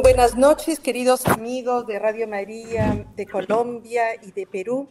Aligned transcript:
Muy 0.00 0.14
buenas 0.14 0.34
noches, 0.34 0.80
queridos 0.80 1.26
amigos 1.26 1.86
de 1.86 1.98
Radio 1.98 2.26
María 2.26 3.04
de 3.16 3.26
Colombia 3.26 4.14
y 4.22 4.32
de 4.32 4.46
Perú. 4.46 4.88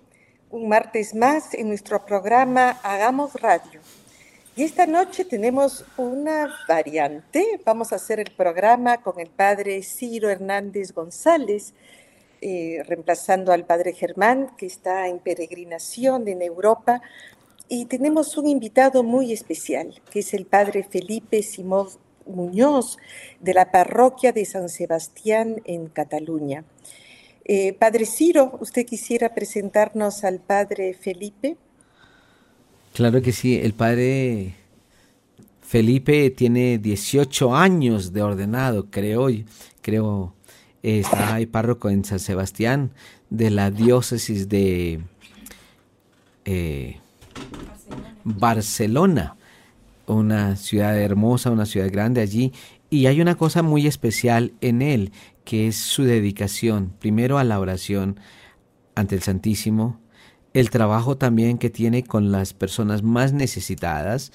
Un 0.51 0.69
martes 0.69 1.15
más 1.15 1.55
en 1.55 1.67
nuestro 1.67 2.05
programa 2.05 2.79
Hagamos 2.83 3.33
Radio. 3.33 3.81
Y 4.55 4.61
esta 4.61 4.85
noche 4.85 5.25
tenemos 5.25 5.83
una 5.97 6.55
variante. 6.67 7.59
Vamos 7.65 7.91
a 7.91 7.95
hacer 7.95 8.19
el 8.19 8.29
programa 8.37 9.01
con 9.01 9.19
el 9.19 9.31
padre 9.31 9.81
Ciro 9.81 10.29
Hernández 10.29 10.93
González, 10.93 11.73
eh, 12.41 12.83
reemplazando 12.85 13.51
al 13.51 13.65
padre 13.65 13.93
Germán, 13.93 14.55
que 14.57 14.67
está 14.67 15.07
en 15.07 15.17
peregrinación 15.17 16.27
en 16.27 16.43
Europa. 16.43 17.01
Y 17.67 17.85
tenemos 17.85 18.37
un 18.37 18.47
invitado 18.47 19.01
muy 19.01 19.33
especial, 19.33 19.99
que 20.11 20.19
es 20.19 20.35
el 20.35 20.45
padre 20.45 20.83
Felipe 20.83 21.41
Simón 21.41 21.87
Muñoz, 22.25 22.97
de 23.39 23.53
la 23.53 23.71
parroquia 23.71 24.31
de 24.31 24.45
San 24.45 24.69
Sebastián 24.69 25.61
en 25.65 25.87
Cataluña. 25.87 26.63
Eh, 27.45 27.73
padre 27.73 28.05
Ciro, 28.05 28.57
¿usted 28.61 28.85
quisiera 28.85 29.33
presentarnos 29.33 30.23
al 30.23 30.39
padre 30.39 30.93
Felipe? 30.93 31.57
Claro 32.93 33.21
que 33.21 33.31
sí, 33.31 33.55
el 33.55 33.73
padre 33.73 34.53
Felipe 35.61 36.29
tiene 36.29 36.77
18 36.77 37.55
años 37.55 38.13
de 38.13 38.21
ordenado, 38.21 38.89
creo, 38.89 39.29
creo, 39.81 40.33
está 40.83 41.35
ahí 41.35 41.45
párroco 41.45 41.89
en 41.89 42.05
San 42.05 42.19
Sebastián 42.19 42.91
de 43.29 43.49
la 43.49 43.71
diócesis 43.71 44.47
de 44.49 45.01
eh, 46.45 46.97
Barcelona 48.23 49.35
una 50.15 50.55
ciudad 50.55 50.97
hermosa, 50.97 51.51
una 51.51 51.65
ciudad 51.65 51.91
grande 51.91 52.21
allí, 52.21 52.53
y 52.89 53.05
hay 53.05 53.21
una 53.21 53.35
cosa 53.35 53.61
muy 53.61 53.87
especial 53.87 54.53
en 54.61 54.81
él, 54.81 55.11
que 55.45 55.67
es 55.67 55.75
su 55.75 56.03
dedicación, 56.03 56.93
primero 56.99 57.37
a 57.37 57.43
la 57.43 57.59
oración 57.59 58.19
ante 58.95 59.15
el 59.15 59.21
Santísimo, 59.21 59.99
el 60.53 60.69
trabajo 60.69 61.17
también 61.17 61.57
que 61.57 61.69
tiene 61.69 62.03
con 62.03 62.31
las 62.31 62.53
personas 62.53 63.03
más 63.03 63.33
necesitadas 63.33 64.31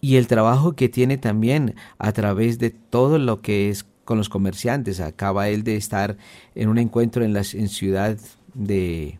y 0.00 0.16
el 0.16 0.26
trabajo 0.26 0.74
que 0.74 0.88
tiene 0.88 1.16
también 1.16 1.74
a 1.98 2.12
través 2.12 2.58
de 2.58 2.70
todo 2.70 3.18
lo 3.18 3.40
que 3.40 3.70
es 3.70 3.86
con 4.04 4.18
los 4.18 4.28
comerciantes. 4.28 5.00
Acaba 5.00 5.48
él 5.48 5.64
de 5.64 5.76
estar 5.76 6.18
en 6.54 6.68
un 6.68 6.78
encuentro 6.78 7.24
en 7.24 7.32
la 7.32 7.42
en 7.54 7.68
ciudad 7.68 8.18
de 8.52 9.18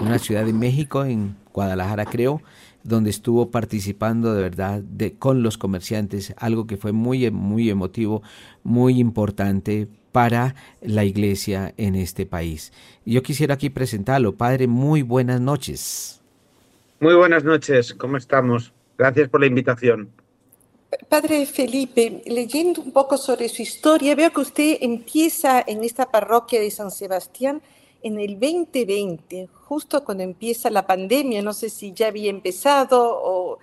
una 0.00 0.18
ciudad 0.18 0.44
de 0.44 0.52
México, 0.52 1.04
en 1.04 1.36
Guadalajara 1.52 2.04
creo, 2.06 2.42
donde 2.82 3.10
estuvo 3.10 3.50
participando 3.50 4.34
de 4.34 4.42
verdad 4.42 4.80
de, 4.80 5.14
con 5.14 5.42
los 5.42 5.58
comerciantes, 5.58 6.34
algo 6.38 6.66
que 6.66 6.76
fue 6.76 6.92
muy, 6.92 7.30
muy 7.30 7.70
emotivo, 7.70 8.22
muy 8.62 8.98
importante 8.98 9.88
para 10.12 10.54
la 10.80 11.04
iglesia 11.04 11.74
en 11.76 11.94
este 11.94 12.26
país. 12.26 12.72
Yo 13.04 13.22
quisiera 13.22 13.54
aquí 13.54 13.70
presentarlo. 13.70 14.34
Padre, 14.34 14.66
muy 14.66 15.02
buenas 15.02 15.40
noches. 15.40 16.20
Muy 17.00 17.14
buenas 17.14 17.44
noches, 17.44 17.94
¿cómo 17.94 18.16
estamos? 18.16 18.72
Gracias 18.98 19.28
por 19.28 19.40
la 19.40 19.46
invitación. 19.46 20.10
Padre 21.08 21.46
Felipe, 21.46 22.22
leyendo 22.26 22.82
un 22.82 22.92
poco 22.92 23.16
sobre 23.16 23.48
su 23.48 23.62
historia, 23.62 24.14
veo 24.16 24.32
que 24.32 24.40
usted 24.40 24.78
empieza 24.80 25.62
en 25.64 25.84
esta 25.84 26.10
parroquia 26.10 26.60
de 26.60 26.70
San 26.70 26.90
Sebastián 26.90 27.62
en 28.02 28.18
el 28.18 28.38
2020, 28.40 29.48
justo 29.70 30.02
cuando 30.02 30.24
empieza 30.24 30.68
la 30.68 30.84
pandemia, 30.84 31.42
no 31.42 31.52
sé 31.52 31.70
si 31.70 31.92
ya 31.92 32.08
había 32.08 32.28
empezado 32.28 32.98
o... 33.00 33.60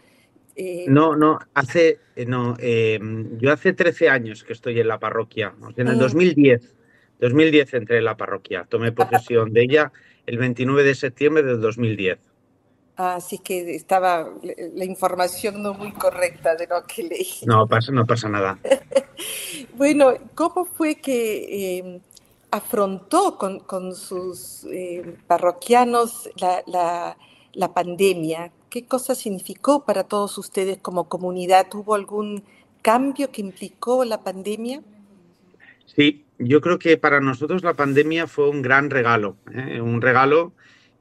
Eh, 0.55 0.85
no, 0.87 1.17
no, 1.17 1.37
hace, 1.53 1.99
eh, 2.15 2.25
no, 2.25 2.55
em, 2.59 3.37
yo 3.37 3.51
hace 3.51 3.73
13 3.73 4.07
años 4.07 4.45
que 4.45 4.53
estoy 4.53 4.79
en 4.79 4.87
la 4.87 4.99
parroquia, 4.99 5.53
en 5.75 5.87
el 5.89 5.99
2010, 5.99 6.75
2010 7.19 7.73
entré 7.73 7.97
en 7.97 8.05
la 8.05 8.15
parroquia, 8.15 8.65
tomé 8.69 8.93
posesión 8.93 9.51
de 9.51 9.63
ella 9.63 9.91
el 10.25 10.37
29 10.37 10.83
de 10.83 10.95
septiembre 10.95 11.43
del 11.43 11.59
2010. 11.59 12.19
Así 12.95 13.39
que 13.39 13.75
estaba 13.75 14.29
la 14.75 14.85
información 14.85 15.61
no 15.61 15.73
muy 15.73 15.91
correcta 15.91 16.55
de 16.55 16.67
lo 16.67 16.83
que 16.83 17.03
leí. 17.03 17.27
No 17.45 17.67
pasa, 17.67 17.91
no 17.91 18.05
pasa 18.05 18.29
nada. 18.29 18.57
bueno, 19.75 20.13
¿cómo 20.35 20.63
fue 20.63 20.95
que 20.95 21.79
em, 21.79 21.99
afrontó 22.57 23.37
con, 23.37 23.95
sus 23.95 24.65
eh, 24.65 25.15
parroquianos 25.27 26.29
la, 26.37 27.15
pandemia? 27.73 28.51
¿Qué 28.69 28.85
cosa 28.85 29.15
significó 29.15 29.85
para 29.85 30.03
todos 30.03 30.37
ustedes 30.37 30.77
como 30.77 31.07
comunidad? 31.07 31.67
¿Hubo 31.73 31.95
algún 31.95 32.43
cambio 32.81 33.31
que 33.31 33.41
implicó 33.41 34.05
la 34.05 34.23
pandemia? 34.23 34.81
Sí, 35.85 36.25
yo 36.37 36.61
creo 36.61 36.77
que 36.77 36.97
para 36.97 37.21
nosotros 37.21 37.63
la 37.63 37.73
pandemia 37.73 38.27
fue 38.27 38.49
un 38.49 38.61
gran 38.61 38.89
regalo, 38.89 39.37
¿eh? 39.53 39.81
un 39.81 40.01
regalo 40.01 40.53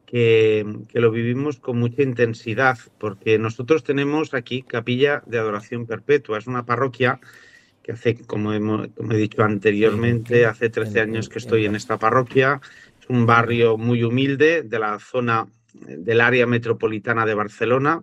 que, 0.06 0.64
lo 0.92 1.10
vivimos 1.10 1.58
con 1.58 1.78
mucha 1.78 2.02
intensidad, 2.02 2.78
porque 2.98 3.38
nosotros 3.38 3.82
tenemos 3.84 4.32
aquí 4.32 4.62
Capilla 4.62 5.22
de 5.26 5.38
Adoración 5.38 5.86
Perpetua, 5.86 6.38
es 6.38 6.46
una 6.46 6.64
parroquia 6.64 7.20
que 7.86 7.92
hace, 7.92 8.16
como, 8.26 8.52
he 8.52 9.16
dicho 9.16 9.44
anteriormente, 9.44 10.44
hace 10.44 10.70
13 10.70 11.02
años 11.02 11.28
que 11.28 11.38
estoy 11.38 11.66
en 11.66 11.76
esta 11.76 11.98
parroquia. 11.98 12.60
Es 13.00 13.08
un 13.08 13.26
barrio 13.26 13.78
muy 13.78 14.02
humilde 14.02 14.64
de 14.64 14.78
la 14.80 14.98
zona 14.98 15.46
del 15.72 16.20
área 16.20 16.48
metropolitana 16.48 17.24
de 17.24 17.34
Barcelona, 17.34 18.02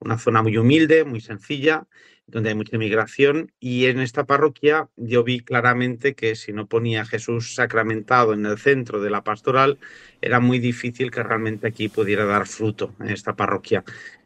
una 0.00 0.18
zona 0.18 0.42
muy 0.42 0.58
humilde, 0.58 1.04
muy 1.04 1.22
sencilla, 1.22 1.86
donde 2.26 2.50
hay 2.50 2.54
mucha 2.54 2.76
inmigración. 2.76 3.50
Y 3.58 3.86
en 3.86 4.00
esta 4.00 4.24
parroquia 4.26 4.90
yo 4.96 5.24
vi 5.24 5.40
claramente 5.40 6.14
que 6.14 6.34
si 6.34 6.52
no 6.52 6.66
ponía 6.66 7.00
a 7.00 7.06
Jesús 7.06 7.54
sacramentado 7.54 8.34
en 8.34 8.44
el 8.44 8.58
centro 8.58 9.00
de 9.00 9.08
la 9.08 9.24
pastoral, 9.24 9.78
era 10.20 10.40
muy 10.40 10.58
difícil 10.58 11.10
que 11.10 11.22
realmente 11.22 11.68
aquí 11.68 11.88
pudiera 11.88 12.26
dar 12.26 12.46
fruto 12.46 12.94
en 13.00 13.08
esta 13.08 13.34
parroquia. 13.34 13.82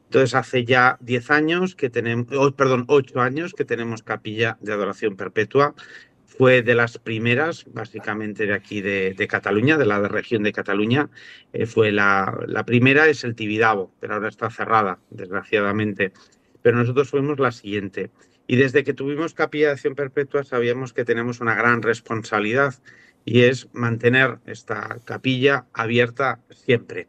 Entonces 0.06 0.34
hace 0.34 0.64
ya 0.64 0.98
10 1.00 1.30
años 1.30 1.74
que 1.74 1.90
tenemos, 1.90 2.52
perdón, 2.54 2.84
8 2.88 3.20
años 3.20 3.54
que 3.54 3.64
tenemos 3.64 4.02
capilla 4.02 4.56
de 4.60 4.72
adoración 4.72 5.16
perpetua. 5.16 5.74
Fue 6.26 6.62
de 6.62 6.74
las 6.74 6.98
primeras, 6.98 7.64
básicamente 7.72 8.46
de 8.46 8.54
aquí 8.54 8.82
de, 8.82 9.26
Cataluña, 9.28 9.78
de 9.78 9.86
la 9.86 10.00
región 10.06 10.42
de 10.42 10.52
Cataluña. 10.52 11.08
Eh, 11.52 11.66
fue 11.66 11.92
la, 11.92 12.64
primera, 12.66 13.08
es 13.08 13.24
el 13.24 13.34
Tibidabo, 13.34 13.92
pero 14.00 14.14
ahora 14.14 14.28
está 14.28 14.50
cerrada, 14.50 14.98
desgraciadamente. 15.10 16.12
Pero 16.62 16.76
nosotros 16.76 17.08
fuimos 17.08 17.38
la 17.38 17.52
siguiente. 17.52 18.10
Y 18.46 18.56
desde 18.56 18.84
que 18.84 18.92
tuvimos 18.92 19.34
capilla 19.34 19.66
de 19.66 19.70
adoración 19.70 19.94
perpetua 19.94 20.44
sabíamos 20.44 20.92
que 20.92 21.04
tenemos 21.04 21.40
una 21.40 21.54
gran 21.54 21.82
responsabilidad 21.82 22.74
y 23.24 23.42
es 23.42 23.68
mantener 23.72 24.38
esta 24.46 25.00
capilla 25.04 25.66
abierta 25.72 26.40
siempre. 26.50 27.08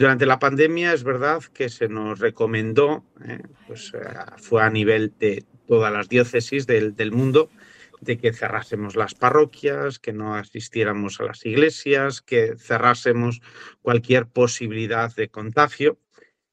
Durante 0.00 0.24
la 0.24 0.38
pandemia 0.38 0.94
es 0.94 1.04
verdad 1.04 1.42
que 1.52 1.68
se 1.68 1.86
nos 1.86 2.20
recomendó, 2.20 3.04
eh, 3.22 3.42
pues 3.66 3.92
eh, 3.92 3.98
fue 4.38 4.62
a 4.62 4.70
nivel 4.70 5.12
de 5.18 5.44
todas 5.68 5.92
las 5.92 6.08
diócesis 6.08 6.66
del, 6.66 6.96
del 6.96 7.12
mundo, 7.12 7.50
de 8.00 8.16
que 8.16 8.32
cerrásemos 8.32 8.96
las 8.96 9.14
parroquias, 9.14 9.98
que 9.98 10.14
no 10.14 10.36
asistiéramos 10.36 11.20
a 11.20 11.24
las 11.24 11.44
iglesias, 11.44 12.22
que 12.22 12.56
cerrásemos 12.56 13.42
cualquier 13.82 14.26
posibilidad 14.26 15.14
de 15.14 15.28
contagio. 15.28 15.98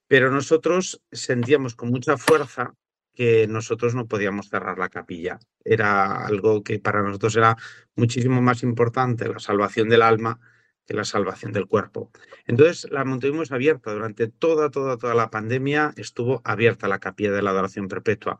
Pero 0.09 0.29
nosotros 0.29 1.01
sentíamos 1.13 1.73
con 1.73 1.89
mucha 1.89 2.17
fuerza 2.17 2.73
que 3.13 3.47
nosotros 3.47 3.95
no 3.95 4.07
podíamos 4.07 4.49
cerrar 4.49 4.77
la 4.77 4.89
capilla. 4.89 5.39
Era 5.63 6.25
algo 6.25 6.63
que 6.63 6.79
para 6.79 7.01
nosotros 7.01 7.37
era 7.37 7.55
muchísimo 7.95 8.41
más 8.41 8.61
importante, 8.61 9.29
la 9.29 9.39
salvación 9.39 9.87
del 9.87 10.01
alma, 10.01 10.37
que 10.87 10.93
la 10.93 11.03
salvación 11.03 11.51
del 11.51 11.67
cuerpo. 11.67 12.11
Entonces 12.45 12.89
la 12.91 13.03
mantuvimos 13.03 13.51
abierta 13.51 13.93
durante 13.93 14.27
toda, 14.27 14.71
toda, 14.71 14.97
toda 14.97 15.13
la 15.13 15.29
pandemia, 15.29 15.93
estuvo 15.97 16.41
abierta 16.45 16.87
la 16.87 16.99
capilla 16.99 17.31
de 17.31 17.41
la 17.41 17.51
adoración 17.51 17.87
perpetua. 17.87 18.39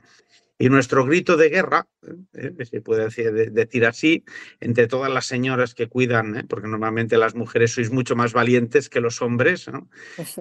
Y 0.60 0.70
nuestro 0.70 1.06
grito 1.06 1.38
de 1.38 1.50
guerra, 1.50 1.88
¿eh? 2.34 2.52
¿eh? 2.58 2.66
se 2.66 2.82
puede 2.82 3.10
decir, 3.52 3.86
así, 3.86 4.24
entre 4.60 4.88
todas 4.88 5.12
las 5.12 5.28
señoras 5.28 5.76
que 5.76 5.88
cuidan, 5.88 6.36
¿eh? 6.36 6.46
porque 6.50 6.68
normalmente 6.68 7.18
las 7.18 7.36
mujeres 7.36 7.74
sois 7.74 7.92
mucho 7.92 8.16
más 8.16 8.34
valientes 8.34 8.90
que 8.90 9.00
los 9.00 9.22
hombres, 9.22 9.70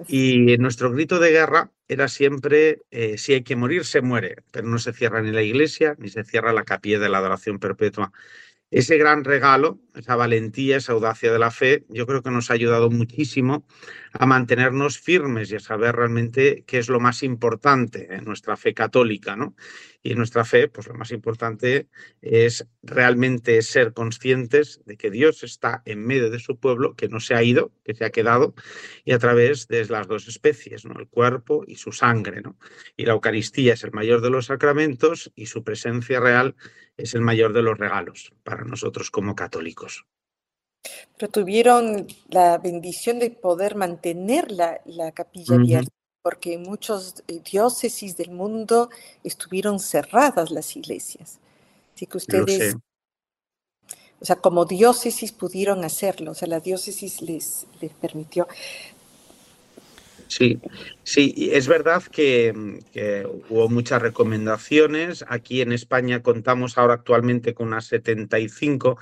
y 0.07 0.57
nuestro 0.57 0.91
grito 0.91 1.19
de 1.19 1.29
guerra 1.29 1.71
era 1.87 2.07
siempre, 2.07 2.81
eh, 2.89 3.19
si 3.19 3.33
hay 3.33 3.43
que 3.43 3.55
morir, 3.55 3.85
se 3.85 4.01
muere, 4.01 4.37
pero 4.51 4.67
no 4.67 4.79
se 4.79 4.91
cierra 4.91 5.21
ni 5.21 5.31
la 5.31 5.43
iglesia 5.43 5.95
ni 5.99 6.09
se 6.09 6.23
cierra 6.23 6.51
la 6.51 6.63
capilla 6.63 6.97
de 6.97 7.09
la 7.09 7.19
adoración 7.19 7.59
perpetua. 7.59 8.11
Ese 8.69 8.97
gran 8.97 9.23
regalo, 9.23 9.79
esa 9.95 10.17
valentía, 10.17 10.77
esa 10.77 10.91
audacia 10.91 11.31
de 11.31 11.39
la 11.39 11.51
fe, 11.51 11.85
yo 11.87 12.05
creo 12.05 12.21
que 12.21 12.31
nos 12.31 12.51
ha 12.51 12.53
ayudado 12.53 12.89
muchísimo 12.89 13.65
a 14.11 14.25
mantenernos 14.25 14.99
firmes 14.99 15.49
y 15.51 15.55
a 15.55 15.59
saber 15.59 15.95
realmente 15.95 16.65
qué 16.67 16.79
es 16.79 16.89
lo 16.89 16.99
más 16.99 17.23
importante 17.23 18.13
en 18.13 18.25
nuestra 18.25 18.57
fe 18.57 18.73
católica, 18.73 19.37
¿no? 19.37 19.55
Y 20.03 20.11
en 20.11 20.17
nuestra 20.17 20.45
fe, 20.45 20.67
pues 20.67 20.87
lo 20.87 20.93
más 20.93 21.11
importante 21.11 21.87
es 22.21 22.65
realmente 22.81 23.61
ser 23.61 23.93
conscientes 23.93 24.81
de 24.85 24.95
que 24.95 25.11
Dios 25.11 25.43
está 25.43 25.81
en 25.85 26.05
medio 26.05 26.29
de 26.29 26.39
su 26.39 26.57
pueblo, 26.57 26.95
que 26.95 27.09
no 27.09 27.19
se 27.19 27.35
ha 27.35 27.43
ido, 27.43 27.71
que 27.83 27.93
se 27.93 28.05
ha 28.05 28.09
quedado, 28.09 28.53
y 29.03 29.11
a 29.11 29.19
través 29.19 29.67
de 29.67 29.85
las 29.85 30.07
dos 30.07 30.27
especies, 30.27 30.85
¿no? 30.85 30.99
El 30.99 31.07
cuerpo 31.07 31.63
y 31.67 31.75
su 31.75 31.91
sangre, 31.91 32.41
¿no? 32.41 32.57
Y 32.95 33.05
la 33.05 33.13
Eucaristía 33.13 33.73
es 33.73 33.83
el 33.83 33.91
mayor 33.91 34.21
de 34.21 34.29
los 34.29 34.45
sacramentos 34.45 35.31
y 35.35 35.47
su 35.47 35.63
presencia 35.63 36.19
real 36.19 36.55
es 36.95 37.13
el 37.13 37.21
mayor 37.21 37.53
de 37.53 37.61
los 37.63 37.77
regalos 37.77 38.33
para 38.43 38.63
nosotros 38.63 39.11
como 39.11 39.35
católicos. 39.35 40.05
Pero 41.17 41.31
tuvieron 41.31 42.07
la 42.29 42.57
bendición 42.57 43.19
de 43.19 43.31
poder 43.31 43.75
mantener 43.75 44.51
la, 44.51 44.79
capilla 45.13 45.55
abierta, 45.55 45.91
porque 46.21 46.53
en 46.53 46.63
muchos 46.63 47.23
eh, 47.27 47.39
diócesis 47.49 48.17
del 48.17 48.31
mundo 48.31 48.89
estuvieron 49.23 49.79
cerradas 49.79 50.51
las 50.51 50.75
iglesias. 50.75 51.39
Así 51.95 52.05
que 52.05 52.17
ustedes, 52.17 52.75
o 54.19 54.25
sea, 54.25 54.35
como 54.35 54.65
diócesis 54.65 55.31
pudieron 55.31 55.83
hacerlo, 55.83 56.31
o 56.31 56.35
sea, 56.35 56.47
la 56.47 56.59
diócesis 56.59 57.21
les, 57.21 57.65
les 57.81 57.93
permitió. 57.93 58.47
Sí, 60.27 60.59
sí, 61.03 61.49
es 61.53 61.67
verdad 61.67 62.03
que, 62.03 62.53
hubo 63.49 63.69
muchas 63.69 64.01
recomendaciones. 64.01 65.25
Aquí 65.27 65.61
en 65.61 65.71
España 65.71 66.21
contamos 66.21 66.77
ahora 66.77 66.95
actualmente 66.95 67.53
con 67.53 67.67
unas 67.67 67.85
75 67.85 68.97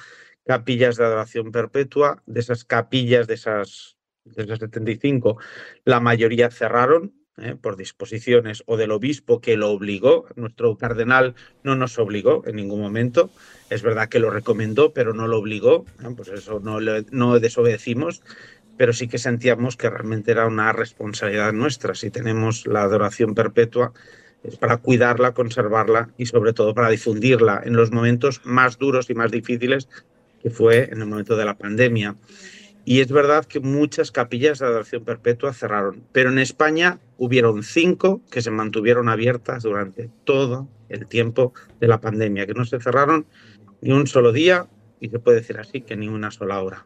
capillas 0.45 0.97
de 0.97 1.05
adoración 1.05 1.51
perpetua. 1.51 2.21
De 2.25 2.39
esas 2.39 2.63
capillas, 2.63 3.27
de 3.27 3.33
esas, 3.33 3.94
de 4.25 4.43
esas 4.43 4.59
75, 4.59 5.37
la 5.85 5.99
mayoría 5.99 6.49
cerraron 6.49 7.13
¿eh? 7.37 7.55
por 7.59 7.77
disposiciones 7.77 8.63
o 8.65 8.77
del 8.77 8.91
obispo 8.91 9.39
que 9.39 9.57
lo 9.57 9.69
obligó. 9.69 10.25
Nuestro 10.35 10.77
cardenal 10.77 11.35
no 11.63 11.75
nos 11.75 11.97
obligó 11.99 12.43
en 12.45 12.55
ningún 12.57 12.81
momento. 12.81 13.29
Es 13.69 13.81
verdad 13.81 14.09
que 14.09 14.19
lo 14.19 14.29
recomendó, 14.29 14.93
pero 14.93 15.13
no 15.13 15.27
lo 15.27 15.37
obligó. 15.37 15.85
¿eh? 16.03 16.07
Pues 16.15 16.29
eso 16.29 16.59
no, 16.59 16.79
no 17.11 17.39
desobedecimos 17.39 18.21
pero 18.77 18.93
sí 18.93 19.07
que 19.07 19.17
sentíamos 19.17 19.77
que 19.77 19.89
realmente 19.89 20.31
era 20.31 20.47
una 20.47 20.73
responsabilidad 20.73 21.53
nuestra. 21.53 21.95
Si 21.95 22.09
tenemos 22.09 22.67
la 22.67 22.81
adoración 22.81 23.33
perpetua, 23.33 23.93
es 24.43 24.57
para 24.57 24.77
cuidarla, 24.77 25.33
conservarla 25.33 26.09
y 26.17 26.25
sobre 26.25 26.53
todo 26.53 26.73
para 26.73 26.89
difundirla 26.89 27.61
en 27.63 27.75
los 27.75 27.91
momentos 27.91 28.41
más 28.43 28.77
duros 28.77 29.09
y 29.09 29.15
más 29.15 29.31
difíciles 29.31 29.87
que 30.41 30.49
fue 30.49 30.89
en 30.91 31.01
el 31.01 31.07
momento 31.07 31.35
de 31.35 31.45
la 31.45 31.57
pandemia. 31.57 32.15
Y 32.87 33.01
es 33.01 33.11
verdad 33.11 33.45
que 33.45 33.59
muchas 33.59 34.11
capillas 34.11 34.59
de 34.59 34.67
adoración 34.67 35.03
perpetua 35.03 35.53
cerraron, 35.53 36.03
pero 36.11 36.29
en 36.29 36.37
España 36.37 36.99
hubieron 37.17 37.63
cinco 37.63 38.21
que 38.29 38.43
se 38.43 38.51
mantuvieron 38.51 39.09
abiertas 39.09 39.63
durante 39.63 40.11
todo 40.23 40.67
el 40.89 41.07
tiempo 41.07 41.51
de 41.79 41.87
la 41.87 41.99
pandemia, 41.99 42.45
que 42.45 42.53
no 42.53 42.63
se 42.63 42.79
cerraron 42.79 43.25
ni 43.81 43.91
un 43.91 44.05
solo 44.05 44.31
día 44.31 44.67
y 44.99 45.09
se 45.09 45.17
puede 45.17 45.39
decir 45.39 45.57
así 45.57 45.81
que 45.81 45.95
ni 45.95 46.07
una 46.07 46.29
sola 46.29 46.61
hora. 46.61 46.85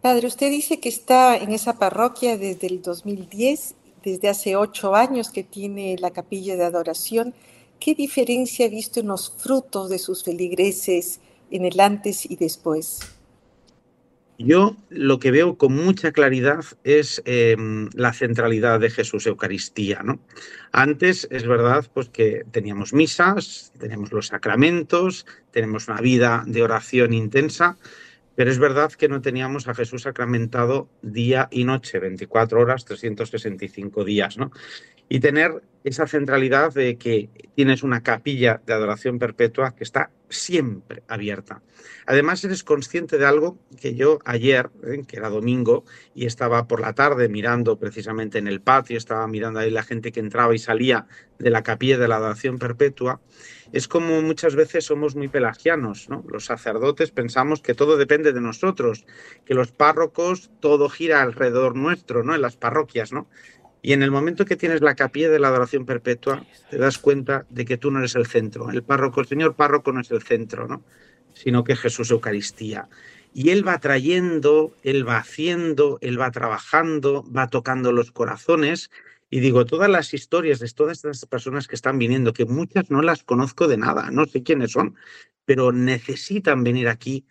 Padre, 0.00 0.28
usted 0.28 0.50
dice 0.50 0.78
que 0.78 0.88
está 0.88 1.36
en 1.36 1.50
esa 1.50 1.80
parroquia 1.80 2.38
desde 2.38 2.68
el 2.68 2.80
2010, 2.80 3.74
desde 4.04 4.28
hace 4.28 4.54
ocho 4.54 4.94
años 4.94 5.30
que 5.30 5.42
tiene 5.42 5.96
la 5.98 6.12
capilla 6.12 6.56
de 6.56 6.64
adoración. 6.64 7.34
¿Qué 7.80 7.96
diferencia 7.96 8.66
ha 8.66 8.68
visto 8.68 9.00
en 9.00 9.08
los 9.08 9.34
frutos 9.36 9.90
de 9.90 9.98
sus 9.98 10.22
feligreses 10.22 11.18
en 11.50 11.64
el 11.64 11.80
antes 11.80 12.30
y 12.30 12.36
después? 12.36 13.15
Yo 14.38 14.76
lo 14.90 15.18
que 15.18 15.30
veo 15.30 15.56
con 15.56 15.74
mucha 15.74 16.12
claridad 16.12 16.64
es 16.84 17.22
em, 17.24 17.88
la 17.94 18.12
centralidad 18.12 18.80
de 18.80 18.90
Jesús 18.90 19.26
Eucaristía. 19.26 20.02
¿no? 20.02 20.18
Antes 20.72 21.26
es 21.30 21.46
verdad 21.46 21.86
pues, 21.94 22.10
que 22.10 22.44
teníamos 22.50 22.92
misas, 22.92 23.72
tenemos 23.78 24.12
los 24.12 24.26
sacramentos, 24.26 25.26
tenemos 25.52 25.88
una 25.88 26.00
vida 26.00 26.44
de 26.46 26.62
oración 26.62 27.14
intensa, 27.14 27.78
pero 28.34 28.50
es 28.50 28.58
verdad 28.58 28.92
que 28.92 29.08
no 29.08 29.22
teníamos 29.22 29.66
a 29.68 29.74
Jesús 29.74 30.02
sacramentado 30.02 30.88
día 31.00 31.48
y 31.50 31.64
noche, 31.64 31.98
24 31.98 32.60
horas, 32.60 32.84
365 32.84 34.04
días, 34.04 34.36
¿no? 34.36 34.52
Y 35.08 35.20
tener 35.20 35.62
esa 35.86 36.08
centralidad 36.08 36.74
de 36.74 36.98
que 36.98 37.30
tienes 37.54 37.84
una 37.84 38.02
capilla 38.02 38.60
de 38.66 38.72
adoración 38.72 39.20
perpetua 39.20 39.76
que 39.76 39.84
está 39.84 40.10
siempre 40.28 41.04
abierta. 41.06 41.62
Además, 42.06 42.42
eres 42.42 42.64
consciente 42.64 43.18
de 43.18 43.26
algo 43.26 43.56
que 43.80 43.94
yo 43.94 44.18
ayer, 44.24 44.68
¿eh? 44.84 45.04
que 45.06 45.16
era 45.16 45.28
domingo, 45.28 45.84
y 46.12 46.26
estaba 46.26 46.66
por 46.66 46.80
la 46.80 46.92
tarde 46.94 47.28
mirando 47.28 47.78
precisamente 47.78 48.38
en 48.38 48.48
el 48.48 48.60
patio, 48.60 48.98
estaba 48.98 49.28
mirando 49.28 49.60
ahí 49.60 49.70
la 49.70 49.84
gente 49.84 50.10
que 50.10 50.18
entraba 50.18 50.52
y 50.56 50.58
salía 50.58 51.06
de 51.38 51.50
la 51.50 51.62
capilla 51.62 51.98
de 51.98 52.08
la 52.08 52.16
adoración 52.16 52.58
perpetua, 52.58 53.20
es 53.72 53.88
como 53.88 54.22
muchas 54.22 54.54
veces 54.54 54.84
somos 54.84 55.16
muy 55.16 55.28
pelagianos, 55.28 56.08
¿no? 56.08 56.24
Los 56.28 56.46
sacerdotes 56.46 57.10
pensamos 57.10 57.60
que 57.60 57.74
todo 57.74 57.96
depende 57.96 58.32
de 58.32 58.40
nosotros, 58.40 59.04
que 59.44 59.54
los 59.54 59.72
párrocos, 59.72 60.50
todo 60.60 60.88
gira 60.88 61.22
alrededor 61.22 61.76
nuestro, 61.76 62.22
¿no? 62.22 62.34
En 62.34 62.42
las 62.42 62.56
parroquias, 62.56 63.12
¿no? 63.12 63.28
Y 63.86 63.92
en 63.92 64.02
el 64.02 64.10
momento 64.10 64.46
que 64.46 64.56
tienes 64.56 64.80
la 64.80 64.96
capilla 64.96 65.30
de 65.30 65.38
la 65.38 65.46
adoración 65.46 65.86
perpetua, 65.86 66.44
te 66.70 66.76
das 66.76 66.98
cuenta 66.98 67.46
de 67.50 67.64
que 67.64 67.76
tú 67.76 67.92
no 67.92 68.00
eres 68.00 68.16
el 68.16 68.26
centro. 68.26 68.68
El 68.68 68.82
párroco, 68.82 69.20
el 69.20 69.28
señor 69.28 69.54
párroco 69.54 69.92
no 69.92 70.00
es 70.00 70.10
el 70.10 70.22
centro, 70.22 70.66
¿no? 70.66 70.82
Sino 71.34 71.62
que 71.62 71.76
Jesús 71.76 72.10
Eucaristía. 72.10 72.88
Y 73.32 73.50
Él 73.50 73.64
va 73.64 73.78
trayendo, 73.78 74.74
Él 74.82 75.08
va 75.08 75.18
haciendo, 75.18 75.98
Él 76.00 76.20
va 76.20 76.32
trabajando, 76.32 77.24
va 77.30 77.46
tocando 77.46 77.92
los 77.92 78.10
corazones 78.10 78.90
y 79.30 79.38
digo, 79.38 79.64
todas 79.66 79.88
las 79.88 80.12
historias 80.14 80.58
de 80.58 80.68
todas 80.68 80.96
estas 80.96 81.24
personas 81.26 81.68
que 81.68 81.76
están 81.76 81.96
viniendo, 81.96 82.32
que 82.32 82.44
muchas 82.44 82.90
no 82.90 83.02
las 83.02 83.22
conozco 83.22 83.68
de 83.68 83.76
nada, 83.76 84.10
no 84.10 84.26
sé 84.26 84.42
quiénes 84.42 84.72
son, 84.72 84.96
pero 85.44 85.70
necesitan 85.70 86.64
venir 86.64 86.88
aquí 86.88 87.24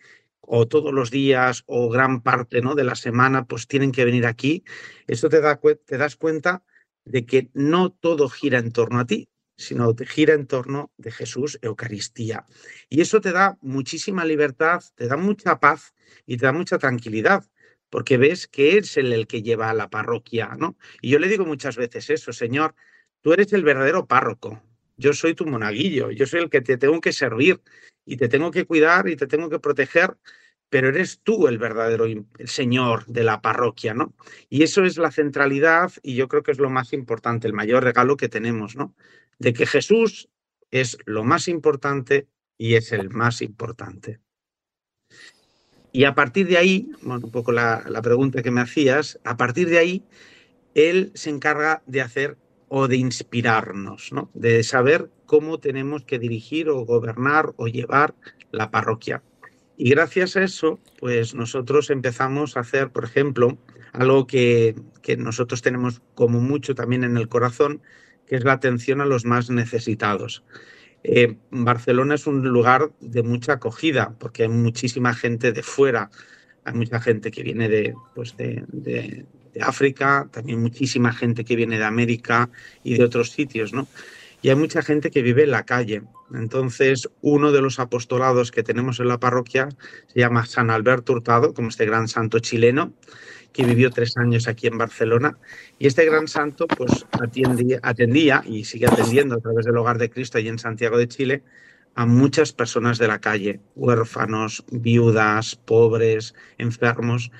o 0.46 0.66
todos 0.66 0.92
los 0.92 1.10
días 1.10 1.62
o 1.66 1.88
gran 1.88 2.22
parte 2.22 2.60
¿no? 2.60 2.74
de 2.74 2.84
la 2.84 2.94
semana, 2.94 3.46
pues 3.46 3.66
tienen 3.66 3.92
que 3.92 4.04
venir 4.04 4.26
aquí. 4.26 4.64
Eso 5.06 5.28
te, 5.28 5.40
da, 5.40 5.60
te 5.84 5.98
das 5.98 6.16
cuenta 6.16 6.62
de 7.04 7.26
que 7.26 7.50
no 7.54 7.90
todo 7.90 8.28
gira 8.28 8.58
en 8.58 8.72
torno 8.72 9.00
a 9.00 9.06
ti, 9.06 9.28
sino 9.56 9.94
te 9.94 10.06
gira 10.06 10.34
en 10.34 10.46
torno 10.46 10.92
de 10.96 11.10
Jesús, 11.10 11.58
Eucaristía. 11.62 12.44
Y 12.88 13.00
eso 13.00 13.20
te 13.20 13.32
da 13.32 13.56
muchísima 13.60 14.24
libertad, 14.24 14.82
te 14.94 15.08
da 15.08 15.16
mucha 15.16 15.58
paz 15.58 15.94
y 16.26 16.36
te 16.36 16.46
da 16.46 16.52
mucha 16.52 16.78
tranquilidad, 16.78 17.44
porque 17.88 18.18
ves 18.18 18.46
que 18.46 18.78
es 18.78 18.96
él 18.96 19.12
el 19.12 19.26
que 19.26 19.42
lleva 19.42 19.70
a 19.70 19.74
la 19.74 19.88
parroquia, 19.88 20.56
¿no? 20.58 20.76
Y 21.00 21.10
yo 21.10 21.18
le 21.18 21.28
digo 21.28 21.46
muchas 21.46 21.76
veces 21.76 22.10
eso, 22.10 22.32
Señor, 22.32 22.74
tú 23.22 23.32
eres 23.32 23.52
el 23.52 23.62
verdadero 23.62 24.06
párroco, 24.06 24.62
yo 24.96 25.12
soy 25.12 25.34
tu 25.34 25.46
monaguillo, 25.46 26.10
yo 26.10 26.26
soy 26.26 26.40
el 26.40 26.50
que 26.50 26.60
te 26.60 26.76
tengo 26.76 27.00
que 27.00 27.12
servir 27.12 27.60
y 28.06 28.16
te 28.16 28.28
tengo 28.28 28.50
que 28.50 28.64
cuidar 28.64 29.08
y 29.08 29.16
te 29.16 29.26
tengo 29.26 29.50
que 29.50 29.58
proteger, 29.58 30.16
pero 30.70 30.88
eres 30.88 31.20
tú 31.22 31.48
el 31.48 31.58
verdadero 31.58 32.06
Señor 32.44 33.04
de 33.06 33.24
la 33.24 33.42
parroquia, 33.42 33.92
¿no? 33.92 34.14
Y 34.48 34.62
eso 34.62 34.84
es 34.84 34.96
la 34.96 35.10
centralidad 35.10 35.92
y 36.02 36.14
yo 36.14 36.28
creo 36.28 36.42
que 36.42 36.52
es 36.52 36.58
lo 36.58 36.70
más 36.70 36.92
importante, 36.92 37.46
el 37.46 37.52
mayor 37.52 37.84
regalo 37.84 38.16
que 38.16 38.28
tenemos, 38.28 38.76
¿no? 38.76 38.94
De 39.38 39.52
que 39.52 39.66
Jesús 39.66 40.30
es 40.70 40.96
lo 41.04 41.24
más 41.24 41.48
importante 41.48 42.28
y 42.56 42.74
es 42.74 42.92
el 42.92 43.10
más 43.10 43.42
importante. 43.42 44.20
Y 45.92 46.04
a 46.04 46.14
partir 46.14 46.46
de 46.46 46.58
ahí, 46.58 46.90
bueno, 47.02 47.26
un 47.26 47.32
poco 47.32 47.52
la, 47.52 47.82
pregunta 48.02 48.42
que 48.42 48.50
me 48.50 48.60
hacías, 48.60 49.18
a 49.24 49.36
partir 49.36 49.68
de 49.70 49.78
ahí, 49.78 50.04
él 50.74 51.10
se 51.14 51.30
encarga 51.30 51.82
de 51.86 52.02
hacer 52.02 52.36
o 52.68 52.86
de 52.86 52.96
inspirarnos, 52.96 54.12
¿no? 54.12 54.30
de 54.34 54.62
saber 54.62 55.10
cómo 55.26 55.58
tenemos 55.58 56.04
que 56.04 56.18
dirigir 56.18 56.68
o 56.68 56.84
gobernar 56.84 57.52
o 57.56 57.66
llevar 57.66 58.14
la 58.52 58.70
parroquia. 58.70 59.22
Y 59.76 59.90
gracias 59.90 60.36
a 60.36 60.42
eso, 60.42 60.78
pues 60.98 61.34
nosotros 61.34 61.90
empezamos 61.90 62.56
a 62.56 62.60
hacer, 62.60 62.90
por 62.90 63.04
ejemplo, 63.04 63.58
algo 63.92 64.26
que, 64.26 64.74
que 65.02 65.16
nosotros 65.16 65.60
tenemos 65.60 66.00
como 66.14 66.40
mucho 66.40 66.74
también 66.74 67.04
en 67.04 67.16
el 67.16 67.28
corazón, 67.28 67.82
que 68.26 68.36
es 68.36 68.44
la 68.44 68.52
atención 68.52 69.00
a 69.00 69.06
los 69.06 69.24
más 69.24 69.50
necesitados. 69.50 70.42
Eh, 71.08 71.36
Barcelona 71.50 72.16
es 72.16 72.26
un 72.26 72.42
lugar 72.42 72.90
de 73.00 73.22
mucha 73.22 73.54
acogida 73.54 74.16
porque 74.18 74.42
hay 74.42 74.48
muchísima 74.48 75.14
gente 75.14 75.52
de 75.52 75.62
fuera, 75.62 76.10
hay 76.64 76.74
mucha 76.74 77.00
gente 77.00 77.30
que 77.30 77.44
viene 77.44 77.68
de, 77.68 77.94
pues 78.14 78.36
de, 78.36 79.24
África, 79.60 80.28
también 80.32 80.60
muchísima 80.60 81.12
gente 81.12 81.44
que 81.44 81.56
viene 81.56 81.78
de 81.78 81.84
América 81.84 82.50
y 82.82 82.98
de 82.98 83.04
otros 83.04 83.30
sitios, 83.30 83.72
¿no? 83.72 83.86
Y 84.42 84.50
hay 84.50 84.56
mucha 84.56 84.82
gente 84.82 85.10
que 85.10 85.22
vive 85.22 85.44
en 85.44 85.50
la 85.50 85.64
calle. 85.64 86.02
Entonces, 86.34 87.08
uno 87.20 87.52
de 87.52 87.62
los 87.62 87.78
apostolados 87.78 88.50
que 88.50 88.62
tenemos 88.62 89.00
en 89.00 89.08
la 89.08 89.18
parroquia 89.18 89.68
se 90.06 90.20
llama 90.20 90.46
San 90.46 90.70
Alberto 90.70 91.12
Hurtado, 91.12 91.54
como 91.54 91.68
este 91.68 91.86
gran 91.86 92.08
santo 92.08 92.38
chileno, 92.38 92.92
que 93.52 93.64
vivió 93.64 93.90
tres 93.90 94.16
años 94.16 94.48
aquí 94.48 94.66
en 94.66 94.78
Barcelona. 94.78 95.38
Y 95.78 95.86
este 95.86 96.04
gran 96.04 96.28
santo 96.28 96.66
pues 96.66 97.06
atendía, 97.12 97.80
atendía 97.82 98.42
y 98.46 98.64
sigue 98.64 98.86
atendiendo 98.86 99.36
a 99.36 99.40
través 99.40 99.64
del 99.64 99.76
Hogar 99.76 99.98
de 99.98 100.10
Cristo 100.10 100.38
y 100.38 100.48
en 100.48 100.58
Santiago 100.58 100.98
de 100.98 101.08
Chile 101.08 101.42
a 101.96 102.04
muchas 102.04 102.52
personas 102.52 102.98
de 102.98 103.08
la 103.08 103.20
calle, 103.20 103.58
huérfanos, 103.74 104.64
viudas, 104.70 105.56
pobres, 105.56 106.34
enfermos, 106.58 107.32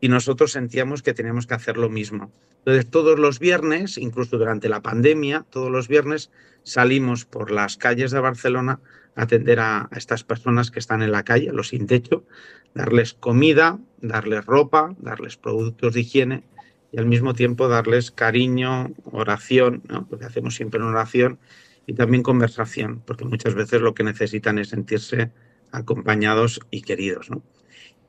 y 0.00 0.08
nosotros 0.08 0.52
sentíamos 0.52 1.02
que 1.02 1.14
teníamos 1.14 1.48
que 1.48 1.54
hacer 1.54 1.76
lo 1.76 1.90
mismo. 1.90 2.32
Entonces, 2.58 2.88
todos 2.88 3.18
los 3.18 3.40
viernes, 3.40 3.98
incluso 3.98 4.38
durante 4.38 4.68
la 4.68 4.82
pandemia, 4.82 5.44
todos 5.50 5.70
los 5.70 5.88
viernes 5.88 6.30
salimos 6.62 7.24
por 7.24 7.50
las 7.50 7.76
calles 7.76 8.12
de 8.12 8.20
Barcelona 8.20 8.80
a 9.16 9.22
atender 9.22 9.58
a, 9.58 9.88
estas 9.90 10.22
personas 10.22 10.70
que 10.70 10.78
están 10.78 11.02
en 11.02 11.10
la 11.10 11.24
calle, 11.24 11.50
los 11.52 11.68
sin 11.68 11.88
techo, 11.88 12.24
darles 12.72 13.14
comida, 13.14 13.80
darles 14.00 14.46
ropa, 14.46 14.94
darles 15.00 15.36
productos 15.36 15.92
de 15.92 16.00
higiene 16.02 16.44
y 16.92 16.98
al 16.98 17.06
mismo 17.06 17.34
tiempo 17.34 17.66
darles 17.66 18.12
cariño, 18.12 18.92
oración, 19.10 19.82
porque 20.08 20.24
hacemos 20.24 20.54
siempre 20.54 20.78
una 20.78 20.90
oración 20.90 21.40
y 21.86 21.94
también 21.94 22.22
conversación, 22.22 23.02
porque 23.06 23.24
muchas 23.24 23.54
veces 23.54 23.80
lo 23.80 23.94
que 23.94 24.04
necesitan 24.04 24.58
es 24.58 24.68
sentirse 24.68 25.30
acompañados 25.70 26.60
y 26.70 26.82
queridos. 26.82 27.28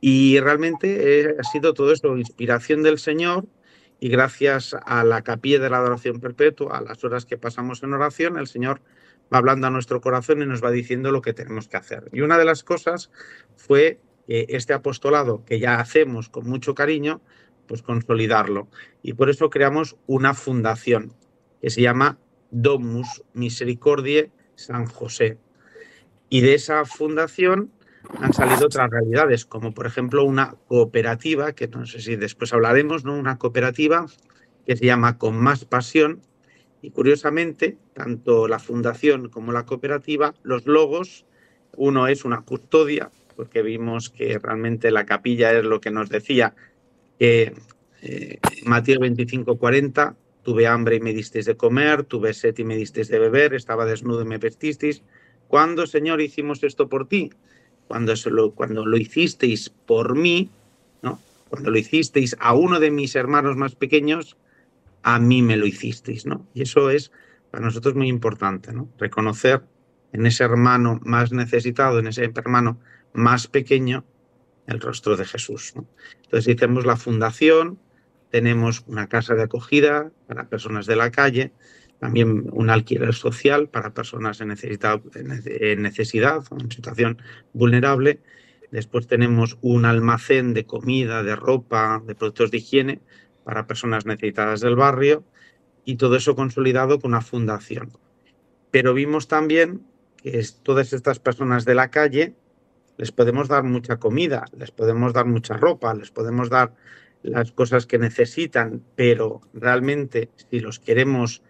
Y 0.01 0.39
realmente 0.39 1.21
eh, 1.21 1.35
ha 1.39 1.43
sido 1.43 1.73
todo 1.73 1.91
esto 1.91 2.17
inspiración 2.17 2.83
del 2.83 2.99
Señor 2.99 3.45
y 3.99 4.09
gracias 4.09 4.75
a 4.85 5.03
la 5.03 5.21
capilla 5.21 5.59
de 5.59 5.69
la 5.69 5.77
adoración 5.77 6.19
perpetua, 6.19 6.77
a 6.77 6.81
las 6.81 7.03
horas 7.03 7.25
que 7.25 7.37
pasamos 7.37 7.81
en 7.83 7.93
oración, 7.93 8.37
el 8.37 8.47
Señor 8.47 8.81
va 9.33 9.39
hablando 9.39 9.67
a 9.67 9.71
nuestro 9.71 10.01
corazón 10.01 10.41
y 10.41 10.45
nos 10.45 10.63
va 10.63 10.71
diciendo 10.71 11.11
lo 11.11 11.21
que 11.21 11.33
tenemos 11.33 11.67
que 11.67 11.77
hacer. 11.77 12.09
Y 12.11 12.21
una 12.21 12.37
de 12.37 12.45
las 12.45 12.63
cosas 12.63 13.09
fue 13.55 13.99
que 14.27 14.45
este 14.49 14.73
apostolado 14.73 15.43
que 15.45 15.59
ya 15.59 15.79
hacemos 15.79 16.29
con 16.29 16.47
mucho 16.47 16.75
cariño, 16.75 17.21
pues 17.67 17.81
consolidarlo. 17.81 18.67
Y 19.01 19.13
por 19.13 19.29
eso 19.29 19.49
creamos 19.49 19.95
una 20.07 20.33
fundación 20.33 21.13
que 21.61 21.69
se 21.69 21.81
llama 21.81 22.19
Domus 22.55 23.21
Misericordiae 23.33 24.31
San 24.55 24.85
José. 24.85 25.37
Y 26.29 26.39
de 26.39 26.53
esa 26.53 26.85
fundación 26.85 27.69
han 28.21 28.31
salido 28.33 28.67
otras 28.67 28.89
realidades, 28.89 29.45
como 29.45 29.73
por 29.73 29.85
ejemplo 29.85 30.23
una 30.23 30.55
cooperativa, 30.67 31.51
que 31.53 31.67
no 31.67 31.85
sé 31.85 31.99
si 31.99 32.15
después 32.15 32.53
hablaremos, 32.53 33.03
¿no? 33.03 33.17
Una 33.17 33.37
cooperativa 33.37 34.05
que 34.65 34.77
se 34.77 34.85
llama 34.85 35.17
Con 35.17 35.35
Más 35.35 35.65
Pasión. 35.65 36.21
Y 36.81 36.91
curiosamente, 36.91 37.77
tanto 37.93 38.47
la 38.47 38.59
fundación 38.59 39.27
como 39.27 39.51
la 39.51 39.65
cooperativa, 39.65 40.33
los 40.43 40.65
logos, 40.65 41.25
uno 41.75 42.07
es 42.07 42.23
una 42.23 42.41
custodia, 42.41 43.11
porque 43.35 43.63
vimos 43.63 44.09
que 44.09 44.39
realmente 44.39 44.91
la 44.91 45.05
capilla 45.05 45.51
es 45.51 45.65
lo 45.65 45.81
que 45.81 45.91
nos 45.91 46.09
decía 46.09 46.55
que 47.19 47.53
eh, 48.01 48.39
Mateo 48.65 48.99
25, 49.01 49.57
40, 49.57 50.15
tuve 50.45 50.67
hambre 50.67 50.97
y 50.97 50.99
me 50.99 51.11
disteis 51.11 51.45
de 51.45 51.57
comer, 51.57 52.03
tuve 52.03 52.31
sed 52.33 52.55
y 52.59 52.63
me 52.63 52.77
disteis 52.77 53.07
de 53.09 53.17
beber, 53.17 53.55
estaba 53.55 53.83
desnudo 53.83 54.21
y 54.21 54.25
me 54.25 54.37
vestisteis. 54.37 55.01
¿Cuándo, 55.47 55.87
Señor, 55.87 56.21
hicimos 56.21 56.63
esto 56.63 56.87
por 56.87 57.07
ti? 57.07 57.31
Cuando, 57.87 58.13
lo, 58.27 58.51
cuando 58.51 58.85
lo 58.85 58.95
hicisteis 58.95 59.69
por 59.69 60.15
mí, 60.15 60.51
¿no? 61.01 61.19
Cuando 61.49 61.71
lo 61.71 61.77
hicisteis 61.79 62.37
a 62.39 62.53
uno 62.53 62.79
de 62.79 62.91
mis 62.91 63.15
hermanos 63.15 63.57
más 63.57 63.73
pequeños, 63.73 64.37
a 65.01 65.19
mí 65.19 65.41
me 65.41 65.57
lo 65.57 65.65
hicisteis, 65.65 66.27
¿no? 66.27 66.45
Y 66.53 66.61
eso 66.61 66.91
es 66.91 67.11
para 67.49 67.65
nosotros 67.65 67.95
muy 67.95 68.07
importante, 68.07 68.71
¿no? 68.71 68.87
Reconocer 68.99 69.63
en 70.13 70.27
ese 70.27 70.43
hermano 70.43 70.99
más 71.03 71.31
necesitado, 71.31 71.97
en 71.97 72.07
ese 72.07 72.31
hermano 72.35 72.79
más 73.13 73.47
pequeño, 73.47 74.05
el 74.67 74.79
rostro 74.79 75.17
de 75.17 75.25
Jesús. 75.25 75.73
Entonces 76.23 76.55
hicimos 76.55 76.85
la 76.85 76.97
fundación, 76.97 77.79
tenemos 78.35 78.83
una 78.87 79.07
casa 79.07 79.33
de 79.33 79.43
acogida 79.43 80.11
para 80.27 80.49
personas 80.49 80.85
de 80.87 80.97
la 80.97 81.09
calle, 81.09 81.53
también 82.01 82.49
un 82.51 82.69
alquiler 82.69 83.13
social 83.13 83.69
para 83.69 83.93
personas 83.93 84.41
en 84.41 84.49
necesidad, 84.49 85.01
en 85.15 85.81
necesidad 85.81 86.43
o 86.49 86.59
en 86.59 86.69
situación 86.69 87.21
vulnerable. 87.53 88.19
Después 88.71 89.07
tenemos 89.07 89.57
un 89.61 89.85
almacén 89.85 90.53
de 90.53 90.65
comida, 90.65 91.23
de 91.23 91.37
ropa, 91.37 92.03
de 92.05 92.13
productos 92.13 92.51
de 92.51 92.57
higiene 92.57 92.99
para 93.45 93.67
personas 93.67 94.05
necesitadas 94.05 94.59
del 94.59 94.75
barrio 94.75 95.23
y 95.85 95.95
todo 95.95 96.17
eso 96.17 96.35
consolidado 96.35 96.99
con 96.99 97.11
una 97.11 97.21
fundación. 97.21 97.93
Pero 98.69 98.93
vimos 98.93 99.29
también 99.29 99.81
que 100.17 100.45
todas 100.61 100.91
estas 100.91 101.19
personas 101.19 101.63
de 101.63 101.75
la 101.75 101.89
calle 101.89 102.35
les 102.97 103.13
podemos 103.13 103.47
dar 103.47 103.63
mucha 103.63 103.95
comida, 103.95 104.43
les 104.57 104.71
podemos 104.71 105.13
dar 105.13 105.25
mucha 105.25 105.55
ropa, 105.55 105.93
les 105.93 106.11
podemos 106.11 106.49
dar 106.49 106.73
las 107.25 107.51
cosas 107.51 107.85
que 107.85 107.97
necesitan, 107.97 108.83
pero 108.95 109.41
realmente 109.53 110.29
si 110.49 110.59
los 110.59 110.79
queremos, 110.79 111.41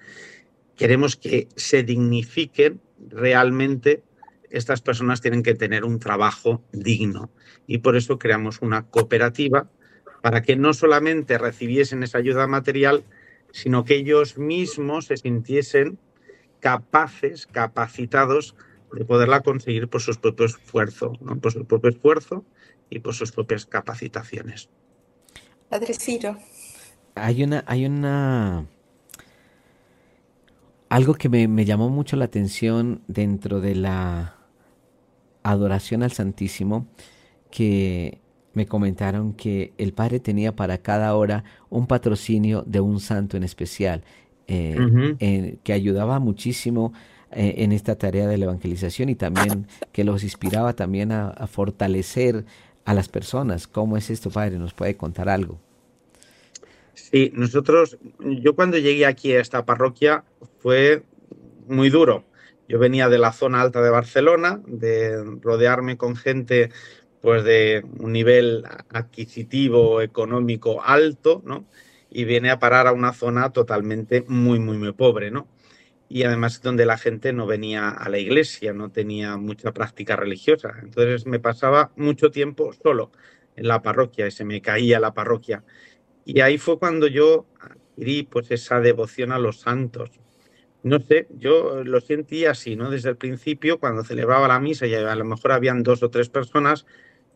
queremos 0.76 1.16
que 1.16 1.48
se 1.56 1.84
dignifiquen, 1.84 2.82
realmente 3.10 4.04
estas 4.50 4.82
personas 4.82 5.22
tienen 5.22 5.44
que 5.44 5.54
tener 5.54 5.84
un 5.84 6.00
trabajo 6.00 6.64
digno. 6.72 7.30
Y 7.68 7.80
por 7.80 7.96
eso 7.96 8.18
creamos 8.18 8.62
una 8.62 8.88
cooperativa 8.88 9.70
para 10.22 10.42
que 10.42 10.56
no 10.56 10.74
solamente 10.74 11.38
recibiesen 11.38 12.04
esa 12.04 12.20
ayuda 12.20 12.48
material, 12.48 13.04
sino 13.52 13.86
que 13.86 13.96
ellos 13.96 14.38
mismos 14.38 15.06
se 15.06 15.18
sintiesen 15.18 15.98
capaces, 16.60 17.48
capacitados 17.48 18.56
de 18.94 19.06
poderla 19.06 19.42
conseguir 19.42 19.88
por 19.88 20.02
su 20.02 20.14
propio 20.16 20.46
esfuerzo, 20.46 21.14
por 21.42 21.52
su 21.52 21.66
propio 21.66 21.90
esfuerzo 21.90 22.46
y 22.90 23.00
por 23.00 23.14
sus 23.14 23.32
propias 23.32 23.66
capacitaciones. 23.66 24.70
Padre 25.70 25.94
Ciro. 25.94 26.38
Hay 27.16 27.44
una, 27.44 27.64
hay 27.68 27.86
una, 27.86 28.66
algo 30.90 31.14
que 31.14 31.30
me, 31.30 31.48
me 31.48 31.66
llamó 31.66 31.90
mucho 31.90 32.16
la 32.16 32.26
atención 32.26 33.02
dentro 33.08 33.62
de 33.62 33.76
la 33.76 34.36
adoración 35.44 36.04
al 36.04 36.12
Santísimo, 36.12 36.88
que 37.52 38.20
me 38.54 38.66
comentaron 38.66 39.34
que 39.34 39.74
el 39.78 39.94
Padre 39.94 40.20
tenía 40.20 40.56
para 40.56 40.80
cada 40.80 41.16
hora 41.16 41.44
un 41.70 41.88
patrocinio 41.88 42.64
de 42.66 42.80
un 42.80 43.00
santo 43.00 43.38
en 43.38 43.44
especial, 43.44 44.04
eh, 44.48 45.58
que 45.64 45.74
ayudaba 45.74 46.20
muchísimo 46.20 46.94
eh, 47.32 47.56
en 47.58 47.72
esta 47.72 47.96
tarea 47.98 48.28
de 48.28 48.38
la 48.38 48.46
evangelización 48.46 49.10
y 49.10 49.16
también 49.16 49.68
que 49.92 50.04
los 50.04 50.24
inspiraba 50.24 50.74
también 50.74 51.12
a, 51.12 51.48
fortalecer 51.48 52.46
a 52.86 52.94
las 52.94 53.10
personas. 53.10 53.68
¿Cómo 53.68 53.98
es 53.98 54.10
esto, 54.10 54.30
Padre? 54.30 54.58
¿Nos 54.58 54.74
puede 54.74 54.96
contar 54.96 55.28
algo? 55.28 55.60
Sí, 56.94 57.32
nosotros, 57.36 57.98
yo 58.20 58.56
cuando 58.56 58.78
llegué 58.78 59.06
aquí 59.06 59.34
a 59.34 59.42
esta 59.42 59.66
parroquia 59.66 60.24
fue 60.60 61.04
muy 61.68 61.90
duro. 61.90 62.24
Yo 62.68 62.80
venía 62.80 63.10
de 63.10 63.18
la 63.18 63.32
zona 63.32 63.62
alta 63.62 63.82
de 63.82 63.90
Barcelona, 63.90 64.62
de 64.66 65.24
rodearme 65.42 65.98
con 65.98 66.16
gente 66.16 66.72
pues 67.22 67.44
de 67.44 67.84
un 68.00 68.12
nivel 68.12 68.64
adquisitivo, 68.90 70.02
económico 70.02 70.84
alto, 70.84 71.42
¿no? 71.44 71.66
Y 72.12 72.24
viene 72.24 72.52
a 72.52 72.60
parar 72.60 72.88
a 72.88 72.94
una 72.94 73.14
zona 73.14 73.52
totalmente 73.52 74.24
muy, 74.28 74.60
muy, 74.60 74.78
muy 74.78 74.94
pobre, 74.94 75.32
¿no? 75.32 75.48
Y 76.08 76.24
además 76.24 76.62
donde 76.62 76.86
la 76.86 76.98
gente 76.98 77.34
no 77.34 77.48
venía 77.48 77.90
a 77.90 78.10
la 78.10 78.20
iglesia, 78.20 78.74
no 78.74 78.92
tenía 78.92 79.38
mucha 79.38 79.74
práctica 79.74 80.16
religiosa. 80.16 80.74
Entonces 80.82 81.26
me 81.26 81.40
pasaba 81.40 81.92
mucho 81.96 82.32
tiempo 82.32 82.74
solo 82.74 83.12
en 83.56 83.68
la 83.68 83.82
parroquia 83.82 84.28
y 84.28 84.32
se 84.32 84.46
me 84.46 84.62
caía 84.62 85.00
la 85.00 85.14
parroquia. 85.14 85.64
Y 86.26 86.42
ahí 86.42 86.58
fue 86.58 86.80
cuando 86.80 87.08
yo 87.08 87.48
adquirí 87.60 88.24
pues 88.24 88.52
esa 88.52 88.80
devoción 88.80 89.32
a 89.32 89.40
los 89.40 89.62
santos. 89.62 90.12
No 90.84 91.00
sé, 91.00 91.28
yo 91.32 91.84
lo 91.84 92.00
sentí 92.00 92.46
así, 92.46 92.76
¿no? 92.76 92.92
Desde 92.92 93.10
el 93.10 93.18
principio, 93.18 93.80
cuando 93.80 94.04
celebraba 94.04 94.48
la 94.48 94.60
misa 94.60 94.86
y 94.86 94.94
a 94.94 95.16
lo 95.16 95.26
mejor 95.26 95.52
habían 95.52 95.82
dos 95.82 96.04
o 96.04 96.12
tres 96.12 96.30
personas, 96.30 96.86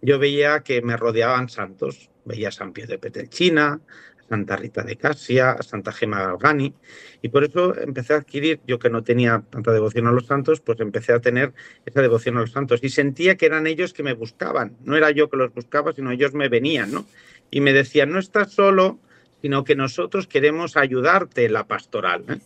yo 0.01 0.19
veía 0.19 0.59
que 0.59 0.83
me 0.83 0.95
rodeaban 0.97 1.49
santos. 1.49 2.11
Veía 2.25 2.49
a 2.49 2.51
San 2.51 2.73
Pío 2.73 2.85
de 2.85 2.99
Petelchina, 2.99 3.81
Santa 4.29 4.55
Rita 4.55 4.83
de 4.83 4.95
Casia, 4.95 5.57
Santa 5.61 5.91
Gema 5.91 6.19
Galgani, 6.19 6.73
y 7.21 7.29
por 7.29 7.43
eso 7.43 7.75
empecé 7.77 8.13
a 8.13 8.17
adquirir, 8.17 8.61
yo 8.67 8.77
que 8.79 8.89
no 8.89 9.03
tenía 9.03 9.43
tanta 9.49 9.71
devoción 9.71 10.07
a 10.07 10.11
los 10.11 10.27
santos, 10.27 10.61
pues 10.61 10.79
empecé 10.79 11.13
a 11.13 11.19
tener 11.19 11.53
esa 11.85 12.01
devoción 12.01 12.37
a 12.37 12.41
los 12.41 12.51
santos 12.51 12.79
y 12.83 12.89
sentía 12.89 13.35
que 13.35 13.47
eran 13.47 13.67
ellos 13.67 13.93
que 13.93 14.03
me 14.03 14.13
buscaban, 14.13 14.77
no 14.83 14.95
era 14.95 15.11
yo 15.11 15.29
que 15.29 15.37
los 15.37 15.53
buscaba, 15.53 15.93
sino 15.93 16.11
ellos 16.11 16.33
me 16.33 16.47
venían, 16.47 16.91
¿no? 16.91 17.05
Y 17.51 17.61
me 17.61 17.73
decían, 17.73 18.11
no 18.11 18.19
estás 18.19 18.53
solo, 18.53 18.99
sino 19.41 19.63
que 19.63 19.75
nosotros 19.75 20.27
queremos 20.27 20.77
ayudarte 20.77 21.45
en 21.45 21.53
la 21.53 21.65
pastoral. 21.67 22.25
¿eh? 22.29 22.39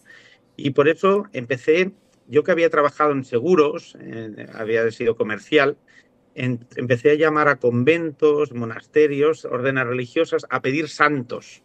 Y 0.55 0.71
por 0.71 0.87
eso 0.87 1.25
empecé, 1.33 1.91
yo 2.27 2.43
que 2.43 2.51
había 2.51 2.69
trabajado 2.69 3.11
en 3.11 3.23
seguros, 3.23 3.97
había 4.53 4.89
sido 4.91 5.15
comercial, 5.15 5.77
empecé 6.35 7.11
a 7.11 7.15
llamar 7.15 7.47
a 7.47 7.57
conventos, 7.57 8.53
monasterios, 8.53 9.45
órdenes 9.45 9.87
religiosas 9.87 10.45
a 10.49 10.61
pedir 10.61 10.89
santos. 10.89 11.63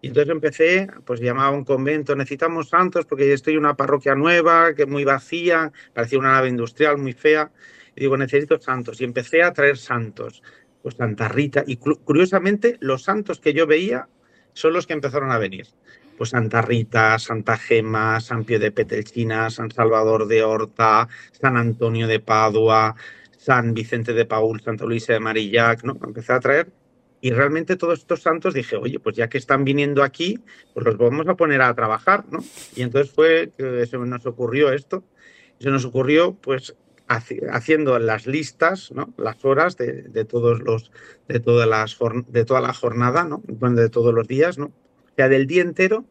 Y 0.00 0.08
entonces 0.08 0.30
empecé, 0.30 0.88
pues 1.04 1.20
llamaba 1.20 1.48
a 1.48 1.58
un 1.58 1.64
convento, 1.64 2.14
necesitamos 2.14 2.68
santos 2.68 3.04
porque 3.04 3.32
estoy 3.32 3.54
en 3.54 3.60
una 3.60 3.76
parroquia 3.76 4.14
nueva, 4.14 4.74
que 4.74 4.82
es 4.82 4.88
muy 4.88 5.04
vacía, 5.04 5.72
parecía 5.92 6.20
una 6.20 6.32
nave 6.32 6.48
industrial 6.48 6.98
muy 6.98 7.12
fea. 7.12 7.50
Digo, 7.96 8.16
necesito 8.16 8.60
santos. 8.60 9.00
Y 9.00 9.04
empecé 9.04 9.42
a 9.42 9.52
traer 9.52 9.76
santos, 9.76 10.42
pues 10.82 10.94
Santa 10.94 11.26
Rita. 11.26 11.64
Y 11.66 11.78
curiosamente, 11.78 12.76
los 12.80 13.02
santos 13.02 13.40
que 13.40 13.52
yo 13.52 13.66
veía 13.66 14.08
son 14.52 14.72
los 14.72 14.86
que 14.86 14.92
empezaron 14.92 15.32
a 15.32 15.38
venir. 15.38 15.66
Pues 16.16 16.30
Santa 16.30 16.62
Rita, 16.62 17.18
Santa 17.18 17.56
Gema, 17.56 18.20
San 18.20 18.44
Pío 18.44 18.60
de 18.60 18.70
Petelchina, 18.70 19.50
San 19.50 19.70
Salvador 19.70 20.28
de 20.28 20.44
Horta, 20.44 21.08
San 21.32 21.56
Antonio 21.56 22.06
de 22.06 22.20
Padua, 22.20 22.94
San 23.36 23.74
Vicente 23.74 24.12
de 24.12 24.24
Paul, 24.26 24.60
Santa 24.60 24.84
Luisa 24.84 25.12
de 25.12 25.20
Marillac, 25.20 25.82
¿no? 25.82 25.96
Empecé 26.04 26.32
a 26.32 26.40
traer 26.40 26.68
y 27.20 27.30
realmente 27.30 27.76
todos 27.76 27.98
estos 27.98 28.22
santos 28.22 28.54
dije, 28.54 28.76
oye, 28.76 29.00
pues 29.00 29.16
ya 29.16 29.28
que 29.28 29.38
están 29.38 29.64
viniendo 29.64 30.02
aquí, 30.02 30.38
pues 30.72 30.86
los 30.86 30.96
vamos 30.96 31.26
a 31.26 31.36
poner 31.36 31.62
a 31.62 31.74
trabajar, 31.74 32.24
¿no? 32.30 32.38
Y 32.76 32.82
entonces 32.82 33.12
fue 33.12 33.50
que 33.56 33.86
se 33.86 33.98
nos 33.98 34.24
ocurrió 34.26 34.72
esto. 34.72 35.04
Se 35.58 35.70
nos 35.70 35.84
ocurrió, 35.84 36.34
pues, 36.34 36.76
haciendo 37.08 37.98
las 37.98 38.26
listas, 38.26 38.92
¿no? 38.92 39.12
Las 39.16 39.44
horas 39.44 39.76
de, 39.76 40.24
todos 40.24 40.60
los, 40.60 40.92
de 41.26 41.40
todas 41.40 41.68
las, 41.68 41.98
de 42.28 42.44
toda 42.44 42.60
la 42.60 42.72
jornada, 42.72 43.24
¿no? 43.24 43.42
De 43.44 43.88
todos 43.88 44.14
los 44.14 44.28
días, 44.28 44.58
¿no? 44.58 44.66
O 44.66 45.14
sea, 45.16 45.28
del 45.28 45.48
día 45.48 45.62
entero, 45.62 46.04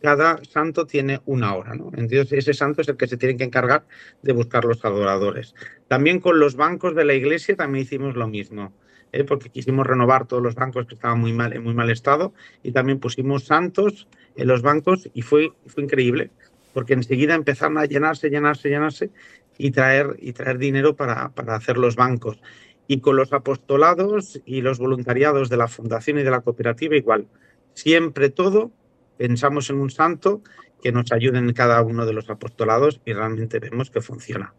cada 0.00 0.42
santo 0.44 0.86
tiene 0.86 1.20
una 1.24 1.54
hora, 1.54 1.74
¿no? 1.74 1.90
Entonces 1.96 2.32
ese 2.32 2.54
santo 2.54 2.82
es 2.82 2.88
el 2.88 2.96
que 2.96 3.08
se 3.08 3.16
tiene 3.16 3.36
que 3.36 3.44
encargar 3.44 3.86
de 4.22 4.32
buscar 4.32 4.64
los 4.64 4.84
adoradores. 4.84 5.54
También 5.88 6.20
con 6.20 6.38
los 6.38 6.54
bancos 6.54 6.94
de 6.94 7.04
la 7.04 7.14
iglesia 7.14 7.56
también 7.56 7.84
hicimos 7.84 8.14
lo 8.14 8.28
mismo. 8.28 8.72
¿Eh? 9.12 9.24
porque 9.24 9.50
quisimos 9.50 9.86
renovar 9.86 10.26
todos 10.26 10.42
los 10.42 10.54
bancos 10.54 10.86
que 10.86 10.94
estaban 10.94 11.20
muy 11.20 11.32
mal, 11.32 11.52
en 11.52 11.62
muy 11.62 11.74
mal 11.74 11.90
estado 11.90 12.32
y 12.62 12.72
también 12.72 12.98
pusimos 12.98 13.44
santos 13.44 14.08
en 14.36 14.48
los 14.48 14.62
bancos 14.62 15.08
y 15.14 15.22
fue, 15.22 15.52
fue 15.66 15.84
increíble, 15.84 16.30
porque 16.72 16.94
enseguida 16.94 17.34
empezaron 17.34 17.78
a 17.78 17.84
llenarse, 17.84 18.30
llenarse, 18.30 18.68
llenarse 18.68 19.10
y 19.58 19.70
traer, 19.70 20.16
y 20.18 20.32
traer 20.32 20.58
dinero 20.58 20.96
para, 20.96 21.28
para 21.30 21.54
hacer 21.54 21.76
los 21.76 21.96
bancos. 21.96 22.40
Y 22.88 23.00
con 23.00 23.16
los 23.16 23.32
apostolados 23.32 24.40
y 24.44 24.60
los 24.60 24.78
voluntariados 24.78 25.48
de 25.48 25.56
la 25.56 25.68
fundación 25.68 26.18
y 26.18 26.24
de 26.24 26.30
la 26.30 26.40
cooperativa 26.40 26.96
igual. 26.96 27.26
Siempre 27.74 28.28
todo 28.28 28.72
pensamos 29.16 29.70
en 29.70 29.76
un 29.76 29.90
santo 29.90 30.42
que 30.82 30.92
nos 30.92 31.12
ayude 31.12 31.38
en 31.38 31.52
cada 31.52 31.80
uno 31.82 32.04
de 32.06 32.12
los 32.12 32.28
apostolados 32.28 33.00
y 33.04 33.12
realmente 33.12 33.60
vemos 33.60 33.90
que 33.90 34.00
funciona. 34.00 34.52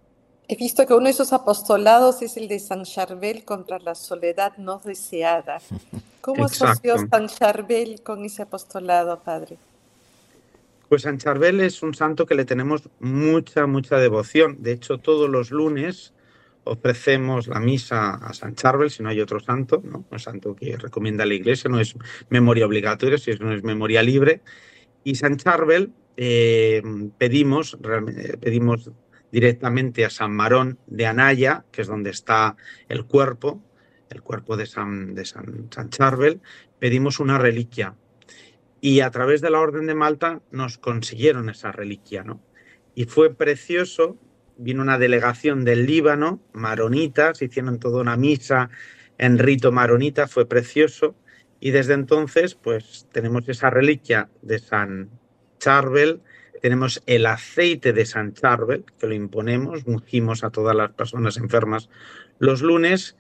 He 0.53 0.55
visto 0.55 0.85
que 0.85 0.93
uno 0.93 1.05
de 1.05 1.09
esos 1.09 1.33
apostolados 1.33 2.21
es 2.21 2.37
el 2.37 2.47
de 2.47 2.59
San 2.59 2.83
Charbel 2.83 3.43
contra 3.43 3.79
la 3.79 3.95
soledad 3.95 4.55
no 4.57 4.79
deseada. 4.85 5.59
¿Cómo 6.21 6.45
asoció 6.45 6.95
San 7.09 7.27
Charbel 7.27 8.03
con 8.03 8.23
ese 8.23 8.43
apostolado, 8.43 9.19
padre? 9.23 9.57
Pues 10.89 11.01
San 11.01 11.17
Charbel 11.17 11.59
es 11.59 11.81
un 11.81 11.95
santo 11.95 12.27
que 12.27 12.35
le 12.35 12.45
tenemos 12.45 12.87
mucha, 12.99 13.65
mucha 13.65 13.97
devoción. 13.97 14.57
De 14.59 14.73
hecho, 14.73 14.99
todos 14.99 15.27
los 15.27 15.49
lunes 15.49 16.13
ofrecemos 16.65 17.47
la 17.47 17.59
misa 17.59 18.13
a 18.13 18.31
San 18.35 18.53
Charbel, 18.53 18.91
si 18.91 19.01
no 19.01 19.09
hay 19.09 19.21
otro 19.21 19.39
santo, 19.39 19.81
¿no? 19.83 20.05
un 20.07 20.19
santo 20.19 20.55
que 20.55 20.77
recomienda 20.77 21.25
la 21.25 21.33
iglesia, 21.33 21.67
no 21.67 21.79
es 21.79 21.95
memoria 22.29 22.67
obligatoria, 22.67 23.17
si 23.17 23.31
no 23.39 23.51
es 23.55 23.63
memoria 23.63 24.03
libre. 24.03 24.41
Y 25.03 25.15
San 25.15 25.37
Charbel 25.37 25.91
eh, 26.15 26.83
pedimos, 27.17 27.75
pedimos 28.39 28.91
directamente 29.33 30.05
a 30.05 30.11
San 30.11 30.31
Marón 30.31 30.77
de 30.85 31.07
Anaya, 31.07 31.65
que 31.71 31.81
es 31.81 31.87
donde 31.87 32.11
está 32.11 32.55
el 32.87 33.05
cuerpo, 33.05 33.63
el 34.11 34.21
cuerpo 34.21 34.55
de 34.57 34.67
San, 34.67 35.15
de 35.15 35.25
San, 35.25 35.89
Charbel, 35.89 36.39
pedimos 36.77 37.19
una 37.19 37.39
reliquia. 37.39 37.95
Y 38.79 38.99
a 38.99 39.09
través 39.09 39.41
de 39.41 39.49
la 39.49 39.59
Orden 39.59 39.87
de 39.87 39.95
Malta 39.95 40.43
nos 40.51 40.77
consiguieron 40.77 41.49
esa 41.49 41.71
reliquia, 41.71 42.23
¿no? 42.23 42.43
Y 42.93 43.05
fue 43.05 43.33
precioso, 43.33 44.19
vino 44.55 44.83
una 44.83 44.99
delegación 44.99 45.65
del 45.65 45.87
Líbano, 45.87 46.39
maronitas, 46.53 47.41
hicieron 47.41 47.79
toda 47.79 48.01
una 48.01 48.17
misa 48.17 48.69
en 49.17 49.39
rito 49.39 49.71
maronita, 49.71 50.27
fue 50.27 50.47
precioso. 50.47 51.15
Y 51.59 51.71
desde 51.71 51.95
entonces, 51.95 52.53
pues 52.53 53.07
tenemos 53.11 53.49
esa 53.49 53.71
reliquia 53.71 54.29
de 54.43 54.59
San 54.59 55.09
Charbel, 55.57 56.21
tenemos 56.63 57.03
el 57.07 57.25
aceite 57.25 57.91
de 57.91 58.05
San 58.05 58.33
Charbel, 58.35 58.85
que 58.97 59.05
lo 59.05 59.13
imponemos, 59.13 59.81
ungimos 59.85 60.45
a 60.45 60.49
todas 60.49 60.73
las 60.73 60.93
personas 60.93 61.35
enfermas 61.35 61.89
los 62.39 62.61
lunes 62.61 63.17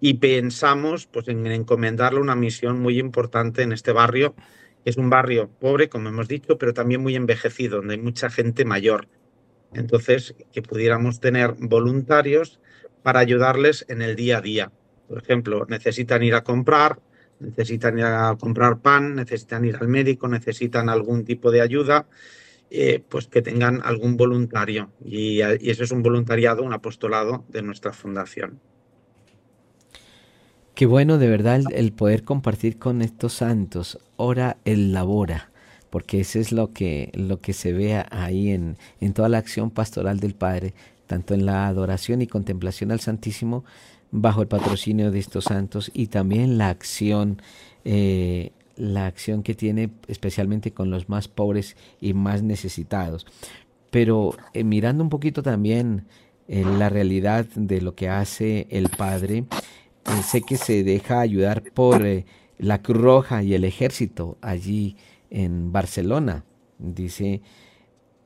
y 0.00 0.14
pensamos 0.14 1.06
pues, 1.06 1.26
en 1.26 1.44
encomendarle 1.48 2.20
una 2.20 2.36
misión 2.36 2.78
muy 2.78 3.00
importante 3.00 3.62
en 3.62 3.72
este 3.72 3.90
barrio. 3.90 4.36
Es 4.84 4.96
un 4.96 5.10
barrio 5.10 5.50
pobre, 5.58 5.88
como 5.88 6.08
hemos 6.08 6.28
dicho, 6.28 6.56
pero 6.56 6.72
también 6.72 7.02
muy 7.02 7.16
envejecido, 7.16 7.78
donde 7.78 7.94
hay 7.94 8.00
mucha 8.00 8.30
gente 8.30 8.64
mayor. 8.64 9.08
Entonces, 9.72 10.36
que 10.52 10.62
pudiéramos 10.62 11.18
tener 11.18 11.56
voluntarios 11.58 12.60
para 13.02 13.18
ayudarles 13.18 13.86
en 13.88 14.02
el 14.02 14.14
día 14.14 14.38
a 14.38 14.40
día. 14.40 14.72
Por 15.08 15.18
ejemplo, 15.18 15.66
necesitan 15.68 16.22
ir 16.22 16.36
a 16.36 16.44
comprar, 16.44 17.00
necesitan 17.40 17.98
ir 17.98 18.04
a 18.04 18.36
comprar 18.38 18.78
pan, 18.78 19.16
necesitan 19.16 19.64
ir 19.64 19.78
al 19.80 19.88
médico, 19.88 20.28
necesitan 20.28 20.88
algún 20.88 21.24
tipo 21.24 21.50
de 21.50 21.60
ayuda 21.60 22.06
eh, 22.70 23.02
pues 23.08 23.26
que 23.26 23.42
tengan 23.42 23.80
algún 23.84 24.16
voluntario. 24.16 24.90
Y, 25.04 25.40
eso 25.40 25.84
es 25.84 25.90
un 25.90 26.02
voluntariado, 26.02 26.62
un 26.62 26.72
apostolado 26.72 27.44
de 27.48 27.62
nuestra 27.62 27.92
fundación. 27.92 28.60
Qué 30.74 30.86
bueno 30.86 31.18
de 31.18 31.28
verdad 31.28 31.60
el, 31.72 31.92
poder 31.92 32.24
compartir 32.24 32.78
con 32.78 33.00
estos 33.02 33.34
santos. 33.34 33.98
Ora 34.16 34.56
el 34.64 34.92
labora, 34.92 35.50
porque 35.90 36.20
eso 36.20 36.40
es 36.40 36.50
lo 36.50 36.72
que, 36.72 37.10
lo 37.14 37.40
que 37.40 37.52
se 37.52 37.72
ve 37.72 38.04
ahí 38.10 38.50
en, 38.50 38.76
en 39.00 39.12
toda 39.12 39.28
la 39.28 39.38
acción 39.38 39.70
pastoral 39.70 40.18
del 40.18 40.34
Padre, 40.34 40.74
tanto 41.06 41.34
en 41.34 41.46
la 41.46 41.68
adoración 41.68 42.22
y 42.22 42.26
contemplación 42.26 42.90
al 42.90 43.00
Santísimo 43.00 43.64
bajo 44.16 44.42
el 44.42 44.48
patrocinio 44.48 45.10
de 45.10 45.18
estos 45.18 45.44
santos 45.44 45.90
y 45.92 46.06
también 46.06 46.56
la 46.56 46.68
acción 46.68 47.42
eh, 47.84 48.52
la 48.76 49.06
acción 49.06 49.42
que 49.42 49.54
tiene 49.54 49.90
especialmente 50.08 50.72
con 50.72 50.90
los 50.90 51.08
más 51.08 51.28
pobres 51.28 51.76
y 52.00 52.14
más 52.14 52.42
necesitados. 52.42 53.26
Pero 53.90 54.36
eh, 54.52 54.64
mirando 54.64 55.02
un 55.02 55.10
poquito 55.10 55.42
también 55.42 56.06
eh, 56.48 56.64
la 56.64 56.88
realidad 56.88 57.46
de 57.54 57.80
lo 57.80 57.94
que 57.94 58.08
hace 58.08 58.66
el 58.70 58.88
Padre, 58.88 59.38
eh, 59.38 60.22
sé 60.26 60.42
que 60.42 60.56
se 60.56 60.82
deja 60.82 61.20
ayudar 61.20 61.62
por 61.72 62.04
la 62.58 62.82
Cruz 62.82 63.00
Roja 63.00 63.42
y 63.42 63.54
el 63.54 63.64
ejército 63.64 64.36
allí 64.40 64.96
en 65.30 65.72
Barcelona. 65.72 66.44
Dice 66.78 67.40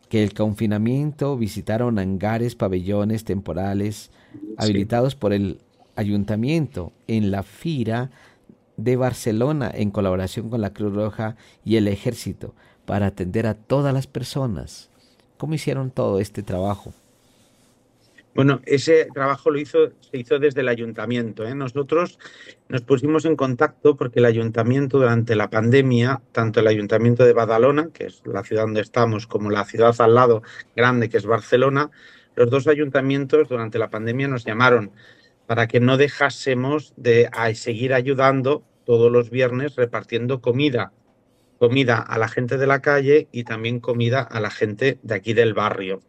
que 0.08 0.22
el 0.22 0.32
confinamiento 0.32 1.36
visitaron 1.36 1.98
hangares, 1.98 2.54
pabellones 2.54 3.24
temporales 3.24 4.10
habilitados 4.56 5.14
por 5.14 5.32
el 5.32 5.60
ayuntamiento 5.96 6.92
en 7.06 7.30
la 7.30 7.42
fira 7.42 8.10
de 8.78 8.96
Barcelona 8.96 9.70
en 9.74 9.90
colaboración 9.90 10.48
con 10.48 10.62
la 10.62 10.72
Cruz 10.72 10.94
Roja 10.94 11.36
y 11.64 11.76
el 11.76 11.88
Ejército 11.88 12.54
para 12.86 13.06
atender 13.06 13.46
a 13.46 13.52
todas 13.54 13.92
las 13.92 14.06
personas. 14.06 14.88
¿Cómo 15.36 15.52
hicieron 15.52 15.90
todo 15.90 16.20
este 16.20 16.42
trabajo? 16.42 16.94
Bueno, 18.34 18.60
ese 18.66 19.08
trabajo 19.12 19.50
lo 19.50 19.58
hizo, 19.58 19.90
se 20.00 20.18
hizo 20.18 20.38
desde 20.38 20.60
el 20.60 20.68
ayuntamiento. 20.68 21.44
¿eh? 21.44 21.56
Nosotros 21.56 22.20
nos 22.68 22.82
pusimos 22.82 23.24
en 23.24 23.34
contacto 23.34 23.96
porque 23.96 24.20
el 24.20 24.26
ayuntamiento 24.26 24.98
durante 24.98 25.34
la 25.34 25.50
pandemia, 25.50 26.22
tanto 26.30 26.60
el 26.60 26.68
ayuntamiento 26.68 27.24
de 27.24 27.32
Badalona, 27.32 27.88
que 27.92 28.06
es 28.06 28.22
la 28.24 28.44
ciudad 28.44 28.62
donde 28.62 28.80
estamos, 28.80 29.26
como 29.26 29.50
la 29.50 29.64
ciudad 29.64 29.94
al 30.00 30.14
lado 30.14 30.42
grande, 30.76 31.08
que 31.08 31.16
es 31.16 31.26
Barcelona, 31.26 31.90
los 32.36 32.48
dos 32.48 32.68
ayuntamientos 32.68 33.48
durante 33.48 33.80
la 33.80 33.90
pandemia 33.90 34.28
nos 34.28 34.44
llamaron 34.44 34.92
para 35.48 35.66
que 35.66 35.80
no 35.80 35.96
dejásemos 35.96 36.92
de 36.98 37.30
seguir 37.54 37.94
ayudando 37.94 38.62
todos 38.84 39.10
los 39.10 39.30
viernes 39.30 39.76
repartiendo 39.76 40.42
comida, 40.42 40.92
comida 41.58 41.96
a 42.00 42.18
la 42.18 42.28
gente 42.28 42.58
de 42.58 42.66
la 42.66 42.82
calle 42.82 43.28
y 43.32 43.44
también 43.44 43.80
comida 43.80 44.20
a 44.20 44.40
la 44.40 44.50
gente 44.50 44.98
de 45.02 45.14
aquí 45.14 45.32
del 45.32 45.54
barrio. 45.54 46.02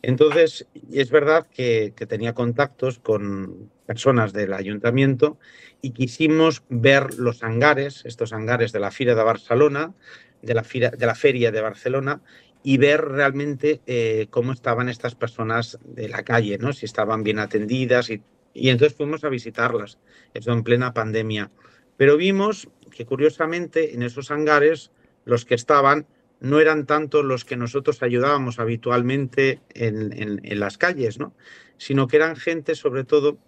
Entonces, 0.00 0.68
es 0.92 1.10
verdad 1.10 1.48
que, 1.52 1.92
tenía 2.08 2.34
contactos 2.34 3.00
con 3.00 3.68
personas 3.84 4.32
del 4.32 4.52
ayuntamiento 4.52 5.38
y 5.82 5.90
quisimos 5.90 6.62
ver 6.68 7.14
los 7.18 7.42
hangares, 7.42 8.02
estos 8.04 8.32
hangares 8.32 8.70
de 8.70 8.78
la 8.78 8.92
Feria 8.92 9.16
de 9.16 9.24
Barcelona, 9.24 9.92
de 10.40 10.54
la, 10.54 10.62
de 10.62 11.06
la 11.06 11.16
Feria 11.16 11.50
de 11.50 11.60
Barcelona, 11.60 12.20
y 12.62 12.78
ver 12.78 13.04
realmente 13.04 13.80
eh, 13.86 14.28
cómo 14.30 14.52
estaban 14.52 14.88
estas 14.88 15.16
personas 15.16 15.80
de 15.84 16.08
la 16.08 16.22
calle, 16.22 16.58
¿no? 16.58 16.72
si 16.72 16.86
estaban 16.86 17.24
bien 17.24 17.40
atendidas 17.40 18.08
y 18.08 18.22
y 18.54 18.70
entonces 18.70 18.96
fuimos 18.96 19.24
a 19.24 19.28
visitarlas, 19.28 19.98
eso 20.32 20.52
en 20.52 20.62
plena 20.62 20.94
pandemia. 20.94 21.50
Pero 21.96 22.16
vimos 22.16 22.68
que 22.90 23.04
curiosamente 23.04 23.94
en 23.94 24.02
esos 24.02 24.30
hangares 24.30 24.92
los 25.24 25.44
que 25.44 25.56
estaban 25.56 26.06
no 26.40 26.60
eran 26.60 26.86
tanto 26.86 27.22
los 27.22 27.44
que 27.44 27.56
nosotros 27.56 28.02
ayudábamos 28.02 28.58
habitualmente 28.58 29.60
en, 29.74 30.60
las 30.60 30.78
calles, 30.78 31.18
¿no? 31.18 31.34
sino 31.78 32.06
que 32.06 32.16
eran 32.16 32.36
gente 32.36 32.74
sobre 32.74 33.04
todo 33.04 33.38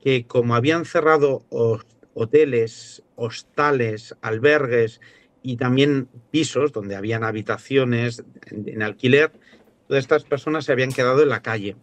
que 0.00 0.26
como 0.26 0.54
habían 0.54 0.84
cerrado 0.84 1.44
hoteles, 2.14 3.02
hostales, 3.16 4.14
albergues 4.22 5.00
y 5.42 5.56
también 5.56 6.08
pisos 6.30 6.72
donde 6.72 6.96
habían 6.96 7.24
habitaciones 7.24 8.24
en 8.50 8.82
alquiler, 8.82 9.32
todas 9.88 10.04
estas 10.04 10.24
personas 10.24 10.64
se 10.64 10.72
habían 10.72 10.92
quedado 10.92 11.22
en 11.22 11.28
la 11.28 11.42
calle 11.42 11.76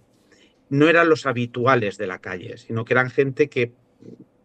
no 0.73 0.89
eran 0.89 1.07
los 1.07 1.27
habituales 1.27 1.99
de 1.99 2.07
la 2.07 2.17
calle, 2.17 2.57
sino 2.57 2.83
que 2.83 2.95
eran 2.95 3.11
gente 3.11 3.47
que 3.47 3.73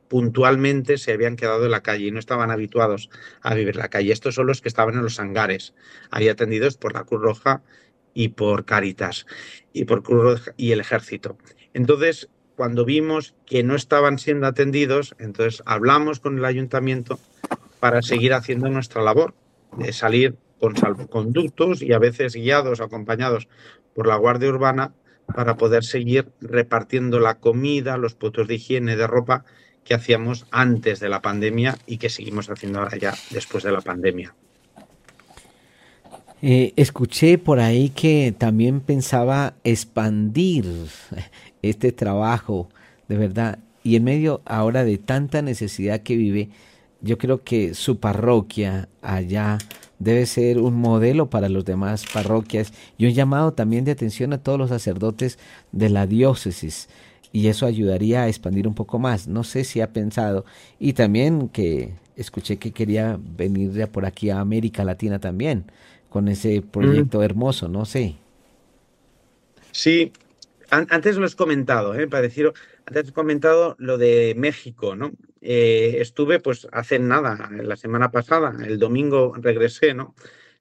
puntualmente 0.09 0.99
se 0.99 1.14
habían 1.14 1.37
quedado 1.37 1.64
en 1.64 1.71
la 1.71 1.83
calle 1.83 2.09
y 2.09 2.11
no 2.11 2.19
estaban 2.19 2.51
habituados 2.51 3.09
a 3.41 3.55
vivir 3.55 3.77
la 3.77 3.88
calle. 3.88 4.12
Estos 4.12 4.35
son 4.35 4.47
los 4.47 4.61
que 4.61 4.69
estaban 4.69 4.95
en 4.95 5.03
los 5.03 5.19
hangares, 5.21 5.73
ahí 6.11 6.29
atendidos 6.29 6.77
por 6.77 6.93
la 6.93 7.05
Cruz 7.05 7.23
Roja 7.23 7.62
y 8.12 8.29
por 8.29 8.67
Caritas 8.67 9.25
y 9.73 9.87
por 9.87 10.03
Cruz 10.03 10.23
Roja 10.23 10.53
y 10.59 10.73
el 10.73 10.81
Ejército. 10.81 11.38
Entonces, 11.73 12.29
cuando 12.57 12.85
vimos 12.85 13.35
que 13.47 13.62
no 13.62 13.75
estaban 13.75 14.19
siendo 14.19 14.47
atendidos, 14.47 15.14
entonces 15.19 15.62
hablamos 15.64 16.21
con 16.21 16.37
el 16.37 16.45
ayuntamiento 16.45 17.19
para 17.81 18.03
seguir 18.03 18.35
haciendo 18.35 18.69
nuestra 18.69 19.01
labor 19.01 19.33
de 19.79 19.95
salir 19.95 20.37
con 20.61 20.77
salvoconductos 20.77 21.81
y 21.81 21.95
a 21.95 21.99
veces 21.99 22.35
guiados, 22.35 22.83
acompañados 22.83 23.49
por 23.95 24.07
la 24.07 24.17
Guardia 24.17 24.51
Urbana 24.51 24.93
para 25.35 25.57
poder 25.57 25.85
seguir 25.85 26.31
repartiendo 26.41 27.21
la 27.21 27.35
comida, 27.35 27.97
los 27.97 28.14
puntos 28.14 28.49
de 28.49 28.55
higiene, 28.55 28.97
de 28.97 29.07
ropa 29.07 29.45
que 29.85 29.95
hacíamos 29.95 30.47
antes 30.51 31.01
de 31.01 31.09
la 31.09 31.23
pandemia 31.23 31.79
y 31.87 31.99
que 31.99 32.11
seguimos 32.11 32.51
haciendo 32.51 32.81
ahora 32.81 32.99
ya 32.99 33.14
después 33.31 33.64
de 33.64 33.73
la 33.73 33.81
pandemia. 33.81 34.35
Eh, 36.41 36.73
escuché 36.77 37.37
por 37.38 37.59
ahí 37.59 37.88
que 37.91 38.35
también 38.37 38.81
pensaba 38.81 39.55
expandir 39.64 40.67
este 41.62 41.91
trabajo, 41.93 42.69
de 43.09 43.17
verdad. 43.17 43.59
Y 43.83 43.97
en 43.97 44.05
medio 44.05 44.43
ahora 44.45 44.85
de 44.85 44.99
tanta 44.99 45.43
necesidad 45.43 46.01
que 46.01 46.17
vive, 46.17 46.51
yo 47.01 47.19
creo 47.19 47.43
que 47.43 47.75
su 47.75 47.99
parroquia 47.99 48.88
allá 49.03 49.59
debe 49.99 50.27
ser 50.27 50.59
un 50.59 50.75
modelo 50.75 51.31
para 51.31 51.49
los 51.49 51.65
demás 51.65 52.05
parroquias 52.13 52.73
y 52.97 53.07
un 53.07 53.13
llamado 53.13 53.53
también 53.53 53.85
de 53.85 53.93
atención 53.93 54.33
a 54.33 54.43
todos 54.43 54.59
los 54.59 54.71
sacerdotes 54.71 55.39
de 55.73 55.89
la 55.89 56.07
diócesis. 56.07 56.89
Y 57.33 57.49
eso 57.49 57.67
ayudaría 57.67 58.23
a 58.23 58.29
expandir 58.29 58.67
un 58.67 58.75
poco 58.75 58.99
más. 58.99 59.29
No 59.29 59.45
sé 59.45 59.65
si 59.65 59.81
ha 59.81 59.93
pensado. 59.93 60.45
Y 60.79 60.95
también 60.95 61.49
que 61.49 61.93
escuché 62.17 62.57
que 62.57 62.73
quería 62.73 63.19
venir 63.37 63.73
ya 63.73 63.87
por 63.87 64.07
aquí 64.07 64.31
a 64.31 64.41
América 64.41 64.85
Latina 64.85 65.19
también 65.19 65.65
con 66.09 66.29
ese 66.29 66.63
proyecto 66.63 67.23
hermoso, 67.23 67.69
no 67.69 67.85
sé. 67.85 68.17
Sí, 69.73 70.13
antes 70.71 71.17
lo 71.17 71.25
has 71.25 71.35
comentado, 71.35 71.95
¿eh? 71.95 72.09
para 72.09 72.23
decir, 72.23 72.53
antes 72.87 73.07
has 73.07 73.13
comentado 73.13 73.77
lo 73.79 73.99
de 73.99 74.35
México, 74.37 74.97
¿no? 74.97 75.13
Eh, 75.40 75.96
estuve, 76.01 76.40
pues, 76.40 76.66
hace 76.72 76.98
nada, 76.98 77.51
la 77.51 77.77
semana 77.77 78.11
pasada, 78.11 78.55
el 78.64 78.79
domingo 78.79 79.35
regresé, 79.37 79.94
¿no? 79.94 80.14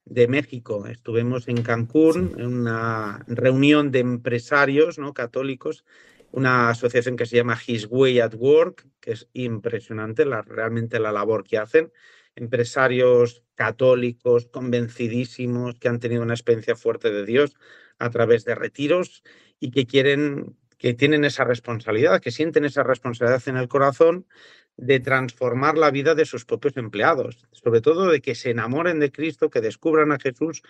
De 0.05 0.27
México. 0.27 0.87
Estuvimos 0.87 1.47
en 1.47 1.63
Cancún, 1.63 2.35
en 2.37 2.47
una 2.47 3.23
reunión 3.27 3.91
de 3.91 3.99
empresarios, 3.99 4.99
¿no? 4.99 5.13
Católicos, 5.13 5.83
una 6.31 6.69
asociación 6.69 7.15
que 7.15 7.25
se 7.25 7.37
llama 7.37 7.59
His 7.65 7.87
Way 7.89 8.19
at 8.19 8.35
Work, 8.35 8.85
que 8.99 9.11
es 9.13 9.27
impresionante, 9.33 10.25
la, 10.25 10.41
realmente 10.41 10.99
la 10.99 11.11
labor 11.11 11.43
que 11.43 11.57
hacen 11.57 11.91
empresarios 12.37 13.43
católicos 13.55 14.47
convencidísimos 14.47 15.75
que 15.79 15.89
han 15.89 15.99
tenido 15.99 16.21
una 16.21 16.35
experiencia 16.35 16.75
fuerte 16.75 17.11
de 17.11 17.25
Dios 17.25 17.55
a 17.97 18.09
través 18.11 18.45
de 18.45 18.55
retiros 18.55 19.23
y 19.59 19.71
que 19.71 19.87
quieren, 19.87 20.55
que 20.77 20.93
tienen 20.93 21.25
esa 21.25 21.43
responsabilidad, 21.43 22.21
que 22.21 22.31
sienten 22.31 22.65
esa 22.65 22.83
responsabilidad 22.83 23.41
en 23.47 23.57
el 23.57 23.67
corazón 23.67 24.27
de 24.77 24.99
transformar 24.99 25.77
la 25.77 25.91
vida 25.91 26.15
de 26.15 26.25
sus 26.25 26.45
propios 26.45 26.77
empleados, 26.77 27.47
sobre 27.51 27.81
todo 27.81 28.09
de 28.11 28.21
que 28.21 28.35
se 28.35 28.51
enamoren 28.51 28.99
de 28.99 29.11
Cristo, 29.11 29.49
que 29.49 29.61
descubran 29.61 30.11
a 30.11 30.19
Jesús 30.19 30.61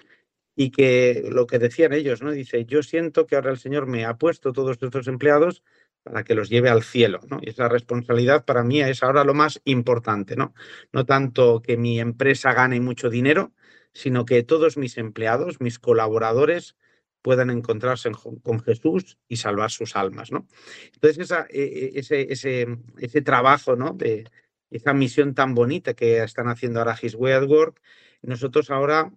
y 0.55 0.71
que 0.71 1.27
lo 1.29 1.45
que 1.45 1.59
decían 1.59 1.93
ellos, 1.93 2.21
¿no? 2.21 2.31
Dice, 2.31 2.65
yo 2.65 2.81
siento 2.83 3.27
que 3.27 3.35
ahora 3.35 3.51
el 3.51 3.57
Señor 3.59 3.85
me 3.85 4.05
ha 4.05 4.15
puesto 4.17 4.53
todos 4.53 4.77
estos 4.81 5.07
empleados 5.07 5.63
para 6.03 6.23
que 6.23 6.35
los 6.35 6.49
lleve 6.49 6.69
al 6.69 6.83
cielo, 6.83 7.19
¿no? 7.29 7.39
Y 7.41 7.49
esa 7.49 7.67
responsabilidad 7.69 8.45
para 8.45 8.63
mí 8.63 8.81
es 8.81 9.03
ahora 9.03 9.23
lo 9.23 9.33
más 9.33 9.61
importante, 9.65 10.35
¿no? 10.35 10.53
No 10.93 11.05
tanto 11.05 11.61
que 11.61 11.77
mi 11.77 11.99
empresa 11.99 12.53
gane 12.53 12.79
mucho 12.79 13.09
dinero, 13.09 13.53
sino 13.93 14.25
que 14.25 14.41
todos 14.43 14.77
mis 14.77 14.97
empleados, 14.97 15.59
mis 15.59 15.79
colaboradores, 15.79 16.75
puedan 17.21 17.49
encontrarse 17.49 18.11
con 18.43 18.59
Jesús 18.61 19.17
y 19.27 19.37
salvar 19.37 19.71
sus 19.71 19.95
almas, 19.95 20.31
¿no? 20.31 20.47
Entonces, 20.93 21.31
e, 21.49 21.63
e, 21.63 21.99
ese, 21.99 22.31
ese, 22.31 22.67
ese, 22.99 23.21
trabajo, 23.21 23.75
¿no? 23.75 23.93
De 23.93 24.25
esa 24.69 24.93
misión 24.93 25.33
tan 25.33 25.53
bonita 25.53 25.93
que 25.93 26.23
están 26.23 26.47
haciendo 26.47 26.79
ahora 26.79 26.97
His 27.01 27.15
Way 27.15 27.33
at 27.33 27.43
Work, 27.47 27.81
nosotros 28.21 28.69
ahora, 28.71 29.11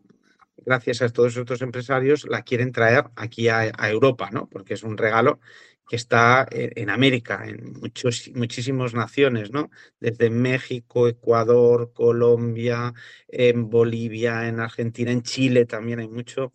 gracias 0.58 1.02
a 1.02 1.08
todos 1.08 1.36
estos 1.36 1.62
empresarios, 1.62 2.26
la 2.28 2.42
quieren 2.42 2.72
traer 2.72 3.04
aquí 3.16 3.48
a, 3.48 3.72
a 3.76 3.90
Europa, 3.90 4.30
¿no? 4.32 4.48
Porque 4.48 4.74
es 4.74 4.82
un 4.82 4.96
regalo 4.96 5.40
que 5.90 5.96
está 5.96 6.46
en 6.52 6.88
América, 6.88 7.42
en 7.48 7.72
muchos, 7.72 8.30
muchísimas 8.36 8.94
naciones, 8.94 9.50
¿no? 9.50 9.72
Desde 9.98 10.30
México, 10.30 11.08
Ecuador, 11.08 11.92
Colombia, 11.92 12.94
en 13.26 13.68
Bolivia, 13.68 14.46
en 14.46 14.60
Argentina, 14.60 15.10
en 15.10 15.22
Chile 15.22 15.66
también 15.66 15.98
hay 15.98 16.06
mucho. 16.06 16.52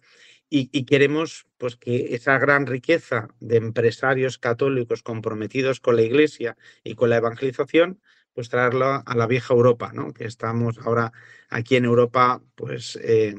Y, 0.47 0.85
queremos 0.85 1.47
pues, 1.57 1.75
que 1.75 2.15
esa 2.15 2.37
gran 2.37 2.65
riqueza 2.65 3.27
de 3.39 3.57
empresarios 3.57 4.37
católicos 4.37 5.03
comprometidos 5.03 5.79
con 5.81 5.95
la 5.95 6.03
Iglesia 6.03 6.55
y 6.83 6.95
con 6.95 7.09
la 7.09 7.17
evangelización 7.17 7.99
pues 8.35 8.49
traerlo 8.49 9.01
a 9.05 9.15
la 9.15 9.27
vieja 9.27 9.53
Europa, 9.53 9.91
¿no? 9.93 10.13
Que 10.13 10.25
estamos 10.25 10.77
ahora 10.79 11.13
aquí 11.49 11.77
en 11.77 11.85
Europa, 11.85 12.43
pues 12.55 12.99
eh, 13.01 13.33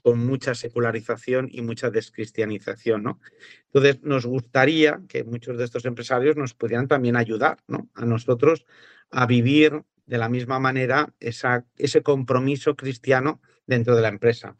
con 0.00 0.26
mucha 0.26 0.54
secularización 0.54 1.48
y 1.52 1.60
mucha 1.60 1.90
descristianización, 1.90 3.02
¿no? 3.02 3.20
Entonces 3.66 4.02
nos 4.02 4.24
gustaría 4.24 5.02
que 5.06 5.22
muchos 5.24 5.58
de 5.58 5.64
estos 5.64 5.84
empresarios 5.84 6.36
nos 6.36 6.54
pudieran 6.54 6.88
también 6.88 7.16
ayudar, 7.16 7.58
¿no? 7.68 7.90
A 7.94 8.06
nosotros 8.06 8.64
a 9.10 9.26
vivir 9.26 9.82
de 10.06 10.18
la 10.18 10.30
misma 10.30 10.58
manera 10.58 11.12
esa, 11.20 11.66
ese 11.76 12.02
compromiso 12.02 12.74
cristiano 12.74 13.42
dentro 13.66 13.94
de 13.94 14.02
la 14.02 14.08
empresa. 14.08 14.56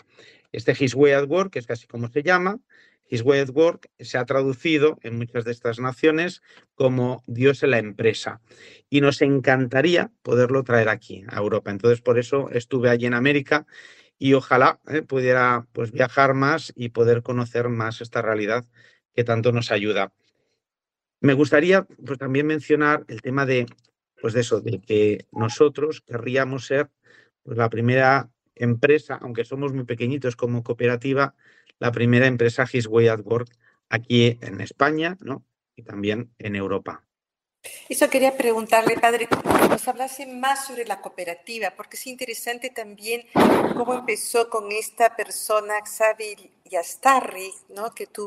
Este 0.53 0.77
His 0.79 0.95
Way 0.95 1.12
at 1.12 1.29
Work, 1.29 1.53
que 1.53 1.59
es 1.59 1.67
casi 1.67 1.87
como 1.87 2.09
se 2.09 2.23
llama, 2.23 2.61
His 3.09 3.23
Way 3.23 3.41
at 3.41 3.51
Work 3.51 3.91
se 3.99 4.19
ha 4.19 4.25
traducido 4.25 4.99
en 5.03 5.19
muchas 5.19 5.45
de 5.45 5.51
estas 5.51 5.81
naciones 5.81 6.43
como 6.75 7.25
Dios 7.27 7.62
en 7.62 7.71
la 7.73 7.79
empresa. 7.79 8.41
Y 8.88 9.01
nos 9.01 9.23
encantaría 9.23 10.12
poderlo 10.23 10.62
traer 10.62 10.88
aquí, 10.88 11.25
a 11.29 11.38
Europa. 11.38 11.71
Entonces, 11.71 12.01
por 12.01 12.19
eso 12.19 12.51
estuve 12.51 12.91
allí 12.91 13.07
en 13.07 13.15
América 13.15 13.67
y 14.19 14.35
ojalá 14.35 14.81
eh, 14.87 15.03
pudiera 15.03 15.67
pues, 15.73 15.91
viajar 15.91 16.35
más 16.35 16.73
y 16.77 16.91
poder 16.91 17.23
conocer 17.23 17.69
más 17.69 18.01
esta 18.01 18.23
realidad 18.23 18.65
que 19.15 19.25
tanto 19.25 19.51
nos 19.53 19.73
ayuda. 19.73 20.12
Me 21.21 21.35
gustaría 21.35 21.83
pues, 21.83 22.19
también 22.19 22.47
mencionar 22.47 23.05
el 23.09 23.23
tema 23.23 23.47
de, 23.47 23.67
pues, 24.21 24.35
de 24.35 24.41
eso, 24.41 24.61
de 24.61 24.81
que 24.81 25.27
nosotros 25.33 26.01
querríamos 26.01 26.67
ser 26.67 26.91
pues, 27.43 27.57
la 27.57 27.69
primera 27.69 28.31
empresa, 28.55 29.19
aunque 29.21 29.45
somos 29.45 29.73
muy 29.73 29.85
pequeñitos 29.85 30.37
como 30.37 30.62
cooperativa, 30.62 31.35
la 31.79 31.93
primera 31.93 32.27
empresa 32.27 32.67
His 32.71 32.87
Way 32.87 33.09
at 33.09 33.21
Work 33.25 33.51
aquí 33.88 34.38
en 34.41 34.61
España 34.61 35.17
¿no? 35.21 35.45
y 35.77 35.83
también 35.83 36.33
en 36.38 36.57
Europa. 36.57 37.05
Eso 37.88 38.11
quería 38.11 38.37
preguntarle, 38.37 38.99
padre, 38.99 39.29
que 39.29 39.69
nos 39.69 39.87
hablase 39.87 40.27
más 40.27 40.67
sobre 40.67 40.85
la 40.85 41.01
cooperativa, 41.01 41.71
porque 41.77 41.97
es 41.97 42.07
interesante 42.09 42.71
también 42.71 43.25
cómo 43.77 43.95
empezó 43.95 44.51
con 44.51 44.73
esta 44.73 45.15
persona, 45.15 45.75
Xavi 45.85 46.51
Yastarri, 46.65 47.53
¿no? 47.69 47.93
que 47.93 48.09
tuvo, 48.09 48.27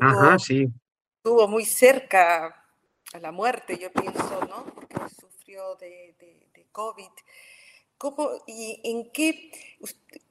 tuvo 1.22 1.48
muy 1.50 1.66
cerca 1.66 2.64
a 3.14 3.20
la 3.20 3.34
muerte, 3.34 3.78
yo 3.78 3.92
pienso, 3.92 4.40
¿no? 4.48 4.66
porque 4.74 4.96
sufrió 5.20 5.76
de, 5.76 6.16
de 6.20 6.66
COVID. 6.72 7.12
¿Cómo 8.06 8.30
y 8.46 8.80
en 8.84 9.10
qué, 9.12 9.50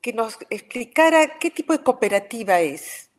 que 0.01 0.13
nos 0.13 0.39
explicara 0.49 1.41
qué 1.41 1.51
tipo 1.51 1.73
de 1.73 1.83
cooperativa 1.83 2.61
es? 2.61 3.11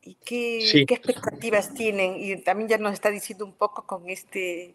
¿Y 0.00 0.14
qué, 0.24 0.86
expectativas 0.88 1.74
tienen? 1.74 2.14
Y 2.16 2.34
también 2.36 2.70
ya 2.70 2.78
nos 2.78 2.94
está 2.94 3.10
diciendo 3.10 3.44
un 3.44 3.52
poco 3.52 3.86
con 3.86 4.08
este 4.08 4.74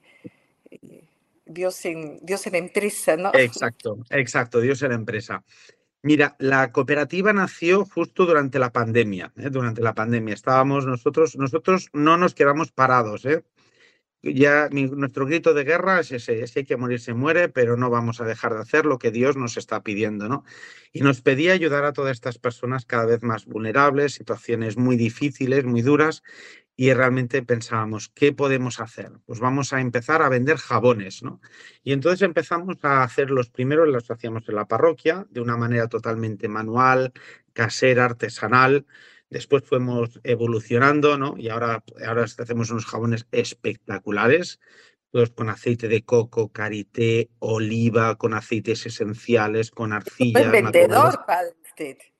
eh, 0.69 1.03
Dios, 1.43 1.83
en, 1.85 2.19
Dios 2.21 2.45
en 2.45 2.51
la 2.51 2.59
empresa, 2.59 3.17
¿no? 3.17 3.31
Exacto, 3.33 3.97
exacto, 4.11 4.61
Dios 4.61 4.83
en 4.83 4.89
la 4.89 4.95
empresa. 4.95 5.43
Mira, 6.03 6.35
la 6.37 6.71
cooperativa 6.71 7.33
nació 7.33 7.83
justo 7.83 8.27
durante 8.27 8.59
la 8.59 8.71
pandemia. 8.71 9.33
¿eh? 9.37 9.49
Durante 9.49 9.81
la 9.81 9.95
pandemia 9.95 10.35
estábamos 10.35 10.85
nosotros, 10.85 11.35
nosotros 11.35 11.89
no 11.93 12.15
nos 12.15 12.35
quedamos 12.35 12.71
parados. 12.71 13.25
¿eh? 13.25 13.43
Ya 14.33 14.69
nuestro 14.71 15.25
grito 15.25 15.53
de 15.53 15.63
guerra 15.63 15.99
es 15.99 16.11
ese, 16.11 16.45
si 16.47 16.59
hay 16.59 16.65
que 16.65 16.77
morir 16.77 16.99
se 16.99 17.13
muere, 17.13 17.49
pero 17.49 17.77
no 17.77 17.89
vamos 17.89 18.21
a 18.21 18.25
dejar 18.25 18.53
de 18.53 18.61
hacer 18.61 18.85
lo 18.85 18.97
que 18.97 19.11
Dios 19.11 19.37
nos 19.37 19.57
está 19.57 19.83
pidiendo, 19.83 20.27
¿no? 20.27 20.43
Y 20.91 21.01
nos 21.01 21.21
pedía 21.21 21.53
ayudar 21.53 21.85
a 21.85 21.93
todas 21.93 22.13
estas 22.13 22.37
personas 22.37 22.85
cada 22.85 23.05
vez 23.05 23.23
más 23.23 23.45
vulnerables, 23.45 24.13
situaciones 24.13 24.77
muy 24.77 24.97
difíciles, 24.97 25.65
muy 25.65 25.81
duras, 25.81 26.23
y 26.77 26.91
realmente 26.93 27.41
pensábamos, 27.41 28.09
¿qué 28.09 28.33
podemos 28.33 28.81
hacer? 28.81 29.11
Pues 29.25 29.39
vamos 29.39 29.71
a 29.71 29.79
empezar 29.79 30.21
a 30.21 30.29
vender 30.29 30.57
jabones, 30.57 31.23
¿no? 31.23 31.39
Y 31.83 31.93
entonces 31.93 32.21
empezamos 32.21 32.77
a 32.83 33.03
hacer 33.03 33.31
los 33.31 33.49
primeros, 33.49 33.87
los 33.87 34.11
hacíamos 34.11 34.49
en 34.49 34.55
la 34.55 34.67
parroquia, 34.67 35.25
de 35.29 35.39
una 35.39 35.55
manera 35.55 35.87
totalmente 35.87 36.49
manual, 36.49 37.13
casera, 37.53 38.05
artesanal, 38.05 38.85
Después 39.29 39.63
fuimos 39.63 40.19
evolucionando, 40.23 41.17
¿no? 41.17 41.35
Y 41.37 41.49
ahora, 41.49 41.83
ahora 42.05 42.23
hacemos 42.23 42.69
unos 42.69 42.85
jabones 42.85 43.27
espectaculares, 43.31 44.59
todos 45.11 45.31
con 45.31 45.49
aceite 45.49 45.87
de 45.87 46.03
coco, 46.03 46.51
karité, 46.51 47.29
oliva, 47.39 48.15
con 48.15 48.33
aceites 48.33 48.85
esenciales, 48.85 49.71
con 49.71 49.93
arcilla. 49.93 50.41
Es 50.41 50.51
vendedor, 50.51 51.25
padre. 51.25 51.55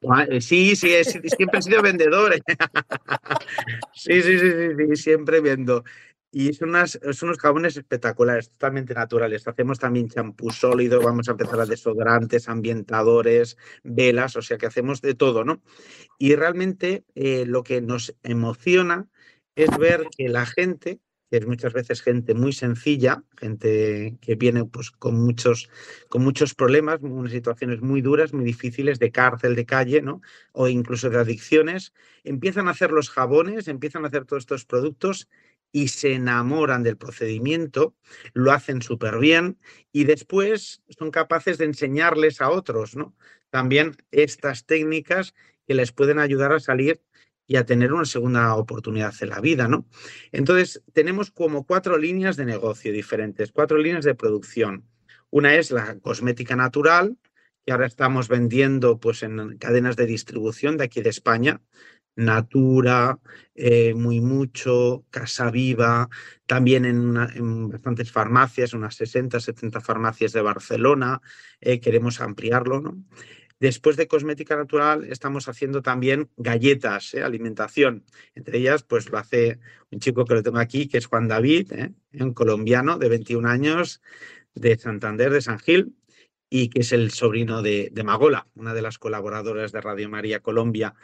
Ah, 0.10 0.26
eh, 0.30 0.42
sí, 0.42 0.76
sí, 0.76 0.92
siempre 1.04 1.60
he 1.60 1.62
sido 1.62 1.82
vendedor. 1.82 2.36
sí, 3.94 4.22
sí, 4.22 4.40
sí, 4.40 4.48
sí, 4.78 4.96
siempre 4.96 5.40
vendo. 5.40 5.84
Y 6.38 6.52
son, 6.52 6.68
unas, 6.68 7.00
son 7.14 7.30
unos 7.30 7.38
jabones 7.38 7.78
espectaculares, 7.78 8.50
totalmente 8.50 8.94
naturales. 8.94 9.48
Hacemos 9.48 9.80
también 9.80 10.10
champú 10.10 10.52
sólido, 10.52 11.02
vamos 11.02 11.30
a 11.30 11.32
empezar 11.32 11.62
a 11.62 11.66
desodorantes, 11.66 12.50
ambientadores, 12.50 13.56
velas, 13.86 14.36
o 14.36 14.42
sea 14.42 14.58
que 14.58 14.66
hacemos 14.66 15.00
de 15.00 15.16
todo, 15.16 15.46
¿no? 15.46 15.62
Y 16.20 16.36
realmente 16.36 17.06
eh, 17.16 17.46
lo 17.46 17.64
que 17.64 17.80
nos 17.80 18.18
emociona 18.22 19.08
es 19.56 19.70
ver 19.78 20.08
que 20.18 20.28
la 20.28 20.46
gente 20.46 21.00
que 21.30 21.38
es 21.38 21.48
muchas 21.48 21.74
veces 21.74 22.02
gente 22.02 22.34
muy 22.34 22.52
sencilla, 22.52 23.24
gente 23.38 24.18
que 24.22 24.36
viene 24.36 24.66
pues, 24.66 24.92
con, 24.92 25.16
muchos, 25.16 25.70
con 26.10 26.24
muchos 26.24 26.54
problemas, 26.54 27.00
unas 27.02 27.32
situaciones 27.32 27.82
muy 27.82 28.02
duras, 28.02 28.34
muy 28.34 28.46
difíciles 28.46 29.00
de 29.00 29.12
cárcel, 29.12 29.56
de 29.56 29.66
calle, 29.66 30.02
¿no? 30.02 30.22
o 30.52 30.68
incluso 30.68 31.10
de 31.10 31.18
adicciones, 31.18 31.94
empiezan 32.24 32.68
a 32.68 32.72
hacer 32.72 32.92
los 32.92 33.10
jabones, 33.10 33.68
empiezan 33.68 34.04
a 34.04 34.10
hacer 34.10 34.26
todos 34.26 34.44
estos 34.44 34.66
productos 34.66 35.28
y 35.72 35.90
se 35.90 36.14
enamoran 36.14 36.84
del 36.84 36.98
procedimiento, 36.98 37.96
lo 38.34 38.52
hacen 38.52 38.82
súper 38.82 39.20
bien 39.20 39.60
y 39.92 40.06
después 40.06 40.82
son 40.90 41.12
capaces 41.12 41.58
de 41.58 41.66
enseñarles 41.66 42.42
a 42.42 42.50
otros, 42.50 42.96
¿no? 42.96 43.16
También 43.50 43.96
estas 44.12 44.66
técnicas 44.66 45.34
que 45.68 45.74
les 45.74 45.92
pueden 45.92 46.20
ayudar 46.20 46.54
a 46.54 46.60
salir 46.60 47.02
y 47.48 47.58
a 47.58 47.66
tener 47.66 47.94
una 47.94 48.06
segunda 48.06 48.56
oportunidad 48.56 49.14
en 49.22 49.30
la 49.30 49.40
vida, 49.40 49.68
¿no? 49.68 49.86
Entonces, 50.32 50.82
tenemos 50.94 51.32
como 51.32 51.66
cuatro 51.66 51.98
líneas 51.98 52.38
de 52.38 52.46
negocio 52.46 52.92
diferentes, 52.92 53.52
cuatro 53.52 53.78
líneas 53.78 54.06
de 54.06 54.16
producción. 54.16 54.88
Una 55.30 55.56
es 55.56 55.72
la 55.72 56.00
cosmética 56.00 56.56
natural, 56.56 57.18
que 57.66 57.72
ahora 57.72 57.88
estamos 57.88 58.28
vendiendo 58.28 59.00
pues, 59.00 59.24
en 59.24 59.58
cadenas 59.58 59.96
de 59.96 60.06
distribución 60.06 60.78
de 60.78 60.86
aquí 60.86 61.02
de 61.02 61.10
España, 61.10 61.62
Natura, 62.16 63.20
eh, 63.56 63.94
Muy 63.94 64.22
Mucho, 64.22 65.06
Casa 65.10 65.52
Viva, 65.52 66.10
también 66.46 66.86
en, 66.86 67.70
bastantes 67.70 68.12
farmacias, 68.12 68.74
unas 68.74 68.96
60, 68.96 69.40
70 69.40 69.82
farmacias 69.82 70.34
de 70.34 70.42
Barcelona, 70.42 71.22
eh, 71.62 71.80
queremos 71.80 72.22
ampliarlo, 72.22 72.82
¿no? 72.82 73.04
Después 73.58 73.96
de 73.96 74.08
cosmética 74.08 74.58
natural, 74.58 75.06
estamos 75.06 75.48
haciendo 75.48 75.82
también 75.82 76.30
galletas, 76.36 77.14
¿eh? 77.14 77.24
alimentación. 77.24 78.04
Entre 78.36 78.58
ellas, 78.58 78.84
pues 78.84 79.10
lo 79.10 79.18
hace 79.18 79.60
un 79.92 80.00
chico 80.00 80.26
que 80.26 80.34
lo 80.34 80.44
tengo 80.44 80.60
aquí, 80.60 80.88
que 80.88 80.98
es 80.98 81.06
Juan 81.06 81.30
David, 81.30 81.72
un 82.20 82.34
colombiano 82.34 82.98
de 82.98 83.08
21 83.08 83.48
años, 83.48 84.02
de 84.56 84.78
Santander, 84.78 85.32
de 85.32 85.42
San 85.42 85.60
Gil, 85.60 85.96
y 86.50 86.70
que 86.70 86.82
es 86.82 86.92
el 86.92 87.12
sobrino 87.12 87.62
de, 87.62 87.92
Magola, 88.04 88.48
una 88.56 88.74
de 88.74 88.82
las 88.82 88.98
colaboradoras 88.98 89.72
de 89.72 89.82
Radio 89.82 90.10
María 90.10 90.40
Colombia. 90.40 90.96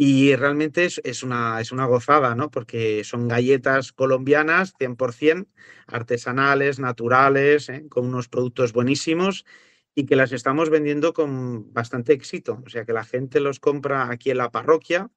Y 0.00 0.36
realmente 0.36 0.84
es, 0.84 1.22
una, 1.24 1.60
es 1.60 1.72
una 1.72 1.84
gozada, 1.86 2.36
¿no? 2.36 2.52
Porque 2.52 3.02
son 3.02 3.26
galletas 3.26 3.90
colombianas, 3.92 4.72
100%, 4.78 5.48
artesanales, 5.88 6.78
naturales, 6.78 7.68
¿eh? 7.68 7.84
con 7.88 8.06
unos 8.06 8.28
productos 8.28 8.72
buenísimos 8.72 9.44
y 9.96 10.06
que 10.06 10.14
las 10.14 10.30
estamos 10.30 10.70
vendiendo 10.70 11.12
con 11.12 11.72
bastante 11.72 12.12
éxito. 12.12 12.62
O 12.64 12.68
sea, 12.68 12.84
que 12.84 12.92
la 12.92 13.02
gente 13.02 13.40
los 13.40 13.58
compra 13.58 14.08
aquí 14.08 14.30
en 14.30 14.38
la 14.38 14.52
parroquia 14.52 15.10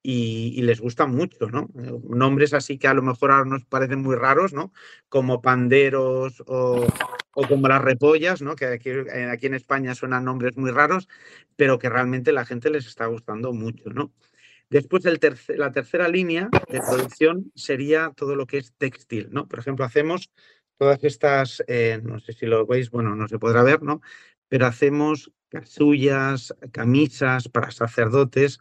y, 0.00 0.62
les 0.62 0.80
gusta 0.80 1.06
mucho, 1.06 1.50
¿no? 1.50 1.68
Nombres 2.08 2.54
así 2.54 2.78
que 2.78 2.86
a 2.86 2.94
lo 2.94 3.02
mejor 3.02 3.32
ahora 3.32 3.50
nos 3.50 3.64
parecen 3.64 4.00
muy 4.00 4.14
raros, 4.14 4.52
¿no? 4.52 4.72
Como 5.08 5.42
panderos 5.42 6.40
o, 6.46 6.86
como 7.48 7.68
las 7.68 7.82
repollas, 7.82 8.42
¿no? 8.42 8.56
Que 8.56 8.66
aquí, 8.66 8.90
eh, 8.90 9.30
aquí, 9.30 9.46
en 9.46 9.54
España 9.54 9.94
suenan 9.94 10.24
nombres 10.24 10.56
muy 10.56 10.70
raros, 10.70 11.08
pero 11.56 11.78
que 11.78 11.88
realmente 11.88 12.32
la 12.32 12.44
gente 12.44 12.70
les 12.70 12.86
está 12.86 13.06
gustando 13.06 13.52
mucho, 13.52 13.90
¿no? 13.90 14.12
Después, 14.68 15.04
el 15.06 15.18
la 15.56 15.72
tercera 15.72 16.08
línea 16.08 16.48
de 16.68 16.80
producción 16.80 17.50
sería 17.56 18.12
todo 18.14 18.36
lo 18.36 18.46
que 18.46 18.58
es 18.58 18.72
textil, 18.78 19.28
¿no? 19.30 19.48
Por 19.48 19.58
ejemplo, 19.58 19.84
hacemos 19.84 20.30
todas 20.78 21.02
estas, 21.04 21.62
eh, 21.66 22.00
no 22.02 22.20
sé 22.20 22.32
si 22.32 22.46
lo 22.46 22.66
veis, 22.66 22.90
bueno, 22.90 23.14
no 23.16 23.28
se 23.28 23.38
podrá 23.38 23.62
ver, 23.62 23.82
¿no? 23.82 24.00
Pero 24.48 24.66
hacemos 24.66 25.32
casullas, 25.50 26.54
camisas 26.72 27.48
para 27.48 27.70
sacerdotes 27.70 28.60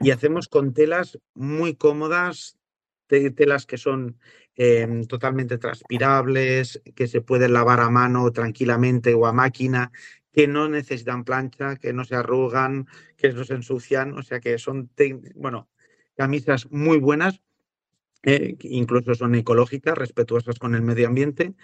y 0.00 0.10
hacemos 0.10 0.48
con 0.48 0.72
telas 0.74 1.18
muy 1.34 1.74
cómodas, 1.74 2.58
telas 3.06 3.66
que 3.66 3.76
son 3.76 4.18
em, 4.56 5.04
totalmente 5.04 5.58
transpirables, 5.58 6.82
que 6.94 7.06
se 7.08 7.20
pueden 7.20 7.52
lavar 7.54 7.80
a 7.80 7.90
mano 7.90 8.30
tranquilamente 8.32 9.14
o 9.14 9.26
a 9.26 9.32
máquina, 9.32 9.92
que 10.32 10.46
no 10.48 10.68
necesitan 10.68 11.24
plancha, 11.24 11.76
que 11.76 11.92
no 11.92 12.04
se 12.04 12.16
arrugan, 12.16 12.86
que 13.16 13.32
no 13.32 13.44
se 13.44 13.54
ensucian, 13.54 14.16
o 14.18 14.22
sea 14.22 14.40
que 14.40 14.58
son, 14.58 14.90
bueno, 15.34 15.68
camisas 16.16 16.70
muy 16.70 16.98
buenas 16.98 17.42
eh, 18.24 18.56
incluso 18.62 19.14
son 19.14 19.34
ecológicas, 19.34 19.98
respetuosas 19.98 20.58
con 20.58 20.74
el 20.74 20.82
medio 20.82 21.08
ambiente. 21.08 21.54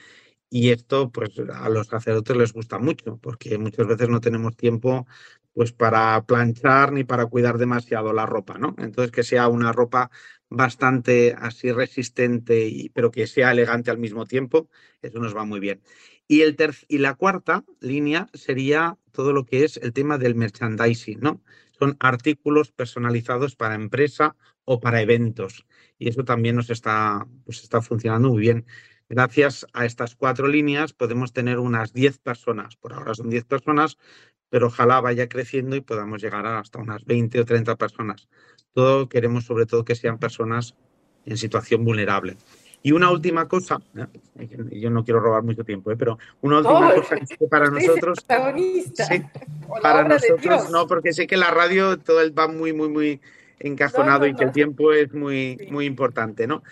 Y 0.51 0.71
esto, 0.71 1.11
pues, 1.13 1.31
a 1.55 1.69
los 1.69 1.89
sacerdotes 1.89 2.37
les 2.37 2.53
gusta 2.53 2.79
mucho, 2.79 3.19
porque 3.19 3.59
muchas 3.59 3.87
veces 3.87 4.09
no 4.09 4.21
tenemos 4.21 4.57
tiempo, 4.57 5.07
pues, 5.53 5.73
para 5.73 6.25
planchar 6.27 6.93
ni 6.93 7.05
para 7.05 7.27
cuidar 7.27 7.59
demasiado 7.59 8.13
la 8.13 8.27
ropa, 8.27 8.59
¿no? 8.59 8.75
Entonces, 8.79 9.13
que 9.13 9.25
sea 9.25 9.49
una 9.49 9.73
ropa 9.73 10.11
bastante 10.51 11.35
así 11.39 11.73
resistente, 11.73 12.67
y, 12.69 12.89
pero 12.91 13.11
que 13.11 13.27
sea 13.27 13.53
elegante 13.53 13.91
al 13.91 13.99
mismo 13.99 14.27
tiempo, 14.27 14.69
eso 15.03 15.19
nos 15.19 15.37
va 15.37 15.45
muy 15.45 15.61
bien. 15.61 15.83
Y, 16.27 16.43
el 16.43 16.57
y 16.89 16.99
la 16.99 17.15
cuarta 17.15 17.65
línea 17.81 18.29
sería 18.35 18.99
todo 19.13 19.33
lo 19.33 19.45
que 19.45 19.65
es 19.65 19.79
el 19.79 19.93
tema 19.93 20.19
del 20.19 20.35
merchandising, 20.35 21.21
¿no? 21.21 21.43
Son 21.79 21.97
artículos 22.01 22.73
personalizados 22.73 23.57
para 23.57 23.75
empresa 23.75 24.37
o 24.65 24.81
para 24.81 25.01
eventos 25.01 25.65
y 25.99 26.09
eso 26.09 26.25
también 26.25 26.57
nos 26.57 26.71
está, 26.71 27.27
pues 27.45 27.63
está 27.63 27.83
funcionando 27.83 28.29
muy 28.31 28.41
bien. 28.41 28.67
Gracias 29.09 29.67
a 29.73 29.87
estas 29.87 30.15
cuatro 30.15 30.49
líneas 30.49 30.93
podemos 30.93 31.33
tener 31.33 31.59
unas 31.59 31.93
10 31.93 32.19
personas. 32.19 32.77
Por 32.77 32.93
ahora 32.93 33.15
son 33.15 33.31
10 33.31 33.45
personas, 33.45 33.97
pero 34.51 34.67
ojalá 34.69 35.01
vaya 35.01 35.29
creciendo 35.29 35.77
y 35.77 35.81
podamos 35.81 36.23
llegar 36.23 36.47
hasta 36.47 36.79
unas 36.79 37.05
20 37.05 37.41
o 37.41 37.45
30 37.45 37.77
personas. 37.77 38.29
Todo 38.79 39.09
queremos 39.09 39.45
sobre 39.45 39.67
todo 39.67 39.85
que 39.85 39.97
sean 39.97 40.19
personas 40.19 40.77
en 41.27 41.37
situación 41.37 41.85
vulnerable. 41.85 42.37
Y 42.81 42.93
una 42.93 43.11
última 43.11 43.49
cosa, 43.49 43.81
yo 44.71 44.89
no 44.89 45.03
quiero 45.03 45.19
robar 45.19 45.43
mucho 45.43 45.65
tiempo, 45.65 45.91
¿eh? 45.91 45.97
pero 45.97 46.17
una 46.43 46.59
última 46.59 46.95
cosa 46.95 47.17
que 47.41 47.49
para 47.49 47.71
nosotros... 47.71 48.25
Sí, 48.95 49.23
para 49.83 50.05
nosotros 50.07 50.71
no, 50.71 50.87
porque 50.87 51.13
sé 51.13 51.27
que 51.27 51.37
la 51.37 51.51
radio 51.51 51.99
todo 51.99 52.21
va 52.33 52.47
muy, 52.47 52.73
muy, 52.73 52.89
muy 52.89 53.21
encajonado 53.59 54.29
y 54.29 54.37
que 54.37 54.45
el 54.45 54.53
tiempo 54.53 54.93
es 54.93 55.13
muy, 55.13 55.67
muy 55.73 55.85
importante, 55.85 56.47
¿no? 56.47 56.63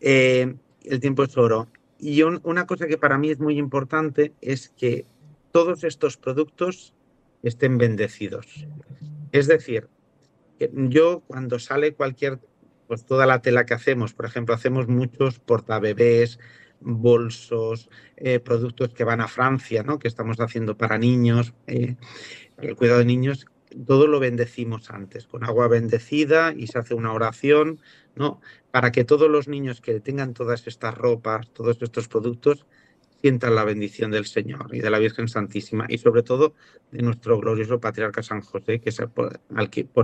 Eh, 0.00 0.54
el 0.84 1.00
tiempo 1.00 1.24
es 1.24 1.36
oro. 1.36 1.66
Y 1.98 2.22
una 2.22 2.64
cosa 2.64 2.86
que 2.86 2.96
para 2.96 3.18
mí 3.18 3.28
es 3.28 3.40
muy 3.40 3.58
importante 3.58 4.34
es 4.40 4.68
que 4.68 5.04
todos 5.50 5.82
estos 5.82 6.16
productos 6.16 6.94
estén 7.42 7.76
bendecidos. 7.76 8.68
Es 9.32 9.48
decir, 9.48 9.88
yo 10.72 11.20
cuando 11.26 11.58
sale 11.58 11.94
cualquier, 11.94 12.40
pues 12.86 13.04
toda 13.04 13.26
la 13.26 13.40
tela 13.40 13.66
que 13.66 13.74
hacemos, 13.74 14.12
por 14.12 14.26
ejemplo, 14.26 14.54
hacemos 14.54 14.88
muchos 14.88 15.38
portabebés, 15.38 16.38
bolsos, 16.80 17.90
eh, 18.16 18.40
productos 18.40 18.94
que 18.94 19.04
van 19.04 19.20
a 19.20 19.28
Francia, 19.28 19.82
¿no? 19.82 19.98
que 19.98 20.08
estamos 20.08 20.40
haciendo 20.40 20.76
para 20.76 20.98
niños, 20.98 21.54
eh, 21.66 21.96
el 22.58 22.76
cuidado 22.76 23.00
de 23.00 23.04
niños, 23.04 23.46
todo 23.86 24.06
lo 24.06 24.18
bendecimos 24.18 24.90
antes, 24.90 25.26
con 25.26 25.44
agua 25.44 25.68
bendecida 25.68 26.52
y 26.56 26.66
se 26.66 26.78
hace 26.78 26.94
una 26.94 27.12
oración, 27.12 27.80
¿no? 28.16 28.40
Para 28.72 28.90
que 28.90 29.04
todos 29.04 29.30
los 29.30 29.46
niños 29.46 29.80
que 29.80 30.00
tengan 30.00 30.34
todas 30.34 30.66
estas 30.66 30.96
ropas, 30.96 31.48
todos 31.52 31.80
estos 31.80 32.08
productos, 32.08 32.66
sientan 33.20 33.54
la 33.54 33.64
bendición 33.64 34.10
del 34.10 34.26
Señor 34.26 34.74
y 34.74 34.80
de 34.80 34.90
la 34.90 34.98
Virgen 34.98 35.28
Santísima 35.28 35.86
y 35.88 35.98
sobre 35.98 36.22
todo 36.22 36.54
de 36.90 37.02
nuestro 37.02 37.38
glorioso 37.38 37.80
patriarca 37.80 38.22
San 38.22 38.40
José, 38.40 38.80
que 38.80 38.90
es 38.90 39.00
por, 39.14 39.40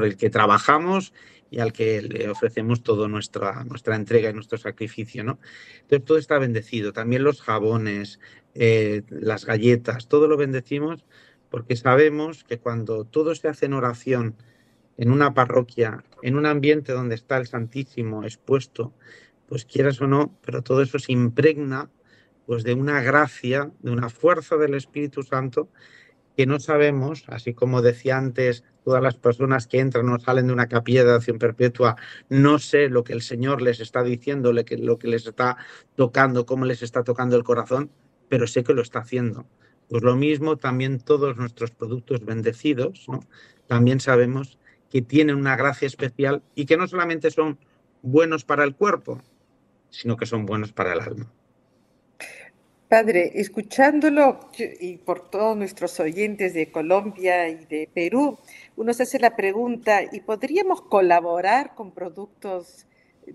el 0.05 0.16
que 0.16 0.31
trabajamos 0.31 1.12
y 1.50 1.61
al 1.61 1.72
que 1.72 2.02
le 2.02 2.29
ofrecemos 2.29 2.83
toda 2.83 3.09
nuestra, 3.09 3.64
nuestra 3.64 3.96
entrega 3.96 4.31
y 4.31 4.35
nuestro 4.35 4.59
sacrificio, 4.59 5.24
¿no? 5.24 5.38
Entonces 5.83 6.05
todo 6.05 6.18
está 6.18 6.38
bendecido, 6.38 6.92
también 6.92 7.24
los 7.24 7.40
jabones, 7.40 8.20
eh, 8.55 9.02
las 9.09 9.46
galletas, 9.46 10.09
todo 10.09 10.29
lo 10.29 10.37
bendecimos 10.37 11.05
porque 11.50 11.76
sabemos 11.76 12.44
que 12.44 12.59
cuando 12.59 13.05
todo 13.05 13.35
se 13.35 13.48
hace 13.48 13.66
en 13.66 13.72
oración, 13.72 14.37
en 14.96 15.11
una 15.11 15.35
parroquia, 15.35 16.05
en 16.22 16.37
un 16.37 16.46
ambiente 16.46 16.92
donde 16.92 17.14
está 17.14 17.37
el 17.37 17.46
Santísimo 17.46 18.24
expuesto, 18.24 18.92
pues 19.48 19.64
quieras 19.64 20.00
o 20.00 20.07
no, 20.07 20.37
pero 20.44 20.62
todo 20.62 20.83
eso 20.83 20.98
se 20.98 21.12
impregna 21.12 21.88
pues 22.46 22.62
de 22.64 22.74
una 22.74 23.02
gracia, 23.02 23.72
de 23.80 23.90
una 23.90 24.09
fuerza 24.09 24.56
del 24.56 24.74
Espíritu 24.74 25.22
Santo 25.22 25.68
que 26.37 26.46
no 26.46 26.61
sabemos, 26.61 27.24
así 27.28 27.54
como 27.54 27.82
decía 27.82 28.18
antes, 28.18 28.62
todas 28.85 29.02
las 29.02 29.16
personas 29.16 29.66
que 29.66 29.80
entran 29.80 30.09
o 30.11 30.18
salen 30.20 30.46
de 30.46 30.52
una 30.52 30.68
capilla 30.68 31.02
de 31.02 31.14
acción 31.14 31.38
perpetua, 31.38 31.96
no 32.28 32.59
sé 32.59 32.88
lo 32.88 33.04
que 33.04 33.14
el 33.14 33.22
Señor 33.22 33.62
les 33.62 33.80
está 33.80 34.02
diciendo, 34.02 34.52
lo 34.52 34.98
que 34.98 35.09
les 35.09 35.26
está 35.26 35.56
tocando, 35.96 36.46
cómo 36.46 36.66
les 36.66 36.82
está 36.82 37.02
tocando 37.02 37.37
el 37.37 37.42
corazón, 37.42 37.90
pero 38.28 38.46
sé 38.46 38.62
que 38.64 38.74
lo 38.74 38.82
está 38.82 39.00
haciendo. 39.00 39.46
Pues 39.88 40.02
lo 40.02 40.14
mismo, 40.14 40.56
también 40.56 41.00
todos 41.00 41.37
nuestros 41.37 41.70
productos 41.70 42.24
bendecidos, 42.24 43.06
¿no? 43.09 43.20
también 43.66 43.98
sabemos 44.00 44.59
que 44.90 45.02
tienen 45.02 45.37
una 45.37 45.56
gracia 45.56 45.87
especial 45.87 46.42
y 46.54 46.66
que 46.66 46.76
no 46.76 46.87
solamente 46.87 47.30
son 47.30 47.59
buenos 48.02 48.44
para 48.44 48.64
el 48.64 48.76
cuerpo, 48.76 49.20
sino 49.90 50.16
que 50.16 50.26
son 50.26 50.44
buenos 50.46 50.72
para 50.72 50.92
el 50.92 51.00
alma. 51.00 51.32
Padre, 52.88 53.33
escuchándolo 53.40 54.49
y 54.59 54.99
por 54.99 55.29
todos 55.29 55.57
nuestros 55.57 55.99
oyentes 55.99 56.55
de 56.55 56.70
Colombia 56.70 57.49
y 57.49 57.64
de 57.66 57.88
Perú, 57.92 58.38
uno 58.77 58.94
se 58.94 59.03
hace 59.03 59.18
la 59.18 59.35
pregunta, 59.35 60.03
¿y 60.11 60.20
podríamos 60.20 60.83
colaborar 60.83 61.75
con 61.75 61.90
productos 61.90 62.87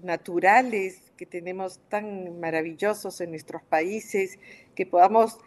naturales 0.04 1.12
que 1.18 1.26
tenemos 1.26 1.80
tan 1.90 2.40
maravillosos 2.40 3.20
en 3.22 3.32
nuestros 3.32 3.62
países, 3.64 4.40
que 4.74 4.86
podamos 4.86 5.38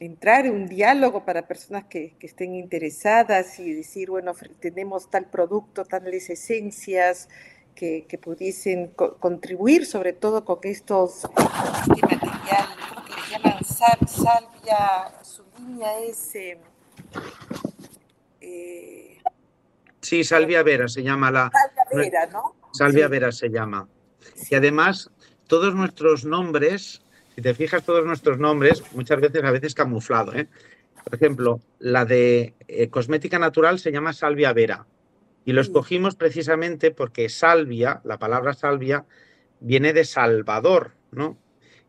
entrar 0.00 0.46
en 0.46 0.52
un 0.52 0.66
diálogo 0.66 1.24
para 1.24 1.46
personas 1.48 1.84
que, 1.84 2.14
estén 2.20 2.54
interesadas 2.54 3.58
y 3.58 3.72
decir, 3.72 4.10
bueno, 4.10 4.32
tenemos 4.60 5.10
tal 5.10 5.26
producto, 5.26 5.84
tales 5.84 6.30
esencias 6.30 7.28
que, 7.74 8.20
pudiesen 8.20 8.88
contribuir 9.20 9.86
sobre 9.86 10.12
todo 10.12 10.44
con 10.44 10.58
estos, 10.62 11.24
este 11.24 12.16
material, 12.16 12.66
que 13.06 13.14
le 13.14 13.30
llaman 13.30 13.64
salvia, 14.06 15.22
su 15.22 15.44
línea 15.58 15.98
es... 16.00 16.34
Eh, 16.34 16.60
eh, 18.40 19.18
sí, 20.00 20.24
salvia 20.24 20.62
vera 20.62 20.88
se 20.88 21.02
llama 21.02 21.30
la... 21.30 21.50
Salvia 21.50 21.84
vera, 21.92 22.26
¿no? 22.26 22.56
Salvia 22.72 23.08
vera 23.08 23.32
se 23.32 23.48
llama. 23.50 23.88
Y 24.50 24.54
además, 24.54 25.10
todos 25.46 25.74
nuestros 25.74 26.24
nombres 26.24 27.02
si 27.38 27.42
te 27.42 27.54
fijas, 27.54 27.84
todos 27.84 28.04
nuestros 28.04 28.40
nombres, 28.40 28.82
muchas 28.94 29.20
veces, 29.20 29.44
a 29.44 29.52
veces 29.52 29.72
camuflado. 29.72 30.34
¿eh? 30.34 30.48
Por 31.04 31.14
ejemplo, 31.14 31.60
la 31.78 32.04
de 32.04 32.54
eh, 32.66 32.88
cosmética 32.90 33.38
natural 33.38 33.78
se 33.78 33.92
llama 33.92 34.12
salvia 34.12 34.52
vera. 34.52 34.86
Y 35.44 35.52
lo 35.52 35.60
escogimos 35.60 36.16
precisamente 36.16 36.90
porque 36.90 37.28
salvia, 37.28 38.00
la 38.02 38.18
palabra 38.18 38.54
salvia, 38.54 39.04
viene 39.60 39.92
de 39.92 40.04
Salvador, 40.04 40.94
¿no? 41.12 41.38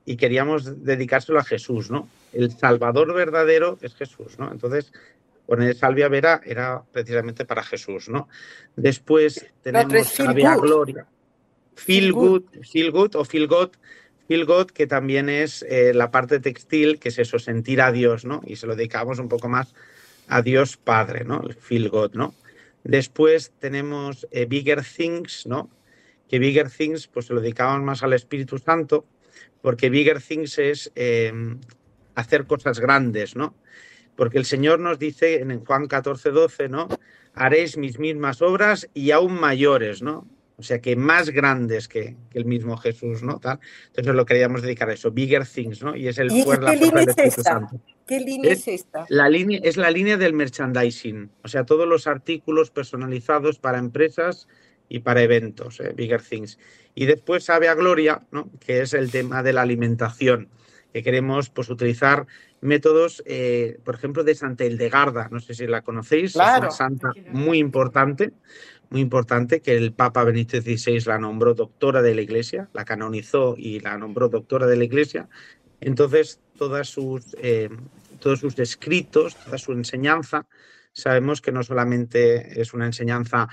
Y 0.06 0.18
queríamos 0.18 0.84
dedicárselo 0.84 1.40
a 1.40 1.44
Jesús, 1.44 1.92
¿no? 1.92 2.10
El 2.34 2.52
Salvador 2.52 3.14
verdadero 3.14 3.78
es 3.82 3.96
Jesús, 3.96 4.40
¿no? 4.40 4.52
Entonces, 4.52 4.92
poner 5.46 5.76
salvia 5.76 6.08
vera 6.08 6.42
era 6.46 6.84
precisamente 6.92 7.46
para 7.46 7.64
Jesús, 7.64 8.10
¿no? 8.10 8.28
Después 8.76 9.46
tenemos 9.62 10.08
salvia 10.08 10.56
gloria. 10.56 11.06
Feel 11.76 12.12
good, 12.12 12.44
feel 12.62 12.92
good 12.92 13.16
o 13.16 13.24
feel 13.24 13.48
good 13.48 13.72
Feel 14.30 14.46
God, 14.46 14.68
que 14.68 14.86
también 14.86 15.28
es 15.28 15.66
eh, 15.68 15.92
la 15.92 16.12
parte 16.12 16.40
textil, 16.40 17.00
que 17.00 17.10
es 17.10 17.18
eso, 17.18 17.40
sentir 17.40 17.82
a 17.82 17.92
Dios, 17.92 18.26
¿no? 18.26 18.42
Y 18.46 18.58
se 18.58 18.68
lo 18.68 18.76
dedicamos 18.76 19.18
un 19.18 19.28
poco 19.28 19.50
más 19.50 19.74
a 20.28 20.44
Dios 20.44 20.78
Padre, 20.78 21.24
¿no? 21.24 21.42
El 21.42 21.56
Feel 21.56 21.90
God, 21.90 22.14
¿no? 22.14 22.36
Después 22.84 23.54
tenemos 23.58 24.28
eh, 24.30 24.46
Bigger 24.46 24.84
Things, 24.84 25.48
¿no? 25.48 25.72
Que 26.28 26.38
Bigger 26.38 26.70
Things, 26.70 27.08
pues 27.08 27.26
se 27.26 27.34
lo 27.34 27.42
dedicamos 27.42 27.82
más 27.82 28.04
al 28.04 28.14
Espíritu 28.14 28.60
Santo, 28.60 29.04
porque 29.62 29.90
Bigger 29.90 30.22
Things 30.22 30.58
es 30.58 30.92
eh, 30.96 31.34
hacer 32.16 32.46
cosas 32.46 32.80
grandes, 32.80 33.36
¿no? 33.36 33.56
Porque 34.16 34.38
el 34.38 34.46
Señor 34.46 34.80
nos 34.80 35.00
dice 35.00 35.42
en 35.42 35.64
Juan 35.64 35.88
14, 35.88 36.32
12, 36.32 36.70
¿no? 36.70 36.88
Haréis 37.34 37.78
mis 37.78 38.00
mismas 38.00 38.42
obras 38.42 38.90
y 38.94 39.12
aún 39.12 39.40
mayores, 39.40 40.02
¿no? 40.02 40.28
o 40.60 40.64
sea 40.64 40.82
que 40.82 40.98
más 40.98 41.30
grandes 41.30 41.88
que, 41.88 42.18
el 42.34 42.44
mismo 42.44 42.76
Jesús, 42.76 43.24
¿no? 43.24 43.36
Entonces 43.36 44.14
lo 44.14 44.26
queríamos 44.26 44.62
dedicar 44.62 44.90
a 44.90 44.94
eso, 44.94 45.10
bigger 45.10 45.48
things, 45.48 45.82
¿no? 45.82 45.96
Y 45.96 46.10
es 46.10 46.18
el 46.18 46.30
¿Y 46.34 46.44
qué 46.44 46.76
línea 46.76 47.04
es 47.04 47.38
esta? 47.38 47.70
¿Qué 48.06 48.20
línea 48.20 48.52
es, 48.52 48.68
esta? 48.68 49.06
La 49.08 49.30
línea, 49.30 49.62
es 49.64 49.78
la 49.78 49.90
línea 49.90 50.18
del 50.18 50.34
merchandising, 50.34 51.32
o 51.46 51.48
sea, 51.48 51.66
todos 51.66 51.88
los 51.88 52.08
artículos 52.08 52.72
personalizados 52.72 53.58
para 53.58 53.78
empresas 53.78 54.50
y 54.90 55.00
para 55.00 55.22
eventos, 55.22 55.80
¿eh? 55.80 55.94
Bigger 55.96 56.22
Things. 56.22 56.58
Y 56.96 57.06
después 57.06 57.46
sabe 57.46 57.70
a 57.70 57.76
Gloria, 57.76 58.22
¿no? 58.32 58.50
que 58.60 58.82
es 58.82 58.94
el 58.94 59.12
tema 59.12 59.44
de 59.44 59.54
la 59.54 59.62
alimentación, 59.62 60.50
que 60.92 61.04
queremos 61.04 61.50
pues, 61.50 61.70
utilizar 61.70 62.26
métodos, 62.62 63.24
eh, 63.26 63.80
por 63.86 63.96
ejemplo, 63.96 64.24
de 64.24 64.36
Santa 64.36 64.66
Hildegarda, 64.66 65.30
no 65.32 65.40
sé 65.40 65.54
si 65.54 65.68
la 65.68 65.84
conocéis, 65.84 66.32
es 66.32 66.36
una 66.36 66.72
santa 66.72 67.12
muy 67.32 67.60
importante, 67.60 68.34
muy 68.90 69.02
importante 69.02 69.62
que 69.62 69.78
el 69.78 69.94
Papa 69.94 70.24
Benito 70.24 70.60
XVI 70.60 71.00
la 71.06 71.20
nombró 71.20 71.54
doctora 71.54 72.02
de 72.02 72.16
la 72.16 72.22
Iglesia, 72.22 72.70
la 72.74 72.86
canonizó 72.86 73.56
y 73.58 73.80
la 73.80 73.98
nombró 73.98 74.28
doctora 74.30 74.66
de 74.66 74.78
la 74.78 74.84
Iglesia. 74.84 75.30
Entonces, 75.80 76.42
todas 76.58 76.90
sus, 76.90 77.36
eh, 77.40 77.70
todos 78.20 78.40
sus 78.40 78.58
escritos, 78.60 79.36
toda 79.36 79.58
su 79.60 79.72
enseñanza, 79.72 80.48
sabemos 80.92 81.40
que 81.40 81.52
no 81.52 81.64
solamente 81.64 82.60
es 82.60 82.74
una 82.74 82.88
enseñanza 82.88 83.48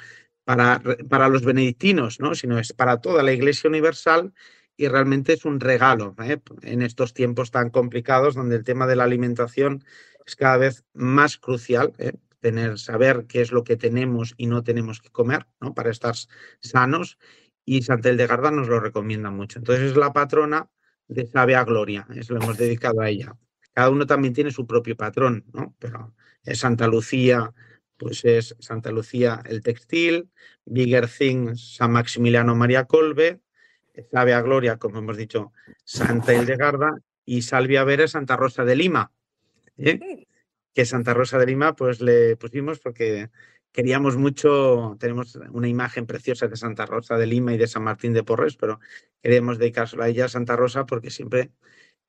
para, 0.46 0.80
para 1.09 1.28
los 1.28 1.44
benedictinos, 1.44 2.20
¿no? 2.20 2.37
sino 2.37 2.59
es 2.61 2.72
para 2.72 3.00
toda 3.00 3.24
la 3.24 3.32
Iglesia 3.32 3.68
Universal 3.68 4.32
y 4.76 4.87
realmente 4.87 5.32
es 5.32 5.44
un 5.44 5.59
regalo 5.59 6.14
¿eh? 6.22 6.38
en 6.62 6.82
estos 6.82 7.14
tiempos 7.14 7.50
tan 7.50 7.70
complicados 7.70 8.37
donde 8.37 8.54
el 8.54 8.62
tema 8.62 8.87
de 8.87 8.94
la 8.94 9.02
alimentación 9.02 9.85
es 10.24 10.37
cada 10.37 10.56
vez 10.56 10.85
más 10.94 11.37
crucial. 11.37 11.92
¿eh? 11.98 12.12
tener, 12.38 12.78
saber 12.78 13.26
qué 13.26 13.40
es 13.40 13.50
lo 13.50 13.64
que 13.64 13.76
tenemos 13.76 14.35
y 14.37 14.46
no 14.46 14.62
tenemos 14.62 15.00
que 15.00 15.11
comer, 15.11 15.48
¿no? 15.61 15.74
Para 15.74 15.90
estar 15.90 16.14
sanos. 16.61 17.18
Y 17.64 17.82
Santel 17.82 18.16
de 18.16 18.28
Garda 18.28 18.52
nos 18.52 18.68
lo 18.68 18.78
recomienda 18.78 19.30
mucho. 19.30 19.59
Entonces 19.59 19.90
es 19.90 19.96
la 19.96 20.12
patrona 20.12 20.70
de 21.09 21.26
Sabia 21.26 21.64
Gloria, 21.64 22.06
es 22.14 22.30
lo 22.30 22.40
hemos 22.40 22.56
dedicado 22.56 23.00
a 23.00 23.09
ella. 23.09 23.37
Cada 23.72 23.90
uno 23.90 24.06
también 24.06 24.32
tiene 24.32 24.52
su 24.52 24.64
propio 24.64 24.96
patrón, 24.96 25.44
¿no? 25.52 25.74
Pero 25.80 26.14
es 26.44 26.61
Santa 26.61 26.87
Lucía, 26.87 27.52
pues 27.96 28.24
es 28.24 28.56
Santa 28.59 28.90
Lucía 28.90 29.42
el 29.46 29.62
textil, 29.62 30.30
Bigger 30.64 31.09
Things, 31.09 31.76
San 31.76 31.92
Maximiliano 31.92 32.54
María 32.54 32.85
Colbe, 32.85 33.40
Sabia 34.11 34.40
Gloria, 34.42 34.76
como 34.76 34.98
hemos 34.98 35.16
dicho, 35.16 35.52
Santa 35.85 36.35
Hildegarda 36.35 36.90
y 37.24 37.42
Salvia 37.42 37.85
Vera 37.85 38.09
Santa 38.09 38.37
Rosa 38.37 38.64
de 38.64 38.76
Lima. 38.76 39.11
¿eh? 39.78 40.26
que 40.76 40.85
Santa 40.85 41.14
Rosa 41.14 41.38
de 41.38 41.46
Lima 41.46 41.74
pues 41.74 42.02
le 42.02 42.37
pusimos 42.37 42.80
porque 42.80 43.30
queríamos 43.72 44.18
mucho, 44.18 44.96
tenemos 45.00 45.37
una 45.50 45.68
imagen 45.68 46.04
preciosa 46.04 46.48
de 46.48 46.56
Santa 46.56 46.85
Rosa 46.85 47.16
de 47.16 47.26
Lima 47.26 47.54
y 47.54 47.56
de 47.56 47.66
San 47.66 47.82
Martín 47.82 48.12
de 48.12 48.22
Porres, 48.22 48.56
pero 48.56 48.78
queríamos 49.22 49.59
dedicársela 49.59 50.04
a 50.04 50.09
ella 50.09 50.26
a 50.26 50.28
Santa 50.28 50.54
Rosa 50.54 50.85
porque 50.85 51.11
siempre 51.11 51.50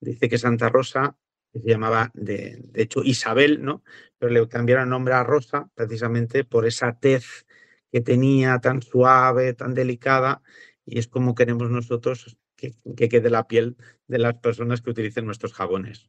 dice 0.01 0.27
que 0.27 0.37
Santa 0.37 0.67
Rosa 0.67 1.15
se 1.53 1.69
llamaba 1.69 2.11
de, 2.13 2.59
de 2.61 2.81
hecho 2.81 3.01
Isabel, 3.03 3.63
¿no? 3.63 3.83
Pero 4.19 4.31
le 4.31 4.47
cambiaron 4.47 4.85
el 4.85 4.89
nombre 4.89 5.13
a 5.13 5.23
Rosa 5.23 5.69
precisamente 5.75 6.43
por 6.43 6.65
esa 6.65 6.93
tez 6.99 7.45
que 7.91 8.01
tenía 8.01 8.59
tan 8.59 8.81
suave, 8.81 9.53
tan 9.53 9.73
delicada, 9.73 10.41
y 10.85 10.99
es 10.99 11.07
como 11.07 11.35
queremos 11.35 11.69
nosotros 11.69 12.37
que, 12.55 12.73
que 12.95 13.09
quede 13.09 13.29
la 13.29 13.47
piel 13.47 13.77
de 14.07 14.19
las 14.19 14.35
personas 14.35 14.81
que 14.81 14.89
utilicen 14.89 15.25
nuestros 15.25 15.53
jabones. 15.53 16.05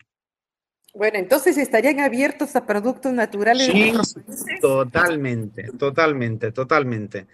Bueno, 0.95 1.19
entonces 1.19 1.59
estarían 1.59 2.01
abiertos 2.01 2.57
a 2.57 2.67
productos 2.67 3.13
naturales. 3.13 3.67
Sí, 3.67 3.93
totalmente, 4.61 5.71
totalmente, 5.79 6.51
totalmente, 6.51 7.27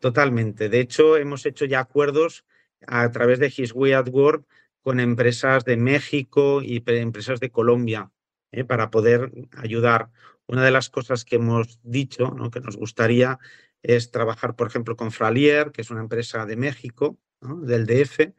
totalmente. 0.00 0.68
De 0.68 0.80
hecho, 0.80 1.16
hemos 1.16 1.44
hecho 1.44 1.64
ya 1.64 1.80
acuerdos 1.80 2.44
a 2.86 3.10
través 3.10 3.38
de 3.38 3.52
His 3.54 3.74
Way 3.74 3.92
at 3.92 4.08
Work 4.08 4.46
con 4.82 5.00
empresas 5.00 5.64
de 5.64 5.76
México 5.76 6.62
y 6.62 6.82
empresas 6.86 7.40
de 7.40 7.50
Colombia 7.50 8.10
¿eh? 8.50 8.64
para 8.64 8.90
poder 8.90 9.32
ayudar. 9.56 10.10
Una 10.46 10.64
de 10.64 10.70
las 10.70 10.90
cosas 10.90 11.24
que 11.24 11.36
hemos 11.36 11.80
dicho, 11.82 12.34
que 12.52 12.60
nos 12.60 12.76
gustaría, 12.76 13.38
es 13.82 14.10
trabajar, 14.10 14.54
por 14.56 14.66
ejemplo, 14.66 14.96
con 14.96 15.12
Fralier, 15.12 15.72
que 15.72 15.82
es 15.82 15.90
una 15.90 16.00
empresa 16.00 16.46
de 16.46 16.56
México, 16.56 17.18
del 17.40 17.86
DF, 17.86 18.32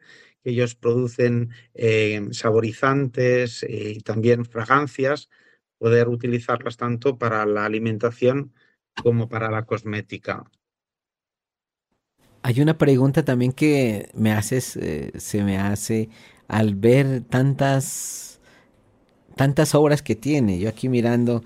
ellos 0.44 0.74
producen 0.74 1.50
eh, 1.72 2.28
saborizantes 2.32 3.62
eh, 3.62 3.94
y 3.96 4.00
también 4.00 4.44
fragancias, 4.44 5.30
poder 5.78 6.08
utilizarlas 6.08 6.76
tanto 6.76 7.18
para 7.18 7.44
la 7.46 7.64
alimentación 7.64 8.54
como 9.02 9.28
para 9.28 9.50
la 9.50 9.64
cosmética. 9.64 10.44
Hay 12.46 12.60
una 12.60 12.76
pregunta 12.76 13.24
también 13.24 13.52
que 13.52 14.10
me 14.12 14.30
haces, 14.30 14.76
eh, 14.76 15.12
se 15.16 15.42
me 15.42 15.56
hace 15.56 16.10
al 16.46 16.74
ver 16.74 17.22
tantas, 17.22 18.38
tantas 19.34 19.74
obras 19.74 20.02
que 20.02 20.14
tiene. 20.14 20.58
Yo 20.58 20.68
aquí 20.68 20.90
mirando, 20.90 21.42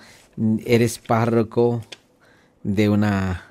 eres 0.67 0.99
párroco 0.99 1.83
de 2.65 2.89
una 2.89 3.45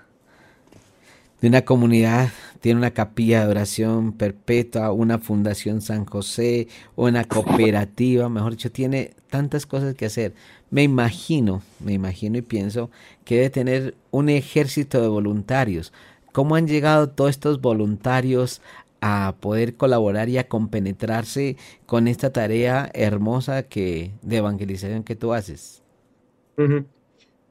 de 1.40 1.48
una 1.48 1.62
comunidad, 1.64 2.32
tiene 2.60 2.80
una 2.80 2.92
capilla 2.92 3.46
de 3.46 3.52
oración 3.52 4.12
perpetua, 4.12 4.91
una 4.91 5.18
fundación 5.18 5.80
San 5.80 6.04
José, 6.04 6.68
una 6.98 7.24
cooperativa, 7.24 8.28
mejor 8.28 8.52
dicho, 8.52 8.74
tiene 8.74 9.12
tantas 9.30 9.66
cosas 9.66 9.95
que 9.95 10.08
hacer. 10.08 10.34
Me 10.70 10.84
imagino, 10.84 11.62
me 11.80 11.93
imagino 11.93 12.38
y 12.38 12.41
pienso 12.41 12.89
que 13.24 13.36
debe 13.36 13.50
tener 13.52 13.95
un 14.12 14.28
ejército 14.28 15.02
de 15.02 15.08
voluntarios. 15.08 15.93
¿Cómo 16.38 16.56
han 16.56 16.68
llegado 16.68 17.10
todos 17.10 17.32
estos 17.32 17.62
voluntarios 17.62 18.62
a 19.02 19.38
poder 19.40 19.74
colaborar 19.74 20.30
y 20.30 20.38
a 20.38 20.48
compenetrarse 20.48 21.58
con 21.88 22.08
esta 22.08 22.32
tarea 22.32 22.92
hermosa 22.94 23.64
que, 23.64 24.12
de 24.22 24.38
evangelización 24.38 25.04
que 25.04 25.16
tú 25.16 25.34
haces? 25.34 25.82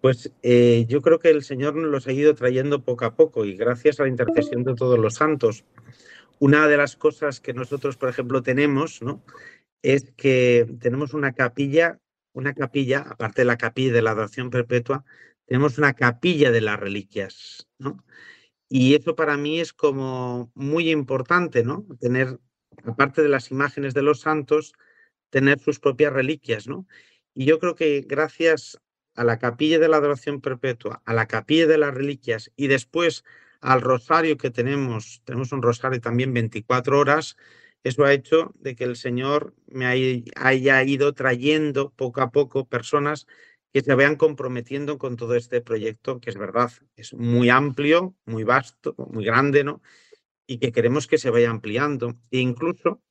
Pues 0.01 0.30
eh, 0.45 0.87
yo 0.89 1.03
creo 1.03 1.18
que 1.18 1.30
el 1.30 1.43
Señor 1.43 1.74
nos 1.74 1.91
los 1.91 2.07
ha 2.07 2.12
ido 2.12 2.37
trayendo 2.37 2.84
poco 2.84 3.07
a 3.07 3.16
poco 3.16 3.45
y 3.45 3.57
gracias 3.57 3.99
a 3.99 4.05
la 4.05 4.09
intercesión 4.09 4.62
de 4.62 4.76
todos 4.76 5.01
los 5.01 5.14
santos. 5.14 5.64
Una 6.39 6.68
de 6.68 6.76
las 6.76 6.95
cosas 6.95 7.41
que 7.41 7.55
nosotros, 7.55 7.97
por 7.97 8.09
ejemplo, 8.09 8.45
tenemos, 8.45 9.03
¿no? 9.03 9.20
Es 9.82 10.12
que 10.16 10.64
tenemos 10.78 11.12
una 11.12 11.32
capilla, 11.32 11.99
una 12.34 12.55
capilla, 12.55 13.01
aparte 13.01 13.41
de 13.43 13.47
la 13.47 13.59
capilla 13.59 13.95
de 13.95 14.03
la 14.03 14.12
adoración 14.12 14.51
perpetua, 14.51 15.05
tenemos 15.45 15.76
una 15.76 15.95
capilla 15.95 16.53
de 16.53 16.61
las 16.61 16.78
reliquias, 16.78 17.66
¿no? 17.80 18.05
Y 18.68 18.94
eso 18.94 19.14
para 19.14 19.36
mí 19.36 19.60
es 19.60 19.72
como 19.72 20.50
muy 20.54 20.90
importante, 20.90 21.62
¿no? 21.62 21.86
Tener, 22.00 22.38
aparte 22.84 23.22
de 23.22 23.28
las 23.28 23.50
imágenes 23.50 23.94
de 23.94 24.02
los 24.02 24.20
santos, 24.20 24.72
tener 25.30 25.60
sus 25.60 25.78
propias 25.78 26.12
reliquias, 26.12 26.66
¿no? 26.66 26.86
Y 27.34 27.44
yo 27.44 27.58
creo 27.58 27.74
que 27.74 28.00
gracias 28.06 28.78
a 29.14 29.24
la 29.24 29.38
capilla 29.38 29.78
de 29.78 29.88
la 29.88 29.98
adoración 29.98 30.40
perpetua, 30.40 31.02
a 31.04 31.14
la 31.14 31.26
capilla 31.26 31.66
de 31.66 31.78
las 31.78 31.94
reliquias 31.94 32.52
y 32.56 32.66
después 32.66 33.24
al 33.60 33.80
rosario 33.80 34.36
que 34.36 34.50
tenemos, 34.50 35.22
tenemos 35.24 35.52
un 35.52 35.62
rosario 35.62 36.00
también 36.00 36.34
24 36.34 36.98
horas, 36.98 37.36
eso 37.82 38.04
ha 38.04 38.12
hecho 38.12 38.52
de 38.58 38.74
que 38.74 38.84
el 38.84 38.96
Señor 38.96 39.54
me 39.68 39.86
haya 39.86 40.82
ido 40.84 41.14
trayendo 41.14 41.92
poco 41.94 42.20
a 42.20 42.30
poco 42.30 42.66
personas 42.66 43.26
que 43.76 43.82
se 43.82 43.94
vayan 43.94 44.16
comprometiendo 44.16 44.96
con 44.96 45.16
todo 45.16 45.34
este 45.34 45.60
proyecto, 45.60 46.18
que 46.18 46.30
es 46.30 46.38
verdad, 46.38 46.72
es 46.96 47.12
muy 47.12 47.50
amplio, 47.50 48.16
muy 48.24 48.42
vasto, 48.42 48.94
muy 48.96 49.22
grande, 49.22 49.64
¿no? 49.64 49.82
Y 50.46 50.56
que 50.60 50.72
queremos 50.72 51.06
que 51.06 51.18
se 51.18 51.28
vaya 51.28 51.50
ampliando 51.50 52.16
e 52.30 52.38
incluso 52.38 53.02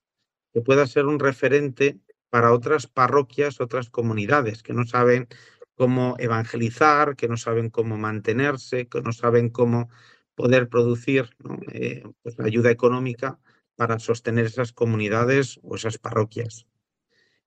que 0.52 0.62
pueda 0.62 0.88
ser 0.88 1.06
un 1.06 1.20
referente 1.20 2.00
para 2.32 2.52
otras 2.52 2.88
parroquias, 2.88 3.62
otras 3.62 3.92
comunidades 3.92 4.64
que 4.64 4.74
no 4.74 4.88
saben 4.88 5.28
cómo 5.76 6.16
evangelizar, 6.18 7.16
que 7.16 7.28
no 7.28 7.38
saben 7.38 7.70
cómo 7.70 7.96
mantenerse, 8.00 8.88
que 8.88 9.04
no 9.04 9.14
saben 9.14 9.50
cómo 9.52 9.92
poder 10.34 10.68
producir 10.68 11.30
eh, 11.74 12.02
pues, 12.24 12.40
ayuda 12.40 12.72
económica 12.72 13.40
para 13.76 14.00
sostener 14.00 14.48
esas 14.48 14.74
comunidades 14.74 15.60
o 15.62 15.76
esas 15.76 16.00
parroquias. 16.00 16.66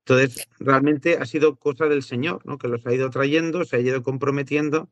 Entonces, 0.08 0.48
realmente 0.58 1.18
ha 1.18 1.26
sido 1.26 1.56
cosa 1.56 1.86
del 1.86 2.02
Señor, 2.02 2.40
¿no? 2.46 2.56
que 2.56 2.68
los 2.68 2.86
ha 2.86 2.94
ido 2.94 3.10
trayendo, 3.10 3.66
se 3.66 3.76
ha 3.76 3.80
ido 3.80 4.02
comprometiendo. 4.02 4.90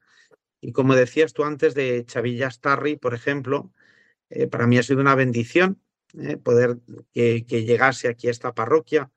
Y 0.60 0.72
como 0.72 0.94
decías 0.94 1.32
tú 1.32 1.44
antes 1.44 1.74
de 1.74 2.04
Chavillas 2.04 2.60
Tarri, 2.60 2.96
por 2.96 3.14
ejemplo, 3.14 3.72
eh, 4.28 4.46
para 4.46 4.66
mí 4.66 4.76
ha 4.76 4.82
sido 4.82 5.00
una 5.00 5.14
bendición 5.14 5.80
¿eh? 6.18 6.36
poder 6.36 6.80
que, 7.14 7.40
llegase 7.48 8.08
aquí 8.08 8.28
a 8.28 8.30
esta 8.30 8.52
parroquia 8.52 9.10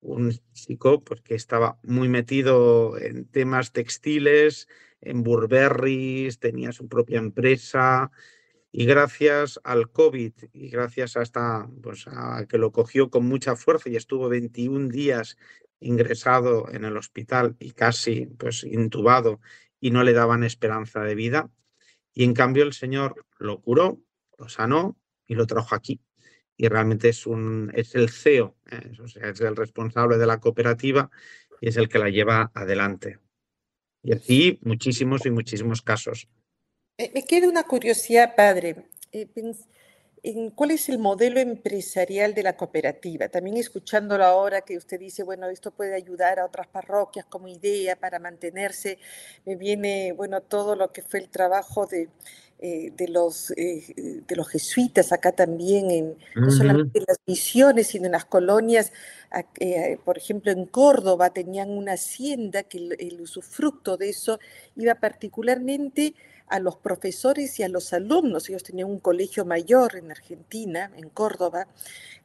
un 0.00 0.32
chico 0.52 1.04
pues, 1.04 1.20
que 1.20 1.36
estaba 1.36 1.78
muy 1.84 2.08
metido 2.08 2.98
en 2.98 3.24
temas 3.26 3.70
textiles, 3.70 4.66
en 5.00 5.22
Burberry, 5.22 6.30
tenía 6.40 6.72
su 6.72 6.88
propia 6.88 7.18
empresa, 7.18 8.10
y 8.76 8.86
gracias 8.86 9.60
al 9.62 9.92
COVID 9.92 10.32
y 10.52 10.68
gracias 10.68 11.16
a, 11.16 11.70
pues 11.80 12.08
a 12.08 12.44
que 12.48 12.58
lo 12.58 12.72
cogió 12.72 13.08
con 13.08 13.24
mucha 13.24 13.54
fuerza 13.54 13.88
y 13.88 13.94
estuvo 13.94 14.28
21 14.28 14.88
días 14.88 15.36
ingresado 15.78 16.68
en 16.72 16.84
el 16.84 16.96
hospital 16.96 17.54
y 17.60 17.70
casi 17.70 18.26
pues 18.26 18.64
intubado 18.64 19.40
y 19.78 19.92
no 19.92 20.02
le 20.02 20.12
daban 20.12 20.42
esperanza 20.42 21.02
de 21.04 21.14
vida. 21.14 21.48
Y 22.14 22.24
en 22.24 22.34
cambio 22.34 22.64
el 22.64 22.72
Señor 22.72 23.24
lo 23.38 23.60
curó, 23.62 24.00
lo 24.38 24.48
sanó 24.48 24.98
y 25.24 25.36
lo 25.36 25.46
trajo 25.46 25.76
aquí. 25.76 26.00
Y 26.56 26.66
realmente 26.66 27.10
es, 27.10 27.28
un, 27.28 27.70
es 27.76 27.94
el 27.94 28.10
CEO, 28.10 28.56
¿eh? 28.72 28.90
o 29.00 29.06
sea, 29.06 29.28
es 29.28 29.40
el 29.40 29.54
responsable 29.54 30.18
de 30.18 30.26
la 30.26 30.40
cooperativa 30.40 31.12
y 31.60 31.68
es 31.68 31.76
el 31.76 31.88
que 31.88 32.00
la 32.00 32.10
lleva 32.10 32.50
adelante. 32.54 33.20
Y 34.02 34.14
así 34.14 34.58
muchísimos 34.62 35.24
y 35.26 35.30
muchísimos 35.30 35.80
casos. 35.80 36.26
Eh, 36.96 37.10
me 37.12 37.24
queda 37.24 37.48
una 37.48 37.64
curiosidad, 37.64 38.36
padre. 38.36 38.76
Eh, 39.10 39.26
en 40.22 40.50
cuál 40.50 40.70
es 40.70 40.88
el 40.88 40.98
modelo 40.98 41.40
empresarial 41.40 42.34
de 42.34 42.44
la 42.44 42.56
cooperativa. 42.56 43.28
También 43.28 43.56
escuchándolo 43.56 44.24
ahora 44.24 44.62
que 44.62 44.78
usted 44.78 44.98
dice, 44.98 45.22
bueno, 45.22 45.48
esto 45.48 45.70
puede 45.70 45.94
ayudar 45.94 46.38
a 46.38 46.46
otras 46.46 46.66
parroquias 46.66 47.26
como 47.26 47.48
idea 47.48 47.96
para 47.96 48.18
mantenerse, 48.18 48.98
me 49.44 49.56
viene, 49.56 50.12
bueno, 50.12 50.40
todo 50.40 50.76
lo 50.76 50.92
que 50.92 51.02
fue 51.02 51.20
el 51.20 51.28
trabajo 51.28 51.86
de, 51.86 52.08
eh, 52.58 52.90
de, 52.96 53.08
los, 53.08 53.48
de 53.48 54.36
los 54.36 54.48
jesuitas 54.48 55.12
acá 55.12 55.32
también, 55.32 55.90
en, 55.90 56.16
no 56.36 56.50
solamente 56.50 57.00
en 57.00 57.04
las 57.06 57.18
misiones, 57.26 57.88
sino 57.88 58.06
en 58.06 58.12
las 58.12 58.24
colonias. 58.24 58.92
por 60.06 60.16
ejemplo, 60.16 60.52
en 60.52 60.64
Córdoba 60.64 61.34
tenían 61.34 61.68
una 61.68 61.94
hacienda 61.94 62.62
que 62.62 62.78
el 62.78 63.20
usufructo 63.20 63.98
de 63.98 64.08
eso 64.08 64.38
iba 64.74 64.94
particularmente 64.94 66.14
a 66.48 66.60
los 66.60 66.76
profesores 66.76 67.58
y 67.58 67.62
a 67.62 67.68
los 67.68 67.92
alumnos. 67.92 68.48
Ellos 68.48 68.62
tenían 68.62 68.88
un 68.88 69.00
colegio 69.00 69.44
mayor 69.44 69.96
en 69.96 70.10
Argentina, 70.10 70.90
en 70.96 71.08
Córdoba, 71.08 71.66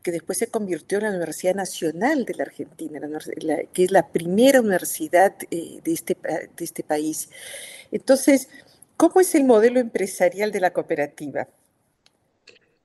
que 0.04 0.12
después 0.12 0.38
se 0.38 0.48
convirtió 0.48 0.98
en 0.98 1.06
la 1.06 1.10
Universidad 1.12 1.56
Nacional 1.56 2.26
de 2.26 2.36
la 2.36 2.44
Argentina, 2.44 3.02
que 3.74 3.84
es 3.84 3.92
la 3.92 4.08
primera 4.08 4.62
universidad 4.62 5.36
eh, 5.52 5.80
de, 5.84 5.94
este, 5.94 6.18
de 6.24 6.66
este 6.66 6.84
país. 6.84 7.30
Entonces, 7.92 8.50
¿cómo 8.98 9.20
es 9.20 9.36
el 9.36 9.44
modelo 9.46 9.80
empresarial 9.80 10.52
de 10.52 10.60
la 10.62 10.72
cooperativa? 10.72 11.48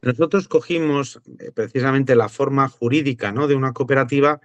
Nosotros 0.03 0.49
cogimos 0.49 1.20
eh, 1.39 1.51
precisamente 1.53 2.14
la 2.14 2.28
forma 2.28 2.68
jurídica 2.68 3.32
¿no? 3.32 3.47
de 3.47 3.55
una 3.55 3.72
cooperativa 3.72 4.41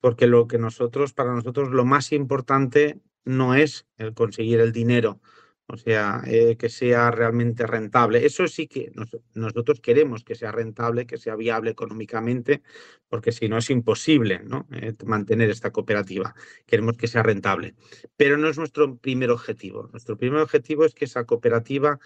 porque 0.00 0.26
lo 0.26 0.48
que 0.48 0.58
nosotros, 0.58 1.12
para 1.12 1.32
nosotros, 1.32 1.70
lo 1.70 1.84
más 1.84 2.12
importante 2.12 2.98
no 3.24 3.54
es 3.54 3.86
el 3.98 4.14
conseguir 4.14 4.58
el 4.58 4.72
dinero 4.72 5.20
o 5.66 5.76
sea, 5.76 6.22
eh, 6.26 6.56
que 6.56 6.68
sea 6.68 7.10
realmente 7.10 7.66
rentable. 7.66 8.26
Eso 8.26 8.46
sí 8.46 8.66
que 8.66 8.92
nosotros 9.34 9.80
queremos 9.80 10.24
que 10.24 10.34
sea 10.34 10.52
rentable, 10.52 11.06
que 11.06 11.16
sea 11.16 11.36
viable 11.36 11.70
económicamente, 11.70 12.62
porque 13.08 13.32
si 13.32 13.48
no 13.48 13.58
es 13.58 13.70
imposible 13.70 14.40
¿no? 14.44 14.66
Eh, 14.72 14.94
mantener 15.06 15.50
esta 15.50 15.70
cooperativa. 15.70 16.34
Queremos 16.66 16.96
que 16.96 17.08
sea 17.08 17.22
rentable. 17.22 17.74
Pero 18.16 18.36
no 18.36 18.48
es 18.48 18.58
nuestro 18.58 18.96
primer 18.98 19.30
objetivo. 19.30 19.88
Nuestro 19.92 20.16
primer 20.16 20.40
objetivo 20.40 20.84
es 20.84 20.94
que 20.94 21.06
esa 21.06 21.24
cooperativa 21.24 21.98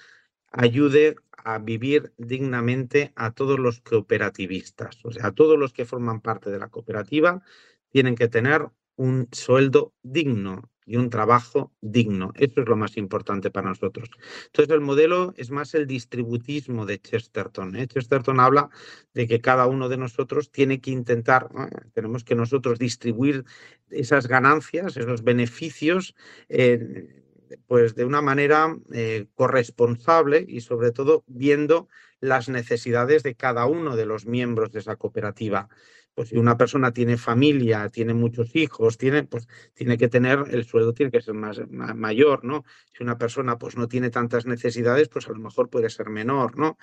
ayude 0.52 1.16
a 1.36 1.59
vivir 1.59 2.12
dignamente 2.16 3.12
a 3.16 3.32
todos 3.32 3.59
los 3.59 3.80
cooperativistas. 3.80 5.04
O 5.04 5.12
sea, 5.12 5.26
a 5.28 5.32
todos 5.32 5.59
los 5.59 5.72
que 5.72 5.84
forman 5.84 6.20
parte 6.20 6.50
de 6.50 6.59
la 6.59 6.68
cooperativa 6.68 7.42
tienen 7.90 8.14
que 8.14 8.28
tener 8.28 8.68
un 8.96 9.28
sueldo 9.32 9.92
digno, 10.02 10.70
y 10.87 10.97
un 10.97 11.11
trabajo 11.11 11.72
digno. 11.80 12.32
Eso 12.37 12.61
es 12.61 12.68
lo 12.68 12.76
más 12.76 12.97
importante 12.97 13.51
para 13.51 13.68
nosotros. 13.68 14.09
Entonces, 14.47 14.72
el 14.72 14.80
modelo 14.80 15.34
es 15.37 15.51
más 15.51 15.74
el 15.74 15.87
distributismo 15.87 16.87
de 16.87 17.01
Chesterton. 17.01 17.76
¿eh? 17.76 17.89
Chesterton 17.89 18.39
habla 18.41 18.70
de 19.12 19.26
que 19.26 19.41
cada 19.41 19.66
uno 19.66 19.89
de 19.89 19.97
nosotros 19.97 20.51
tiene 20.51 20.80
que 20.80 20.93
intentar, 20.93 21.49
tenemos 21.93 22.22
que 22.22 22.37
nosotros 22.37 22.78
distribuir 22.78 23.45
esas 23.91 24.28
ganancias, 24.28 24.97
esos 24.97 25.22
beneficios. 25.22 26.14
Eh, 26.49 27.26
pues 27.66 27.94
de 27.94 28.05
una 28.05 28.22
manera 28.22 28.76
eh, 28.92 29.26
corresponsable 29.34 30.44
y 30.47 30.61
sobre 30.61 30.92
todo 30.92 31.24
viendo 31.26 31.88
las 32.20 32.49
necesidades 32.49 33.22
de 33.22 33.34
cada 33.34 33.66
uno 33.66 33.97
de 33.97 34.07
los 34.07 34.26
miembros 34.26 34.72
de 34.72 34.80
esa 34.80 34.97
cooperativa 34.97 35.68
pues 36.16 36.30
si 36.30 36.38
una 36.38 36.57
persona 36.57 36.92
tiene 36.92 37.18
familia, 37.18 37.90
tiene 37.90 38.14
muchos 38.14 38.57
hijos, 38.57 38.97
tiene, 38.97 39.24
pues 39.24 39.47
tiene 39.74 39.99
que 39.99 40.09
tener, 40.09 40.44
el 40.51 40.64
sueldo 40.64 40.94
tiene 40.94 41.12
que 41.12 41.20
ser 41.20 41.34
más, 41.34 41.61
mayor, 41.68 42.42
¿no? 42.42 42.64
Si 42.94 43.03
una 43.03 43.18
persona 43.18 43.59
pues 43.59 43.76
no 43.76 43.86
tiene 43.86 44.09
tantas 44.09 44.47
necesidades, 44.47 45.11
pues 45.11 45.28
a 45.28 45.32
lo 45.32 45.38
mejor 45.38 45.68
puede 45.68 45.90
ser 45.90 46.09
menor, 46.09 46.57
¿no? 46.57 46.78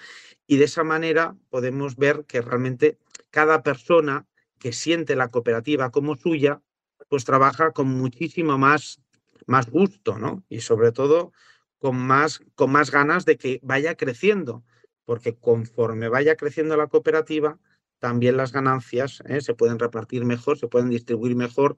Y 0.45 0.57
de 0.57 0.66
esa 0.66 0.84
manera 0.84 1.36
podemos 1.49 1.95
ver 1.95 2.26
que 2.28 2.41
realmente 2.41 2.99
cada 3.32 3.64
persona 3.64 4.28
que 4.59 4.72
siente 4.72 5.16
la 5.16 5.30
cooperativa 5.30 5.89
como 5.89 6.16
suya, 6.16 6.61
pues 7.09 7.26
trabaja 7.26 7.72
con 7.72 7.88
muchísimo 7.88 8.59
más, 8.59 9.01
más 9.48 9.70
gusto, 9.70 10.18
¿no? 10.18 10.44
Y 10.50 10.62
sobre 10.62 10.91
todo 10.91 11.32
con 11.80 11.98
más, 11.98 12.39
con 12.56 12.72
más 12.72 12.91
ganas 12.91 13.26
de 13.26 13.38
que 13.38 13.60
vaya 13.64 13.96
creciendo, 13.96 14.64
porque 15.06 15.36
conforme 15.36 16.08
vaya 16.08 16.36
creciendo 16.36 16.78
la 16.78 16.88
cooperativa, 16.88 17.60
también 18.00 18.38
las 18.38 18.52
ganancias 18.52 19.24
¿eh? 19.28 19.41
se 19.41 19.54
pueden 19.54 19.80
repartir 19.80 20.26
mejor, 20.26 20.58
se 20.58 20.68
pueden 20.68 20.89
distribuir 20.89 21.36
mejor 21.36 21.78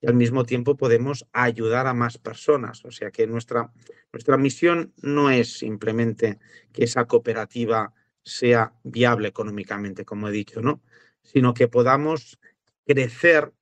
y 0.00 0.06
al 0.06 0.14
mismo 0.14 0.44
tiempo 0.44 0.76
podemos 0.76 1.26
ayudar 1.32 1.86
a 1.86 1.94
más 1.94 2.18
personas. 2.18 2.84
O 2.84 2.90
sea 2.90 3.10
que 3.10 3.26
nuestra, 3.26 3.72
nuestra 4.12 4.36
misión 4.36 4.92
no 5.02 5.30
es 5.30 5.58
simplemente 5.58 6.38
que 6.72 6.84
esa 6.84 7.06
cooperativa 7.06 7.92
sea 8.22 8.74
viable 8.84 9.28
económicamente, 9.28 10.04
como 10.04 10.28
he 10.28 10.32
dicho, 10.32 10.60
¿no? 10.60 10.82
sino 11.22 11.54
que 11.54 11.68
podamos 11.68 12.38
crecer 12.86 13.52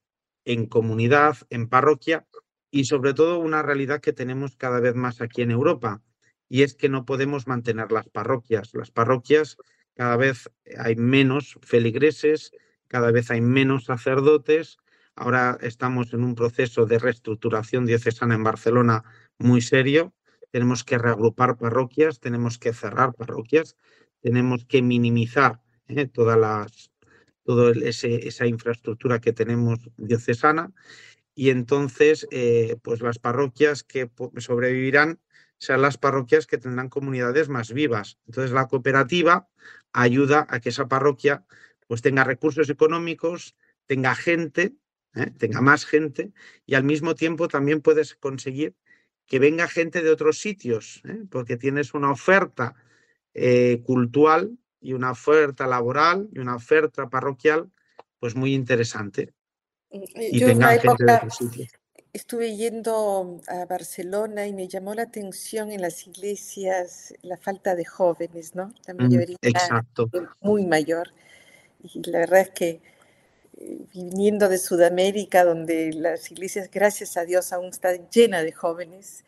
en 0.44 0.66
comunidad, 0.66 1.36
en 1.50 1.68
parroquia 1.68 2.26
y 2.74 2.86
sobre 2.86 3.14
todo 3.14 3.38
una 3.38 3.62
realidad 3.62 4.00
que 4.00 4.12
tenemos 4.12 4.56
cada 4.56 4.80
vez 4.80 4.96
más 4.96 5.20
aquí 5.20 5.42
en 5.42 5.52
Europa 5.52 6.02
y 6.48 6.62
es 6.62 6.74
que 6.74 6.88
no 6.88 7.04
podemos 7.04 7.46
mantener 7.46 7.92
las 7.92 8.08
parroquias. 8.08 8.74
Las 8.74 8.90
parroquias 8.90 9.56
cada 9.94 10.16
vez 10.16 10.50
hay 10.76 10.96
menos 10.96 11.56
feligreses, 11.62 12.50
cada 12.88 13.12
vez 13.12 13.30
hay 13.30 13.40
menos 13.40 13.84
sacerdotes. 13.84 14.78
Ahora 15.14 15.56
estamos 15.60 16.12
en 16.14 16.24
un 16.24 16.34
proceso 16.34 16.84
de 16.84 16.98
reestructuración 16.98 17.86
diocesana 17.86 18.34
en 18.34 18.42
Barcelona 18.42 19.04
muy 19.38 19.60
serio. 19.60 20.12
Tenemos 20.50 20.82
que 20.82 20.98
reagrupar 20.98 21.56
parroquias, 21.56 22.18
tenemos 22.18 22.58
que 22.58 22.72
cerrar 22.72 23.14
parroquias, 23.14 23.76
tenemos 24.20 24.64
que 24.64 24.82
minimizar 24.82 25.60
¿eh? 25.86 26.06
toda 26.06 26.66
esa 27.84 28.46
infraestructura 28.48 29.20
que 29.20 29.32
tenemos 29.32 29.78
diocesana 29.96 30.72
y 31.34 31.50
entonces 31.50 32.26
eh, 32.30 32.76
pues 32.82 33.00
las 33.00 33.18
parroquias 33.18 33.82
que 33.82 34.10
sobrevivirán 34.38 35.20
serán 35.58 35.82
las 35.82 35.98
parroquias 35.98 36.46
que 36.46 36.58
tendrán 36.58 36.88
comunidades 36.88 37.48
más 37.48 37.72
vivas. 37.72 38.18
Entonces 38.26 38.52
la 38.52 38.68
cooperativa 38.68 39.48
ayuda 39.92 40.46
a 40.48 40.60
que 40.60 40.68
esa 40.68 40.88
parroquia 40.88 41.44
pues 41.86 42.02
tenga 42.02 42.24
recursos 42.24 42.68
económicos, 42.70 43.56
tenga 43.86 44.14
gente, 44.14 44.74
¿eh? 45.14 45.30
tenga 45.38 45.60
más 45.60 45.84
gente 45.84 46.32
y 46.66 46.74
al 46.74 46.84
mismo 46.84 47.14
tiempo 47.14 47.48
también 47.48 47.80
puedes 47.80 48.14
conseguir 48.14 48.74
que 49.26 49.38
venga 49.38 49.68
gente 49.68 50.02
de 50.02 50.10
otros 50.10 50.38
sitios, 50.38 51.02
¿eh? 51.04 51.24
porque 51.30 51.56
tienes 51.56 51.94
una 51.94 52.10
oferta 52.10 52.74
eh, 53.32 53.82
cultural 53.84 54.58
y 54.80 54.92
una 54.92 55.12
oferta 55.12 55.66
laboral 55.66 56.28
y 56.32 56.40
una 56.40 56.56
oferta 56.56 57.08
parroquial 57.08 57.70
pues 58.18 58.36
muy 58.36 58.54
interesante. 58.54 59.32
Y 59.94 60.38
Yo 60.38 60.48
de 60.48 60.54
otros 60.54 61.36
sitios. 61.36 61.68
Estuve 62.12 62.56
yendo 62.56 63.40
a 63.48 63.64
Barcelona 63.64 64.46
y 64.46 64.52
me 64.52 64.68
llamó 64.68 64.94
la 64.94 65.02
atención 65.02 65.72
en 65.72 65.82
las 65.82 66.06
iglesias 66.06 67.12
la 67.22 67.36
falta 67.36 67.74
de 67.74 67.84
jóvenes, 67.84 68.54
¿no? 68.54 68.72
La 68.86 68.94
mm, 68.94 68.96
mayoría 69.02 69.36
Exacto. 69.42 70.08
muy 70.40 70.64
mayor. 70.64 71.08
Y 71.82 72.08
la 72.08 72.20
verdad 72.20 72.40
es 72.42 72.50
que 72.50 72.80
eh, 73.58 73.80
viniendo 73.92 74.48
de 74.48 74.58
Sudamérica, 74.58 75.44
donde 75.44 75.92
las 75.92 76.30
iglesias, 76.30 76.70
gracias 76.70 77.16
a 77.16 77.24
Dios, 77.24 77.52
aún 77.52 77.66
están 77.66 78.08
llenas 78.10 78.44
de 78.44 78.52
jóvenes, 78.52 79.24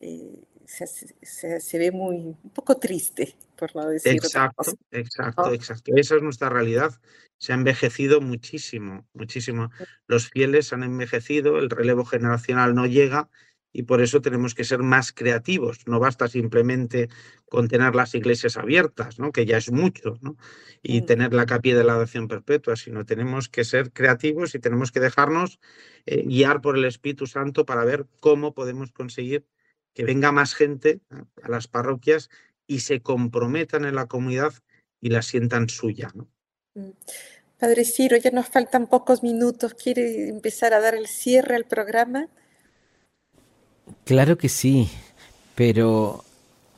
eh, 0.00 0.30
se, 0.68 1.78
ve 1.78 1.90
muy 1.90 2.16
un 2.16 2.50
poco 2.54 2.76
triste, 2.76 3.34
por 3.56 3.74
no 3.74 3.88
decir 3.88 4.12
Exacto, 4.12 4.72
exacto, 4.90 5.52
exacto. 5.52 5.92
Esa 5.96 6.16
es 6.16 6.22
nuestra 6.22 6.50
realidad. 6.50 6.92
Se 7.38 7.52
ha 7.52 7.56
envejecido 7.56 8.20
muchísimo, 8.20 9.06
muchísimo. 9.14 9.70
Los 10.06 10.28
fieles 10.28 10.72
han 10.72 10.82
envejecido, 10.82 11.58
el 11.58 11.70
relevo 11.70 12.04
generacional 12.04 12.74
no 12.74 12.84
llega 12.86 13.30
y 13.72 13.84
por 13.84 14.02
eso 14.02 14.20
tenemos 14.20 14.54
que 14.54 14.64
ser 14.64 14.82
más 14.82 15.12
creativos. 15.12 15.86
No 15.86 16.00
basta 16.00 16.28
simplemente 16.28 17.08
con 17.48 17.68
tener 17.68 17.94
las 17.94 18.14
iglesias 18.14 18.58
abiertas, 18.58 19.18
¿no? 19.18 19.32
que 19.32 19.46
ya 19.46 19.56
es 19.56 19.72
mucho, 19.72 20.18
¿no? 20.20 20.36
y 20.82 21.00
mm. 21.00 21.06
tener 21.06 21.32
la 21.32 21.46
capilla 21.46 21.78
de 21.78 21.84
la 21.84 21.92
adoración 21.92 22.28
perpetua, 22.28 22.76
sino 22.76 23.06
tenemos 23.06 23.48
que 23.48 23.64
ser 23.64 23.92
creativos 23.92 24.54
y 24.54 24.58
tenemos 24.58 24.92
que 24.92 25.00
dejarnos 25.00 25.60
eh, 26.04 26.24
guiar 26.24 26.60
por 26.60 26.76
el 26.76 26.84
Espíritu 26.84 27.26
Santo 27.26 27.64
para 27.64 27.84
ver 27.84 28.06
cómo 28.20 28.52
podemos 28.52 28.92
conseguir 28.92 29.46
que 29.94 30.04
venga 30.04 30.32
más 30.32 30.54
gente 30.54 31.00
a 31.42 31.48
las 31.48 31.66
parroquias 31.66 32.30
y 32.66 32.80
se 32.80 33.00
comprometan 33.00 33.84
en 33.84 33.94
la 33.94 34.06
comunidad 34.06 34.52
y 35.00 35.10
la 35.10 35.22
sientan 35.22 35.68
suya. 35.68 36.10
¿no? 36.14 36.28
Mm. 36.74 36.90
Padre 37.58 37.84
Ciro, 37.84 38.16
ya 38.16 38.30
nos 38.30 38.46
faltan 38.46 38.86
pocos 38.86 39.22
minutos. 39.22 39.74
¿Quiere 39.74 40.28
empezar 40.28 40.74
a 40.74 40.80
dar 40.80 40.94
el 40.94 41.08
cierre 41.08 41.56
al 41.56 41.64
programa? 41.64 42.28
Claro 44.04 44.38
que 44.38 44.48
sí, 44.48 44.88
pero 45.56 46.24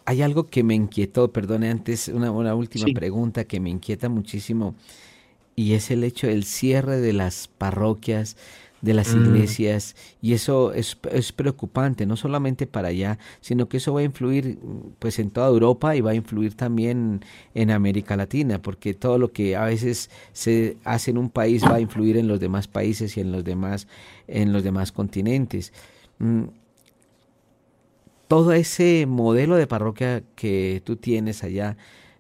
hay 0.07 0.23
algo 0.23 0.49
que 0.49 0.63
me 0.63 0.75
inquietó, 0.75 1.33
perdone 1.33 1.71
antes, 1.71 2.09
una, 2.09 2.55
última 2.55 2.87
pregunta 2.95 3.45
que 3.45 3.61
me 3.61 3.71
inquieta 3.71 4.09
muchísimo, 4.09 4.75
y 5.55 5.75
es 5.75 5.91
el 5.91 6.03
hecho 6.03 6.29
del 6.29 6.45
cierre 6.45 6.99
de 6.99 7.13
las 7.13 7.49
parroquias, 7.49 8.37
de 8.81 8.95
las 8.95 9.15
mm. 9.15 9.25
iglesias 9.25 9.95
y 10.23 10.33
eso 10.33 10.73
es, 10.73 10.97
es, 11.13 11.33
preocupante, 11.33 12.07
no 12.07 12.17
solamente 12.17 12.67
para 12.67 12.89
allá, 12.89 13.19
sino 13.41 13.69
que 13.69 13.77
eso 13.77 13.93
va 13.93 14.01
a 14.01 14.05
influir 14.05 14.59
pues 14.99 15.19
en 15.19 15.31
toda 15.31 15.49
Europa 15.49 15.97
y 15.97 16.01
va 16.01 16.13
a 16.13 16.15
influir 16.15 16.55
también 16.55 17.25
en 17.55 17.71
América 17.71 18.17
Latina, 18.17 18.61
porque 18.61 18.95
todo 18.95 19.19
lo 19.19 19.33
que 19.33 19.57
a 19.57 19.65
veces 19.65 20.11
se 20.33 20.77
hace 20.85 21.11
en 21.11 21.19
un 21.19 21.31
país 21.31 21.63
va 21.65 21.77
a 21.77 21.81
influir 21.81 22.17
en 22.17 22.29
los 22.29 22.41
demás 22.41 22.69
países 22.69 23.17
y 23.17 23.21
en 23.21 23.33
los 23.33 23.45
demás, 23.45 23.87
en 24.27 24.53
los 24.53 24.63
demás 24.63 24.93
continentes. 24.93 25.73
Mm, 26.19 26.45
todo 28.29 28.53
ese 28.53 29.07
modelo 29.07 29.57
de 29.57 29.67
parroquia 29.67 30.23
que 30.37 30.83
tú 30.85 30.97
tienes 30.97 31.43
allá, 31.43 31.77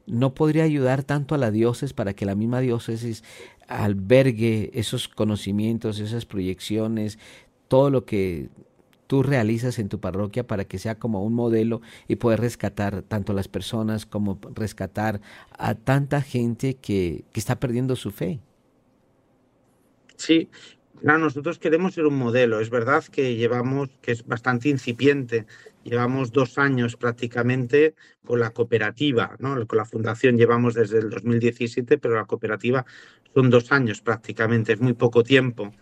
no 0.06 0.34
podría 0.34 0.64
ayudar 0.64 1.04
tanto 1.04 1.36
a 1.36 1.38
la 1.38 1.52
diócesis 1.52 1.92
para 1.92 2.14
que 2.14 2.26
la 2.26 2.34
misma 2.34 2.58
diócesis 2.58 3.22
albergue 3.70 4.70
esos 4.74 5.08
conocimientos, 5.08 6.00
esas 6.00 6.26
proyecciones, 6.26 7.18
todo 7.68 7.88
lo 7.88 8.04
que 8.04 8.48
tú 9.06 9.22
realizas 9.22 9.78
en 9.78 9.88
tu 9.88 10.00
parroquia 10.00 10.46
para 10.46 10.64
que 10.64 10.78
sea 10.78 10.98
como 10.98 11.24
un 11.24 11.34
modelo 11.34 11.80
y 12.08 12.16
poder 12.16 12.40
rescatar 12.40 13.02
tanto 13.02 13.32
las 13.32 13.48
personas 13.48 14.06
como 14.06 14.38
rescatar 14.54 15.20
a 15.56 15.74
tanta 15.74 16.20
gente 16.20 16.74
que, 16.74 17.24
que 17.32 17.40
está 17.40 17.58
perdiendo 17.58 17.96
su 17.96 18.10
fe. 18.10 18.40
Sí, 20.16 20.48
nosotros 21.02 21.58
queremos 21.58 21.94
ser 21.94 22.06
un 22.06 22.18
modelo. 22.18 22.60
Es 22.60 22.70
verdad 22.70 23.04
que 23.04 23.36
llevamos, 23.36 23.88
que 24.02 24.12
es 24.12 24.26
bastante 24.26 24.68
incipiente, 24.68 25.46
llevamos 25.82 26.32
dos 26.32 26.58
años 26.58 26.96
prácticamente 26.96 27.94
con 28.24 28.40
la 28.40 28.50
cooperativa, 28.50 29.36
¿no? 29.38 29.66
Con 29.66 29.78
la 29.78 29.84
fundación 29.84 30.36
llevamos 30.36 30.74
desde 30.74 30.98
el 30.98 31.10
2017, 31.10 31.98
pero 31.98 32.16
la 32.16 32.26
cooperativa 32.26 32.84
son 33.34 33.50
dos 33.50 33.72
años 33.72 34.00
prácticamente, 34.00 34.72
es 34.72 34.80
muy 34.80 34.94
poco 34.94 35.22
tiempo. 35.22 35.72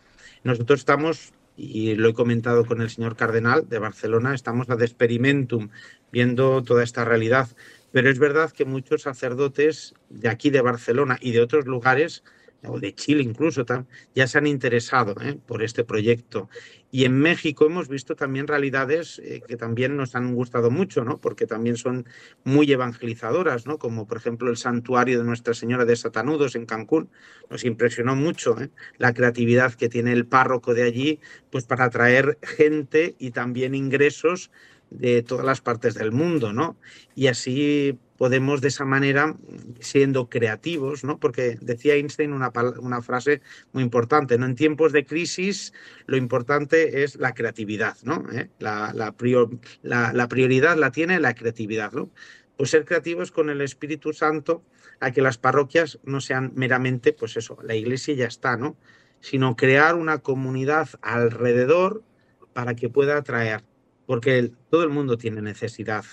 Nosotros 0.45 0.81
estamos, 0.81 1.33
y 1.57 1.95
lo 1.95 2.11
he 2.11 2.15
comentado 2.15 2.65
con 2.65 2.81
el 2.81 2.91
señor 2.91 3.17
Cardenal 3.17 3.69
de 3.69 3.79
Barcelona, 3.79 4.35
estamos 4.35 4.71
a 4.71 4.75
experimentum, 4.75 5.71
viendo 6.13 6.63
toda 6.63 6.85
esta 6.85 7.05
realidad. 7.05 7.49
Pero 7.91 8.11
es 8.11 8.19
verdad 8.19 8.53
que 8.53 8.65
muchos 8.65 9.03
sacerdotes 9.03 9.95
de 10.11 10.29
aquí 10.29 10.51
de 10.51 10.61
Barcelona 10.61 11.19
y 11.21 11.33
de 11.33 11.41
otros 11.41 11.67
lugares 11.67 12.23
o 12.65 12.81
de 12.81 12.95
Chile 12.95 13.23
incluso, 13.23 13.65
ya 14.15 14.27
se 14.27 14.39
han 14.39 14.47
interesado 14.47 15.15
¿eh? 15.23 15.39
por 15.47 15.63
este 15.63 15.85
proyecto. 15.85 16.49
Y 16.91 17.05
en 17.05 17.19
México 17.19 17.67
hemos 17.67 17.89
visto 17.89 18.17
también 18.17 18.47
realidades 18.47 19.21
eh, 19.23 19.43
que 19.47 19.57
también 19.57 19.97
nos 19.97 20.15
han 20.15 20.35
gustado 20.35 20.71
mucho, 20.71 21.05
¿no? 21.05 21.19
porque 21.19 21.47
también 21.47 21.77
son 21.77 22.07
muy 22.45 22.71
evangelizadoras, 22.73 23.67
¿no? 23.67 23.79
como 23.79 24.07
por 24.07 24.17
ejemplo 24.17 24.49
el 24.49 24.57
santuario 24.57 25.19
de 25.19 25.25
Nuestra 25.25 25.53
Señora 25.53 25.85
de 25.85 25.97
Satanudos 25.97 26.55
en 26.55 26.65
Cancún. 26.65 27.11
Nos 27.51 27.65
impresionó 27.65 28.17
mucho 28.17 28.59
¿eh? 28.61 28.71
la 28.97 29.13
creatividad 29.13 29.75
que 29.75 29.91
tiene 29.91 30.13
el 30.13 30.27
párroco 30.27 30.73
de 30.73 30.85
allí 30.85 31.21
pues 31.51 31.65
para 31.65 31.85
atraer 31.85 32.39
gente 32.43 33.17
y 33.19 33.33
también 33.33 33.75
ingresos 33.75 34.51
de 34.91 35.23
todas 35.23 35.45
las 35.45 35.61
partes 35.61 35.95
del 35.95 36.13
mundo, 36.13 36.53
¿no? 36.53 36.77
Y 37.15 37.27
así 37.27 37.99
podemos 38.17 38.61
de 38.61 38.69
esa 38.69 38.85
manera, 38.85 39.37
siendo 39.81 40.29
creativos, 40.29 41.05
¿no? 41.05 41.19
Porque 41.19 41.57
decía 41.61 41.95
Einstein 41.95 42.33
una, 42.33 42.51
una 42.81 43.03
frase 43.03 43.43
muy 43.73 43.83
importante, 43.83 44.39
¿no? 44.39 44.47
En 44.47 44.55
tiempos 44.55 44.93
de 44.93 45.05
crisis 45.05 45.73
lo 46.07 46.17
importante 46.17 46.78
es 47.03 47.17
la 47.17 47.35
creatividad, 47.35 47.97
¿no? 48.03 48.25
¿Eh? 48.33 48.51
La, 48.59 48.93
la, 48.95 49.15
la, 50.13 50.29
prioridad 50.29 50.77
la 50.77 50.91
tiene 50.91 51.21
la 51.21 51.35
creatividad, 51.35 51.93
¿no? 51.93 52.11
Pues 52.57 52.71
ser 52.71 52.85
creativos 52.85 53.31
con 53.31 53.51
el 53.51 53.61
Espíritu 53.61 54.13
Santo 54.13 54.65
a 55.01 55.11
que 55.11 55.23
las 55.23 55.39
parroquias 55.39 55.99
no 56.03 56.21
sean 56.21 56.53
meramente, 56.55 57.13
pues 57.13 57.37
eso, 57.37 57.59
la 57.63 57.75
iglesia 57.75 58.15
ya 58.15 58.27
está, 58.27 58.57
¿no? 58.57 58.77
Sino 59.21 59.57
crear 59.57 59.95
una 59.95 60.19
comunidad 60.19 60.89
alrededor 61.03 62.03
para 62.53 62.75
que 62.75 62.89
pueda 62.89 63.17
atraer, 63.17 63.65
porque 64.07 64.53
todo 64.71 64.83
el 64.83 64.91
mundo 64.91 65.19
tiene 65.19 65.43
necesidad 65.43 66.05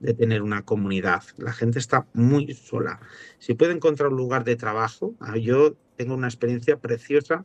de 0.00 0.14
tener 0.14 0.42
una 0.42 0.64
comunidad. 0.64 1.22
La 1.36 1.52
gente 1.52 1.78
está 1.78 2.08
muy 2.12 2.52
sola. 2.54 3.00
Si 3.38 3.54
puede 3.54 3.72
encontrar 3.72 4.10
un 4.10 4.16
lugar 4.16 4.42
de 4.42 4.56
trabajo, 4.56 5.14
ah, 5.20 5.36
yo 5.36 5.76
tengo 5.96 6.14
una 6.14 6.26
experiencia 6.26 6.78
preciosa 6.78 7.44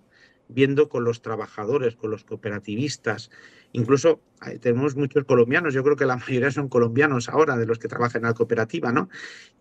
viendo 0.49 0.89
con 0.89 1.03
los 1.03 1.21
trabajadores, 1.21 1.95
con 1.95 2.11
los 2.11 2.23
cooperativistas. 2.23 3.29
Incluso 3.73 4.21
tenemos 4.61 4.95
muchos 4.95 5.25
colombianos, 5.25 5.73
yo 5.73 5.83
creo 5.83 5.95
que 5.95 6.05
la 6.05 6.17
mayoría 6.27 6.51
son 6.51 6.69
colombianos 6.69 7.29
ahora 7.29 7.57
de 7.57 7.65
los 7.65 7.79
que 7.79 7.87
trabajan 7.87 8.21
en 8.21 8.27
la 8.27 8.33
cooperativa, 8.33 8.91
¿no? 8.91 9.09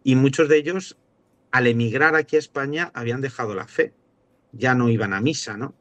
Y 0.05 0.15
muchos 0.17 0.49
de 0.49 0.59
ellos, 0.59 0.97
al 1.51 1.67
emigrar 1.67 2.15
aquí 2.15 2.37
a 2.37 2.39
España, 2.39 2.91
habían 2.95 3.21
dejado 3.21 3.55
la 3.55 3.67
fe, 3.67 3.93
ya 4.53 4.75
no 4.75 4.89
iban 4.89 5.13
a 5.13 5.21
misa, 5.21 5.57
¿no? 5.57 5.75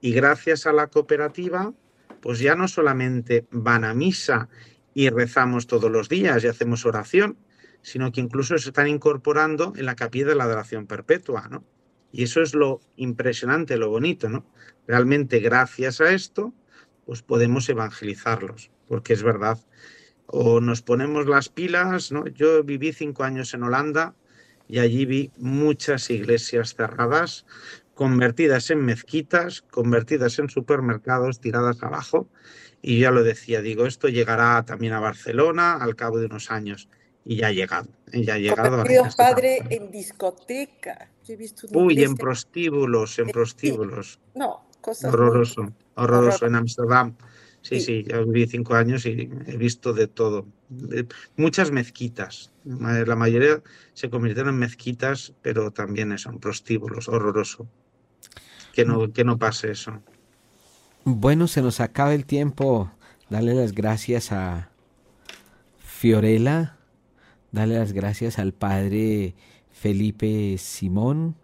Y 0.00 0.12
gracias 0.12 0.66
a 0.66 0.72
la 0.72 0.88
cooperativa, 0.88 1.72
pues 2.20 2.38
ya 2.38 2.54
no 2.54 2.68
solamente 2.68 3.46
van 3.50 3.84
a 3.84 3.94
misa 3.94 4.48
y 4.94 5.08
rezamos 5.10 5.66
todos 5.66 5.90
los 5.90 6.08
días 6.08 6.42
y 6.44 6.48
hacemos 6.48 6.86
oración, 6.86 7.36
sino 7.82 8.12
que 8.12 8.20
incluso 8.20 8.56
se 8.58 8.68
están 8.68 8.86
incorporando 8.86 9.72
en 9.76 9.86
la 9.86 9.96
capilla 9.96 10.26
de 10.26 10.34
la 10.36 10.44
adoración 10.44 10.86
perpetua, 10.86 11.48
¿no? 11.50 11.64
Y 12.12 12.24
eso 12.24 12.42
es 12.42 12.54
lo 12.54 12.80
impresionante, 12.96 13.76
lo 13.76 13.88
bonito, 13.88 14.28
¿no? 14.28 14.44
Realmente 14.86 15.40
gracias 15.40 16.00
a 16.00 16.12
esto, 16.12 16.52
pues 17.06 17.22
podemos 17.22 17.68
evangelizarlos, 17.68 18.70
porque 18.86 19.14
es 19.14 19.22
verdad. 19.22 19.58
O 20.26 20.60
nos 20.60 20.82
ponemos 20.82 21.26
las 21.26 21.48
pilas, 21.48 22.12
¿no? 22.12 22.26
Yo 22.26 22.62
viví 22.62 22.92
cinco 22.92 23.24
años 23.24 23.54
en 23.54 23.62
Holanda 23.62 24.14
y 24.68 24.78
allí 24.78 25.06
vi 25.06 25.30
muchas 25.38 26.10
iglesias 26.10 26.74
cerradas, 26.74 27.46
convertidas 27.94 28.70
en 28.70 28.84
mezquitas, 28.84 29.62
convertidas 29.62 30.38
en 30.38 30.48
supermercados, 30.48 31.40
tiradas 31.40 31.82
abajo, 31.82 32.28
y 32.82 33.00
ya 33.00 33.12
lo 33.12 33.22
decía, 33.22 33.62
digo, 33.62 33.86
esto 33.86 34.08
llegará 34.08 34.64
también 34.64 34.92
a 34.92 35.00
Barcelona 35.00 35.74
al 35.74 35.94
cabo 35.94 36.18
de 36.18 36.26
unos 36.26 36.50
años. 36.50 36.88
Y 37.24 37.36
ya 37.36 37.46
ha 37.46 37.52
llegado. 37.52 37.88
Ya 38.12 38.34
ha 38.34 38.38
llegado. 38.38 38.84
padre 39.16 39.62
en 39.70 39.92
discoteca. 39.92 41.11
Uy, 41.72 42.02
en 42.02 42.16
prostíbulos, 42.16 43.18
en 43.18 43.28
prostíbulos. 43.28 44.18
No, 44.34 44.66
cosas. 44.80 45.12
Horroroso, 45.12 45.72
horroroso 45.94 46.46
en 46.46 46.56
Ámsterdam. 46.56 47.14
Sí, 47.62 47.80
sí, 47.80 48.04
ya 48.08 48.18
viví 48.18 48.46
cinco 48.48 48.74
años 48.74 49.06
y 49.06 49.30
he 49.46 49.56
visto 49.56 49.92
de 49.92 50.08
todo. 50.08 50.46
muchas 51.36 51.70
mezquitas. 51.70 52.50
La 52.64 53.14
mayoría 53.14 53.62
se 53.94 54.10
convirtieron 54.10 54.54
en 54.54 54.60
mezquitas, 54.60 55.32
pero 55.42 55.70
también 55.70 56.16
son 56.18 56.40
prostíbulos, 56.40 57.08
horroroso. 57.08 57.68
Que 58.72 58.84
no, 58.84 59.12
que 59.12 59.22
no 59.22 59.38
pase 59.38 59.70
eso. 59.70 60.02
Bueno, 61.04 61.46
se 61.46 61.62
nos 61.62 61.80
acaba 61.80 62.14
el 62.14 62.26
tiempo. 62.26 62.90
Dale 63.30 63.54
las 63.54 63.72
gracias 63.72 64.32
a 64.32 64.70
Fiorella. 65.78 66.78
Dale 67.52 67.78
las 67.78 67.92
gracias 67.92 68.38
al 68.38 68.52
padre 68.52 69.34
Felipe 69.82 70.56
Simón 70.58 71.34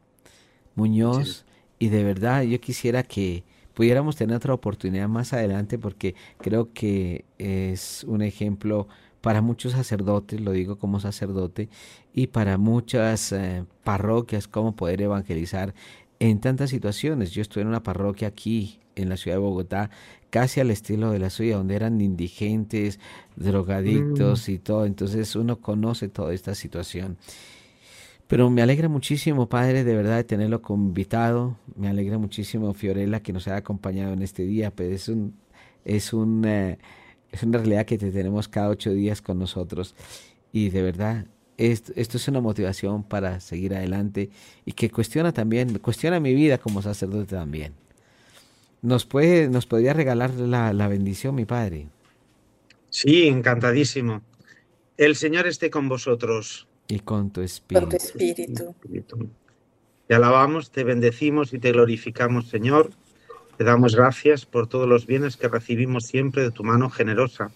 Muñoz. 0.76 1.44
Y 1.80 1.88
de 1.88 2.04
verdad 2.04 2.42
yo 2.42 2.60
quisiera 2.60 3.02
que 3.02 3.42
pudiéramos 3.74 4.14
tener 4.14 4.36
otra 4.36 4.54
oportunidad 4.54 5.08
más 5.08 5.32
adelante 5.32 5.76
porque 5.76 6.14
creo 6.38 6.72
que 6.72 7.24
es 7.38 8.04
un 8.04 8.22
ejemplo 8.22 8.86
para 9.20 9.42
muchos 9.42 9.72
sacerdotes, 9.72 10.40
lo 10.40 10.52
digo 10.52 10.78
como 10.78 11.00
sacerdote, 11.00 11.68
y 12.14 12.28
para 12.28 12.58
muchas 12.58 13.32
eh, 13.32 13.64
parroquias, 13.82 14.46
cómo 14.46 14.76
poder 14.76 15.02
evangelizar 15.02 15.74
en 16.20 16.38
tantas 16.38 16.70
situaciones. 16.70 17.32
Yo 17.32 17.42
estuve 17.42 17.62
en 17.62 17.68
una 17.68 17.82
parroquia 17.82 18.28
aquí, 18.28 18.78
en 18.94 19.08
la 19.08 19.16
ciudad 19.16 19.36
de 19.36 19.42
Bogotá, 19.42 19.90
casi 20.30 20.60
al 20.60 20.70
estilo 20.70 21.10
de 21.10 21.18
la 21.18 21.30
suya, 21.30 21.56
donde 21.56 21.74
eran 21.74 22.00
indigentes, 22.00 23.00
drogadictos 23.34 24.48
mm. 24.48 24.52
y 24.52 24.58
todo. 24.58 24.86
Entonces 24.86 25.34
uno 25.34 25.60
conoce 25.60 26.08
toda 26.08 26.32
esta 26.32 26.54
situación. 26.54 27.16
Pero 28.28 28.50
me 28.50 28.60
alegra 28.60 28.90
muchísimo, 28.90 29.48
Padre, 29.48 29.84
de 29.84 29.96
verdad, 29.96 30.16
de 30.16 30.24
tenerlo 30.24 30.60
como 30.60 30.84
invitado. 30.86 31.58
Me 31.76 31.88
alegra 31.88 32.18
muchísimo, 32.18 32.74
Fiorella, 32.74 33.20
que 33.20 33.32
nos 33.32 33.48
haya 33.48 33.56
acompañado 33.56 34.12
en 34.12 34.20
este 34.22 34.42
día. 34.42 34.70
Pero 34.70 34.94
es, 34.94 35.08
un, 35.08 35.34
es, 35.86 36.12
un, 36.12 36.44
eh, 36.44 36.78
es 37.32 37.42
una 37.42 37.56
realidad 37.58 37.86
que 37.86 37.96
te 37.96 38.10
tenemos 38.12 38.46
cada 38.46 38.68
ocho 38.68 38.92
días 38.92 39.22
con 39.22 39.38
nosotros. 39.38 39.94
Y 40.52 40.68
de 40.68 40.82
verdad, 40.82 41.26
esto, 41.56 41.92
esto, 41.96 42.18
es 42.18 42.28
una 42.28 42.42
motivación 42.42 43.02
para 43.02 43.40
seguir 43.40 43.74
adelante 43.74 44.28
y 44.66 44.72
que 44.72 44.90
cuestiona 44.90 45.32
también, 45.32 45.78
cuestiona 45.78 46.20
mi 46.20 46.34
vida 46.34 46.58
como 46.58 46.82
sacerdote 46.82 47.34
también. 47.34 47.72
¿Nos, 48.82 49.06
puede, 49.06 49.48
nos 49.48 49.64
podría 49.64 49.94
regalar 49.94 50.34
la, 50.34 50.74
la 50.74 50.86
bendición, 50.86 51.34
mi 51.34 51.46
Padre? 51.46 51.88
Sí, 52.90 53.26
encantadísimo. 53.26 54.20
El 54.98 55.16
Señor 55.16 55.46
esté 55.46 55.70
con 55.70 55.88
vosotros. 55.88 56.68
Y 56.88 57.00
con 57.00 57.30
tu 57.30 57.42
espíritu. 57.42 57.96
espíritu. 57.96 59.28
Te 60.06 60.14
alabamos, 60.14 60.70
te 60.70 60.84
bendecimos 60.84 61.52
y 61.52 61.58
te 61.58 61.72
glorificamos, 61.72 62.48
Señor. 62.48 62.90
Te 63.58 63.64
damos 63.64 63.94
gracias 63.94 64.46
por 64.46 64.68
todos 64.68 64.88
los 64.88 65.06
bienes 65.06 65.36
que 65.36 65.48
recibimos 65.48 66.06
siempre 66.06 66.42
de 66.42 66.50
tu 66.50 66.64
mano 66.64 66.88
generosa. 66.88 67.50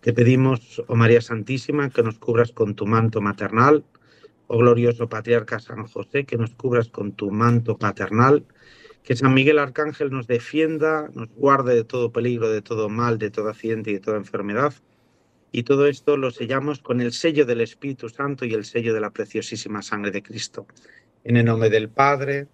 Te 0.00 0.12
pedimos, 0.12 0.82
oh 0.88 0.96
María 0.96 1.20
Santísima, 1.20 1.90
que 1.90 2.02
nos 2.02 2.18
cubras 2.18 2.50
con 2.50 2.74
tu 2.74 2.86
manto 2.86 3.20
maternal. 3.20 3.84
Oh 4.48 4.58
glorioso 4.58 5.08
patriarca 5.08 5.60
San 5.60 5.86
José, 5.86 6.24
que 6.24 6.36
nos 6.36 6.52
cubras 6.54 6.88
con 6.88 7.12
tu 7.12 7.30
manto 7.30 7.78
paternal. 7.78 8.44
Que 9.04 9.14
San 9.14 9.32
Miguel 9.32 9.60
Arcángel 9.60 10.10
nos 10.10 10.26
defienda, 10.26 11.08
nos 11.14 11.28
guarde 11.36 11.76
de 11.76 11.84
todo 11.84 12.10
peligro, 12.10 12.50
de 12.50 12.62
todo 12.62 12.88
mal, 12.88 13.18
de 13.18 13.30
todo 13.30 13.48
accidente 13.48 13.90
y 13.90 13.94
de 13.94 14.00
toda 14.00 14.16
enfermedad 14.16 14.74
y 15.56 15.62
todo 15.62 15.86
esto 15.86 16.18
lo 16.18 16.30
sellamos 16.30 16.80
con 16.80 17.00
el 17.00 17.14
sello 17.14 17.46
del 17.46 17.62
Espíritu 17.62 18.10
Santo 18.10 18.44
y 18.44 18.52
el 18.52 18.66
sello 18.66 18.92
de 18.92 19.00
la 19.00 19.08
preciosísima 19.08 19.80
sangre 19.80 20.10
de 20.10 20.22
Cristo. 20.22 20.66
En 21.24 21.38
el 21.38 21.46
nombre 21.46 21.70
del 21.70 21.88
Padre, 21.88 22.46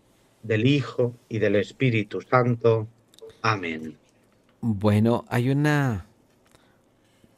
del 0.44 0.64
Hijo 0.68 1.12
y 1.28 1.40
del 1.40 1.56
Espíritu 1.56 2.20
Santo. 2.20 2.86
Amén. 3.42 3.96
Bueno, 4.60 5.24
hay 5.28 5.50
una 5.50 6.06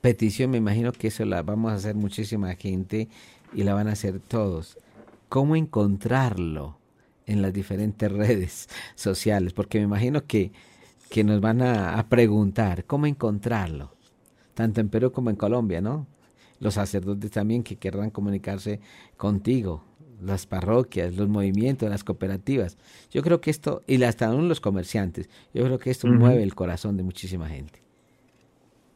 petición, 0.02 0.50
me 0.50 0.58
imagino 0.58 0.92
que 0.92 1.06
eso 1.06 1.24
la 1.24 1.40
vamos 1.40 1.72
a 1.72 1.76
hacer 1.76 1.94
muchísima 1.94 2.54
gente 2.56 3.08
y 3.54 3.62
la 3.62 3.72
van 3.72 3.88
a 3.88 3.92
hacer 3.92 4.20
todos. 4.20 4.76
¿Cómo 5.30 5.56
encontrarlo 5.56 6.76
en 7.24 7.40
las 7.40 7.54
diferentes 7.54 8.12
redes 8.12 8.68
sociales? 8.96 9.54
Porque 9.54 9.78
me 9.78 9.84
imagino 9.84 10.26
que, 10.26 10.52
que 11.08 11.24
nos 11.24 11.40
van 11.40 11.62
a, 11.62 11.98
a 11.98 12.06
preguntar, 12.10 12.84
¿cómo 12.84 13.06
encontrarlo? 13.06 13.93
Tanto 14.54 14.80
en 14.80 14.88
Perú 14.88 15.12
como 15.12 15.30
en 15.30 15.36
Colombia, 15.36 15.80
¿no? 15.80 16.06
Los 16.60 16.74
sacerdotes 16.74 17.30
también 17.30 17.62
que 17.62 17.76
querrán 17.76 18.10
comunicarse 18.10 18.80
contigo, 19.16 19.84
las 20.22 20.46
parroquias, 20.46 21.16
los 21.16 21.28
movimientos, 21.28 21.90
las 21.90 22.04
cooperativas. 22.04 22.78
Yo 23.10 23.22
creo 23.22 23.40
que 23.40 23.50
esto, 23.50 23.82
y 23.86 24.02
hasta 24.02 24.26
aún 24.26 24.48
los 24.48 24.60
comerciantes, 24.60 25.28
yo 25.52 25.64
creo 25.64 25.78
que 25.78 25.90
esto 25.90 26.06
mueve 26.06 26.42
el 26.42 26.54
corazón 26.54 26.96
de 26.96 27.02
muchísima 27.02 27.48
gente. 27.48 27.82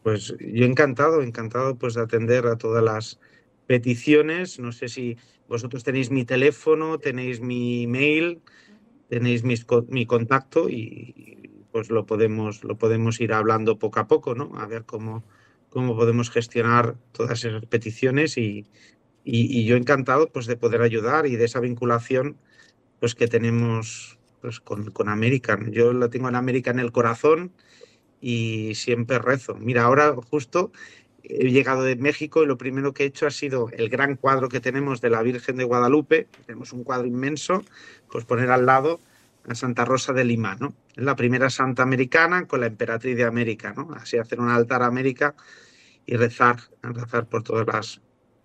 Pues 0.02 0.34
yo 0.38 0.64
encantado, 0.64 1.22
encantado 1.22 1.74
pues 1.76 1.94
de 1.94 2.02
atender 2.02 2.46
a 2.46 2.56
todas 2.56 2.82
las 2.82 3.18
peticiones. 3.66 4.58
No 4.58 4.72
sé 4.72 4.88
si 4.88 5.16
vosotros 5.48 5.84
tenéis 5.84 6.10
mi 6.10 6.24
teléfono, 6.24 6.98
tenéis 6.98 7.40
mi 7.40 7.82
email, 7.82 8.40
tenéis 9.08 9.42
mi 9.44 10.06
contacto 10.06 10.68
y 10.70 11.50
pues 11.72 11.90
lo 11.90 12.06
podemos, 12.06 12.64
lo 12.64 12.78
podemos 12.78 13.20
ir 13.20 13.32
hablando 13.32 13.78
poco 13.78 14.00
a 14.00 14.06
poco, 14.06 14.34
¿no? 14.34 14.52
A 14.56 14.66
ver 14.66 14.84
cómo, 14.84 15.24
cómo 15.70 15.96
podemos 15.96 16.30
gestionar 16.30 16.96
todas 17.12 17.44
esas 17.44 17.64
peticiones 17.66 18.36
y, 18.38 18.66
yo 19.24 19.76
encantado 19.76 20.30
pues 20.30 20.46
de 20.46 20.56
poder 20.56 20.80
ayudar 20.80 21.26
y 21.26 21.36
de 21.36 21.44
esa 21.44 21.60
vinculación 21.60 22.38
pues 22.98 23.14
que 23.14 23.28
tenemos 23.28 24.18
pues 24.40 24.58
con, 24.60 24.90
con 24.90 25.10
América. 25.10 25.58
Yo 25.70 25.92
la 25.92 26.08
tengo 26.08 26.28
en 26.30 26.34
América 26.34 26.70
en 26.70 26.78
el 26.78 26.92
corazón 26.92 27.52
y 28.20 28.74
siempre 28.74 29.18
rezo. 29.18 29.54
Mira, 29.56 29.82
ahora 29.82 30.14
justo 30.30 30.72
he 31.22 31.50
llegado 31.50 31.82
de 31.82 31.96
México 31.96 32.42
y 32.42 32.46
lo 32.46 32.56
primero 32.56 32.94
que 32.94 33.04
he 33.04 33.06
hecho 33.06 33.26
ha 33.26 33.30
sido 33.30 33.68
el 33.72 33.88
gran 33.88 34.16
cuadro 34.16 34.48
que 34.48 34.60
tenemos 34.60 35.00
de 35.00 35.10
la 35.10 35.22
Virgen 35.22 35.56
de 35.56 35.64
Guadalupe. 35.64 36.26
Tenemos 36.46 36.72
un 36.72 36.84
cuadro 36.84 37.06
inmenso, 37.06 37.62
pues 38.10 38.24
poner 38.24 38.50
al 38.50 38.66
lado 38.66 39.00
a 39.46 39.54
Santa 39.54 39.84
Rosa 39.84 40.12
de 40.12 40.24
Lima, 40.24 40.56
¿no? 40.56 40.74
Es 40.94 41.04
la 41.04 41.16
primera 41.16 41.50
santa 41.50 41.82
americana 41.82 42.46
con 42.46 42.60
la 42.60 42.66
emperatriz 42.66 43.16
de 43.16 43.24
América, 43.24 43.72
¿no? 43.76 43.90
Así 43.94 44.18
hacer 44.18 44.40
un 44.40 44.50
altar 44.50 44.82
a 44.82 44.86
América 44.86 45.34
y 46.06 46.16
rezar, 46.16 46.56
rezar 46.82 47.26
por 47.26 47.42
todas 47.42 47.66
las, 47.66 48.00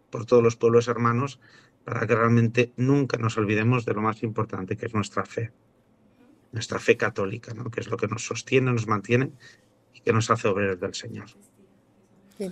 por 0.10 0.26
todos 0.26 0.44
los 0.44 0.56
pueblos 0.56 0.88
hermanos 0.88 1.40
para 1.84 2.08
que 2.08 2.16
realmente 2.16 2.74
nunca 2.78 3.18
nos 3.18 3.38
olvidemos 3.38 3.86
de 3.86 3.94
lo 3.94 4.02
más 4.02 4.24
importante 4.24 4.78
que 4.78 4.86
es 4.86 4.94
nuestra 4.94 5.26
fe, 5.26 5.52
nuestra 6.52 6.80
fe 6.80 6.96
católica, 6.98 7.54
¿no? 7.54 7.70
que 7.70 7.82
es 7.82 7.88
lo 7.88 7.98
que 7.98 8.08
nos 8.08 8.26
sostiene, 8.26 8.72
nos 8.72 8.88
mantiene 8.88 9.32
y 9.94 10.00
que 10.02 10.14
nos 10.14 10.30
hace 10.30 10.48
obreros 10.48 10.80
del 10.80 10.94
Señor. 10.94 11.26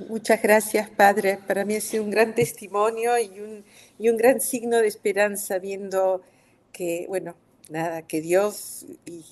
muchas 0.10 0.42
gracias, 0.42 0.90
Padre. 0.90 1.40
Para 1.48 1.66
mí 1.66 1.76
ha 1.76 1.82
sido 1.82 2.04
un 2.04 2.12
gran 2.12 2.36
testimonio 2.36 3.18
y 3.18 3.40
un, 3.40 3.64
y 3.98 4.10
un 4.10 4.18
gran 4.18 4.42
signo 4.42 4.78
de 4.78 4.88
esperanza 4.88 5.60
viendo 5.60 6.22
que, 6.74 7.06
bueno, 7.08 7.36
nada, 7.72 8.02
que 8.04 8.22
Dios 8.22 8.86
y, 9.06 9.24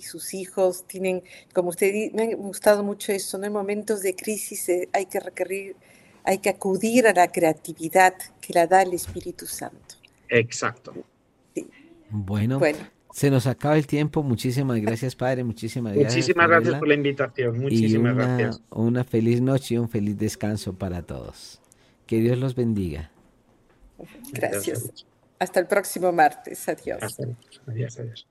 sus 0.00 0.34
hijos 0.34 0.84
tienen, 0.88 1.22
como 1.54 1.68
usted 1.68 2.10
me 2.12 2.24
ha 2.24 2.34
gustado 2.34 2.82
mucho 2.82 3.12
eso, 3.12 3.38
¿no? 3.38 3.46
en 3.46 3.52
momentos 3.52 4.02
de 4.02 4.16
crisis 4.16 4.68
eh, 4.68 4.88
hay 4.92 5.06
que 5.06 5.20
requerir, 5.20 5.76
hay 6.24 6.38
que 6.38 6.48
acudir 6.48 7.06
a 7.06 7.12
la 7.12 7.28
creatividad 7.28 8.14
que 8.40 8.52
la 8.52 8.66
da 8.66 8.82
el 8.82 8.94
Espíritu 8.94 9.46
Santo. 9.46 9.94
Exacto. 10.28 10.92
Bueno, 12.10 12.60
se 13.12 13.30
nos 13.30 13.46
acaba 13.46 13.76
el 13.76 13.86
tiempo. 13.86 14.22
Muchísimas 14.22 14.80
gracias, 14.80 15.16
Padre. 15.16 15.44
Muchísimas 15.44 15.94
gracias. 15.94 16.14
Muchísimas 16.14 16.48
gracias 16.48 16.78
por 16.78 16.88
la 16.88 16.94
invitación. 16.94 17.60
Muchísimas 17.60 18.14
una, 18.14 18.24
gracias. 18.26 18.62
Una 18.70 19.04
feliz 19.04 19.40
noche 19.40 19.74
y 19.74 19.78
un 19.78 19.88
feliz 19.88 20.18
descanso 20.18 20.74
para 20.74 21.02
todos. 21.02 21.60
Que 22.06 22.20
Dios 22.20 22.38
los 22.38 22.54
bendiga. 22.54 23.10
gracias. 24.32 25.06
Hasta 25.38 25.60
el 25.60 25.66
próximo 25.66 26.12
martes. 26.12 26.68
Adiós. 26.68 27.18
adiós, 27.66 27.98
adiós. 27.98 28.26